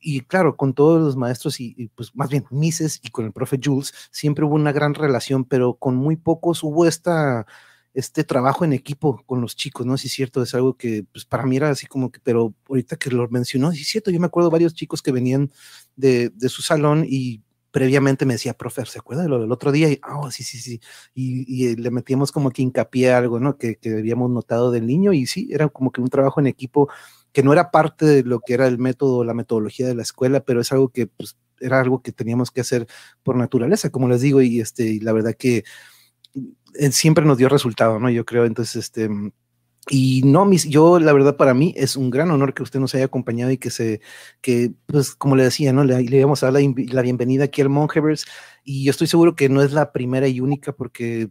[0.00, 3.58] y claro, con todos los maestros y, pues más bien Mises y con el profe
[3.62, 7.46] Jules, siempre hubo una gran relación, pero con muy pocos hubo esta,
[7.94, 9.96] este trabajo en equipo con los chicos, ¿no?
[9.98, 12.96] Sí es cierto, es algo que pues para mí era así como que, pero ahorita
[12.96, 15.50] que lo mencionó, sí es cierto, yo me acuerdo varios chicos que venían
[15.96, 19.72] de, de su salón y previamente me decía, profe, ¿se acuerda de lo del otro
[19.72, 19.88] día?
[19.90, 20.80] Y, oh, sí, sí, sí.
[21.14, 23.56] Y, y, le metíamos como que hincapié a algo, ¿no?
[23.58, 26.88] Que, que habíamos notado del niño y sí, era como que un trabajo en equipo
[27.32, 30.40] que no era parte de lo que era el método, la metodología de la escuela,
[30.40, 32.86] pero es algo que pues, era algo que teníamos que hacer
[33.22, 35.64] por naturaleza, como les digo, y este, y la verdad que
[36.74, 38.10] eh, siempre nos dio resultado, ¿no?
[38.10, 39.08] Yo creo, entonces, este,
[39.88, 42.94] y no, mis, yo la verdad para mí es un gran honor que usted nos
[42.94, 44.00] haya acompañado y que se,
[44.40, 45.84] que pues como le decía, ¿no?
[45.84, 48.26] Le, le íbamos a dar la, la, bienvenida aquí al Monjevers
[48.62, 51.30] y yo estoy seguro que no es la primera y única porque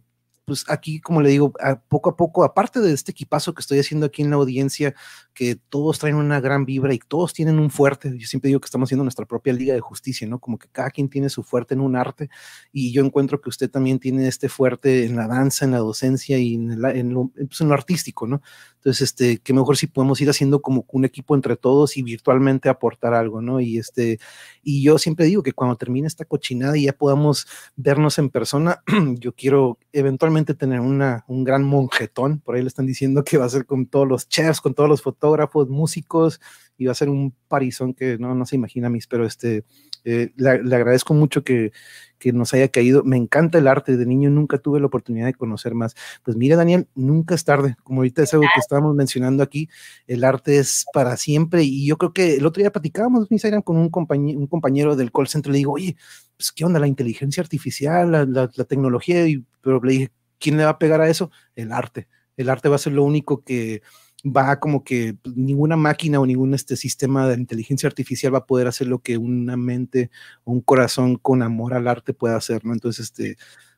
[0.50, 3.78] pues aquí, como le digo, a poco a poco, aparte de este equipazo que estoy
[3.78, 4.96] haciendo aquí en la audiencia,
[5.32, 8.64] que todos traen una gran vibra y todos tienen un fuerte, yo siempre digo que
[8.64, 10.40] estamos haciendo nuestra propia liga de justicia, ¿no?
[10.40, 12.30] Como que cada quien tiene su fuerte en un arte
[12.72, 16.36] y yo encuentro que usted también tiene este fuerte en la danza, en la docencia
[16.36, 18.42] y en, en, lo, pues en lo artístico, ¿no?
[18.74, 22.68] Entonces, este, que mejor si podemos ir haciendo como un equipo entre todos y virtualmente
[22.68, 23.60] aportar algo, ¿no?
[23.60, 24.18] Y este,
[24.64, 27.46] y yo siempre digo que cuando termine esta cochinada y ya podamos
[27.76, 28.82] vernos en persona,
[29.18, 33.44] yo quiero eventualmente tener una, un gran monjetón, por ahí le están diciendo que va
[33.44, 36.40] a ser con todos los chefs, con todos los fotógrafos, músicos,
[36.76, 39.64] y va a ser un parizón que no, no se imagina mis, pero este,
[40.04, 41.72] eh, le, le, agradezco mucho que,
[42.18, 43.04] que, nos haya caído.
[43.04, 45.94] Me encanta el arte, de niño nunca tuve la oportunidad de conocer más.
[46.24, 49.68] Pues mira, Daniel, nunca es tarde, como ahorita es algo que estábamos mencionando aquí,
[50.06, 51.62] el arte es para siempre.
[51.64, 55.12] Y yo creo que el otro día platicábamos, mis con un, compañero, un compañero del
[55.12, 55.96] call center, le digo, oye,
[56.36, 60.10] pues qué onda, la inteligencia artificial, la, la, la tecnología, y, pero le dije,
[60.40, 61.30] ¿quién le va a pegar a eso?
[61.54, 62.08] El arte.
[62.36, 63.82] El arte va a ser lo único que,
[64.24, 68.66] va como que ninguna máquina o ningún este sistema de inteligencia artificial va a poder
[68.66, 70.10] hacer lo que una mente
[70.44, 72.62] o un corazón con amor al arte puede hacer.
[72.64, 73.36] Entonces, este,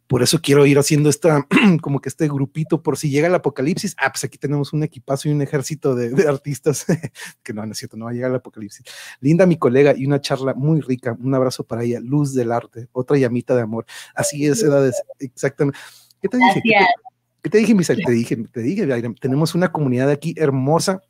[0.08, 1.46] por eso quiero ir haciendo esta,
[1.80, 5.28] como que este grupito, por si llega el apocalipsis, ah, pues aquí tenemos un equipazo
[5.28, 6.86] y un ejército de, de artistas,
[7.42, 8.84] que no, no es cierto, no va a llegar el apocalipsis.
[9.20, 12.88] Linda mi colega y una charla muy rica, un abrazo para ella, luz del arte,
[12.92, 15.78] otra llamita de amor, así es, edades, exactamente.
[16.22, 16.62] ¿Qué te dije?
[16.62, 16.86] ¿Qué te,
[17.42, 18.00] ¿Qué te dije, Misael?
[18.04, 18.86] Te dije, te dije,
[19.20, 21.02] tenemos una comunidad aquí hermosa.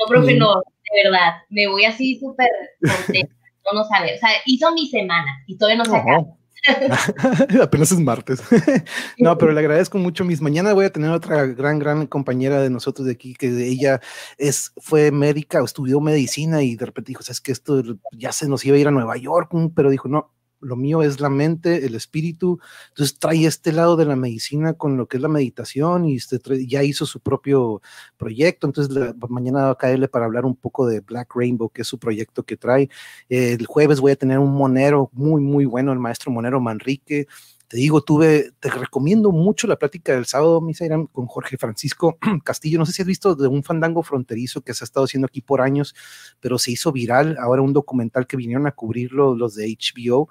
[0.00, 2.48] No, profe, no, de verdad, me voy así súper
[2.80, 3.34] contenta,
[3.64, 6.26] no, no sabe, o sea, hizo mi semana y todavía no se acaba.
[7.62, 8.42] Apenas es martes.
[9.18, 10.24] no, pero le agradezco mucho.
[10.24, 14.00] Mis mañana voy a tener otra gran, gran compañera de nosotros de aquí, que ella
[14.36, 17.82] es, fue médica, estudió medicina y de repente dijo, sabes que esto
[18.12, 21.20] ya se nos iba a ir a Nueva York, pero dijo, no, lo mío es
[21.20, 25.22] la mente, el espíritu, entonces trae este lado de la medicina con lo que es
[25.22, 27.82] la meditación y este, ya hizo su propio
[28.16, 31.82] proyecto, entonces la, mañana va a caerle para hablar un poco de Black Rainbow, que
[31.82, 32.88] es su proyecto que trae.
[33.28, 37.26] el jueves voy a tener un monero muy, muy bueno, el maestro Monero Manrique,
[37.70, 42.18] te digo, tuve, te recomiendo mucho la plática del sábado, Misa Irán, con Jorge Francisco
[42.42, 42.80] Castillo.
[42.80, 45.40] No sé si has visto de un fandango fronterizo que se ha estado haciendo aquí
[45.40, 45.94] por años,
[46.40, 47.36] pero se hizo viral.
[47.38, 50.28] Ahora un documental que vinieron a cubrirlo los de HBO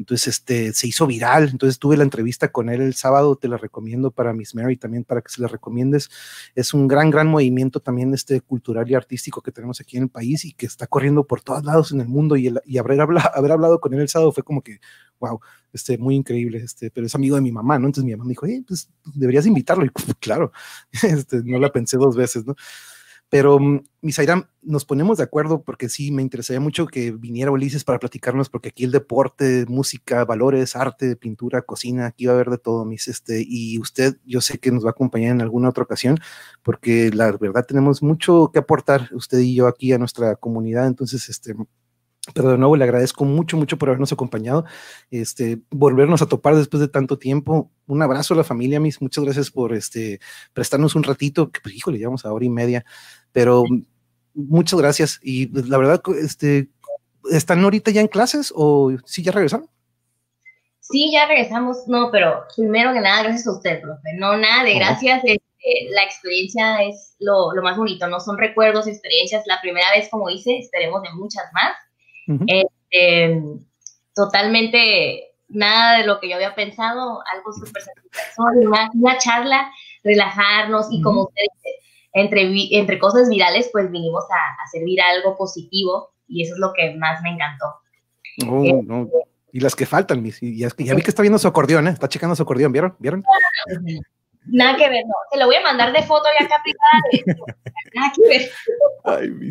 [0.00, 1.50] entonces, este, se hizo viral.
[1.50, 3.36] Entonces, tuve la entrevista con él el sábado.
[3.36, 6.08] Te la recomiendo para Miss Mary también, para que se la recomiendes.
[6.54, 10.08] Es un gran, gran movimiento también este cultural y artístico que tenemos aquí en el
[10.08, 12.34] país y que está corriendo por todos lados en el mundo.
[12.38, 14.80] Y, y haber, hablado, haber hablado con él el sábado fue como que,
[15.18, 15.38] wow,
[15.74, 16.62] este, muy increíble.
[16.64, 17.84] Este, pero es amigo de mi mamá, ¿no?
[17.84, 19.84] Entonces, mi mamá me dijo, pues deberías invitarlo.
[19.84, 20.50] Y claro,
[21.02, 22.56] este, no la pensé dos veces, ¿no?
[23.30, 27.84] Pero, mm, Misairam, nos ponemos de acuerdo porque sí, me interesaría mucho que viniera Ulises
[27.84, 32.50] para platicarnos, porque aquí el deporte, música, valores, arte, pintura, cocina, aquí va a haber
[32.50, 35.68] de todo, mis, este, y usted, yo sé que nos va a acompañar en alguna
[35.68, 36.18] otra ocasión,
[36.62, 41.28] porque la verdad tenemos mucho que aportar, usted y yo aquí a nuestra comunidad, entonces,
[41.28, 41.54] este,
[42.34, 44.64] pero de nuevo le agradezco mucho, mucho por habernos acompañado,
[45.10, 47.70] este, volvernos a topar después de tanto tiempo.
[47.86, 50.20] Un abrazo a la familia, mis, muchas gracias por este,
[50.52, 52.84] prestarnos un ratito, que pues, híjole, llevamos a hora y media
[53.32, 53.64] pero
[54.34, 55.20] muchas gracias.
[55.22, 56.68] Y pues, la verdad, este,
[57.30, 59.68] ¿están ahorita ya en clases o sí ya regresaron?
[60.80, 61.86] Sí, ya regresamos.
[61.86, 64.12] No, pero primero que nada, gracias a usted, profe.
[64.14, 65.22] No, nada de gracias.
[65.24, 65.40] Este,
[65.90, 68.18] la experiencia es lo, lo, más bonito, ¿no?
[68.18, 69.44] Son recuerdos, experiencias.
[69.46, 71.76] La primera vez, como hice, esperemos de muchas más.
[72.46, 73.42] Este,
[74.14, 79.72] totalmente nada de lo que yo había pensado, algo súper satisfactorio, una, una, charla,
[80.04, 81.76] relajarnos y como usted dice,
[82.12, 86.72] entre, entre cosas virales, pues vinimos a, a, servir algo positivo y eso es lo
[86.72, 87.66] que más me encantó.
[88.48, 89.08] Oh, eh, no.
[89.52, 91.90] Y las que faltan, mis, y ya, ya, vi que está viendo su acordeón, ¿eh?
[91.90, 92.94] está checando su acordeón, ¿vieron?
[92.98, 93.24] ¿Vieron?
[94.46, 95.14] Nada que ver, no.
[95.30, 96.62] Te lo voy a mandar de foto ya acá
[97.94, 98.50] Nada que ver.
[99.04, 99.50] Ay, mi,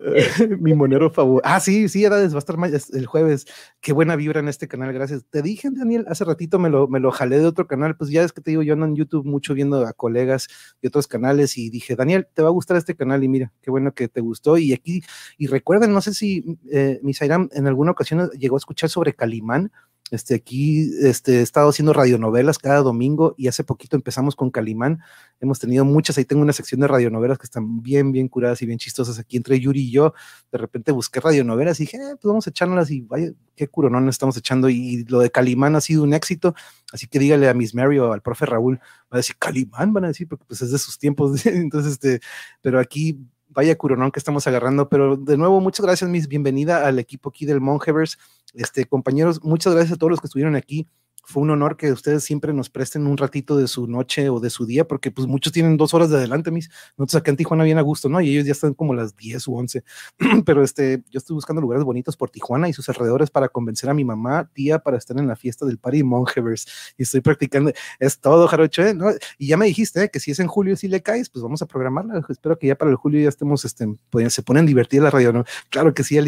[0.00, 1.48] eh, mi monero favorito.
[1.48, 2.56] Ah, sí, sí, va a estar
[2.92, 3.46] el jueves.
[3.80, 5.24] Qué buena vibra en este canal, gracias.
[5.30, 7.96] Te dije, Daniel, hace ratito me lo, me lo jalé de otro canal.
[7.96, 10.48] Pues ya es que te digo, yo ando en YouTube mucho viendo a colegas
[10.82, 13.70] y otros canales y dije, Daniel, te va a gustar este canal y mira, qué
[13.70, 14.58] bueno que te gustó.
[14.58, 15.02] Y aquí,
[15.38, 19.70] y recuerden, no sé si eh, Misairam en alguna ocasión llegó a escuchar sobre Calimán
[20.10, 25.00] este, aquí este, he estado haciendo radionovelas cada domingo y hace poquito empezamos con Calimán.
[25.40, 28.66] Hemos tenido muchas, ahí tengo una sección de radionovelas que están bien, bien curadas y
[28.66, 29.18] bien chistosas.
[29.18, 30.12] Aquí entre Yuri y yo,
[30.52, 34.08] de repente busqué radionovelas y dije, eh, pues vamos a echárnoslas y vaya, qué curonón
[34.08, 34.68] estamos echando.
[34.68, 36.54] Y lo de Calimán ha sido un éxito.
[36.92, 40.04] Así que dígale a Miss Mary o al profe Raúl, va a decir Calimán, van
[40.04, 41.46] a decir, porque pues es de sus tiempos.
[41.46, 42.20] Entonces, este,
[42.60, 43.18] pero aquí
[43.48, 44.88] vaya curonón que estamos agarrando.
[44.88, 46.28] Pero de nuevo, muchas gracias, Miss.
[46.28, 48.18] Bienvenida al equipo aquí del Monjevers.
[48.54, 50.88] Este, compañeros, muchas gracias a todos los que estuvieron aquí
[51.26, 54.50] fue un honor que ustedes siempre nos presten un ratito de su noche o de
[54.50, 56.70] su día, porque pues muchos tienen dos horas de adelante, mis.
[56.96, 58.20] Nosotros acá en Tijuana bien a gusto, ¿no?
[58.20, 59.84] Y ellos ya están como las 10 u 11.
[60.46, 63.94] Pero este, yo estoy buscando lugares bonitos por Tijuana y sus alrededores para convencer a
[63.94, 66.66] mi mamá, tía, para estar en la fiesta del Party Monjevers.
[66.96, 67.72] Y estoy practicando.
[67.98, 68.94] Es todo, Jarocho, ¿eh?
[68.94, 69.10] ¿no?
[69.38, 70.10] Y ya me dijiste ¿eh?
[70.10, 72.24] que si es en julio, si le caes, pues vamos a programarla.
[72.28, 75.32] Espero que ya para el julio ya estemos, este, pues, se ponen divertidas la radio,
[75.32, 75.44] ¿no?
[75.70, 76.18] Claro que sí,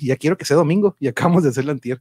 [0.00, 2.00] ya quiero que sea domingo y acabamos de hacer la antier.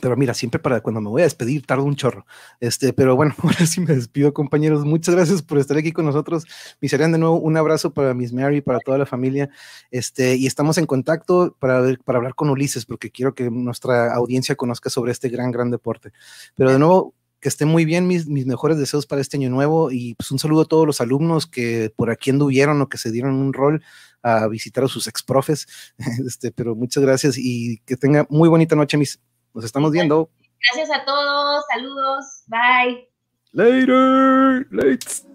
[0.00, 2.26] Pero mira, siempre para cuando me voy a despedir tardo un chorro.
[2.58, 4.84] Este, pero bueno, ahora sí me despido, compañeros.
[4.84, 6.44] Muchas gracias por estar aquí con nosotros.
[6.80, 9.50] Mis de nuevo un abrazo para Miss Mary, para toda la familia.
[9.90, 14.56] Este, y estamos en contacto para, para hablar con Ulises, porque quiero que nuestra audiencia
[14.56, 16.12] conozca sobre este gran, gran deporte.
[16.56, 19.90] Pero de nuevo, que estén muy bien, mis, mis mejores deseos para este año nuevo
[19.90, 23.10] y pues un saludo a todos los alumnos que por aquí anduvieron o que se
[23.10, 23.82] dieron un rol
[24.22, 25.66] a visitar a sus ex profes.
[26.26, 29.18] Este, pero muchas gracias y que tenga muy bonita noche, mis
[29.54, 30.30] nos estamos viendo.
[30.72, 31.64] Gracias a todos.
[31.72, 32.44] Saludos.
[32.48, 33.08] Bye.
[33.52, 34.66] Later.
[34.70, 35.29] Later.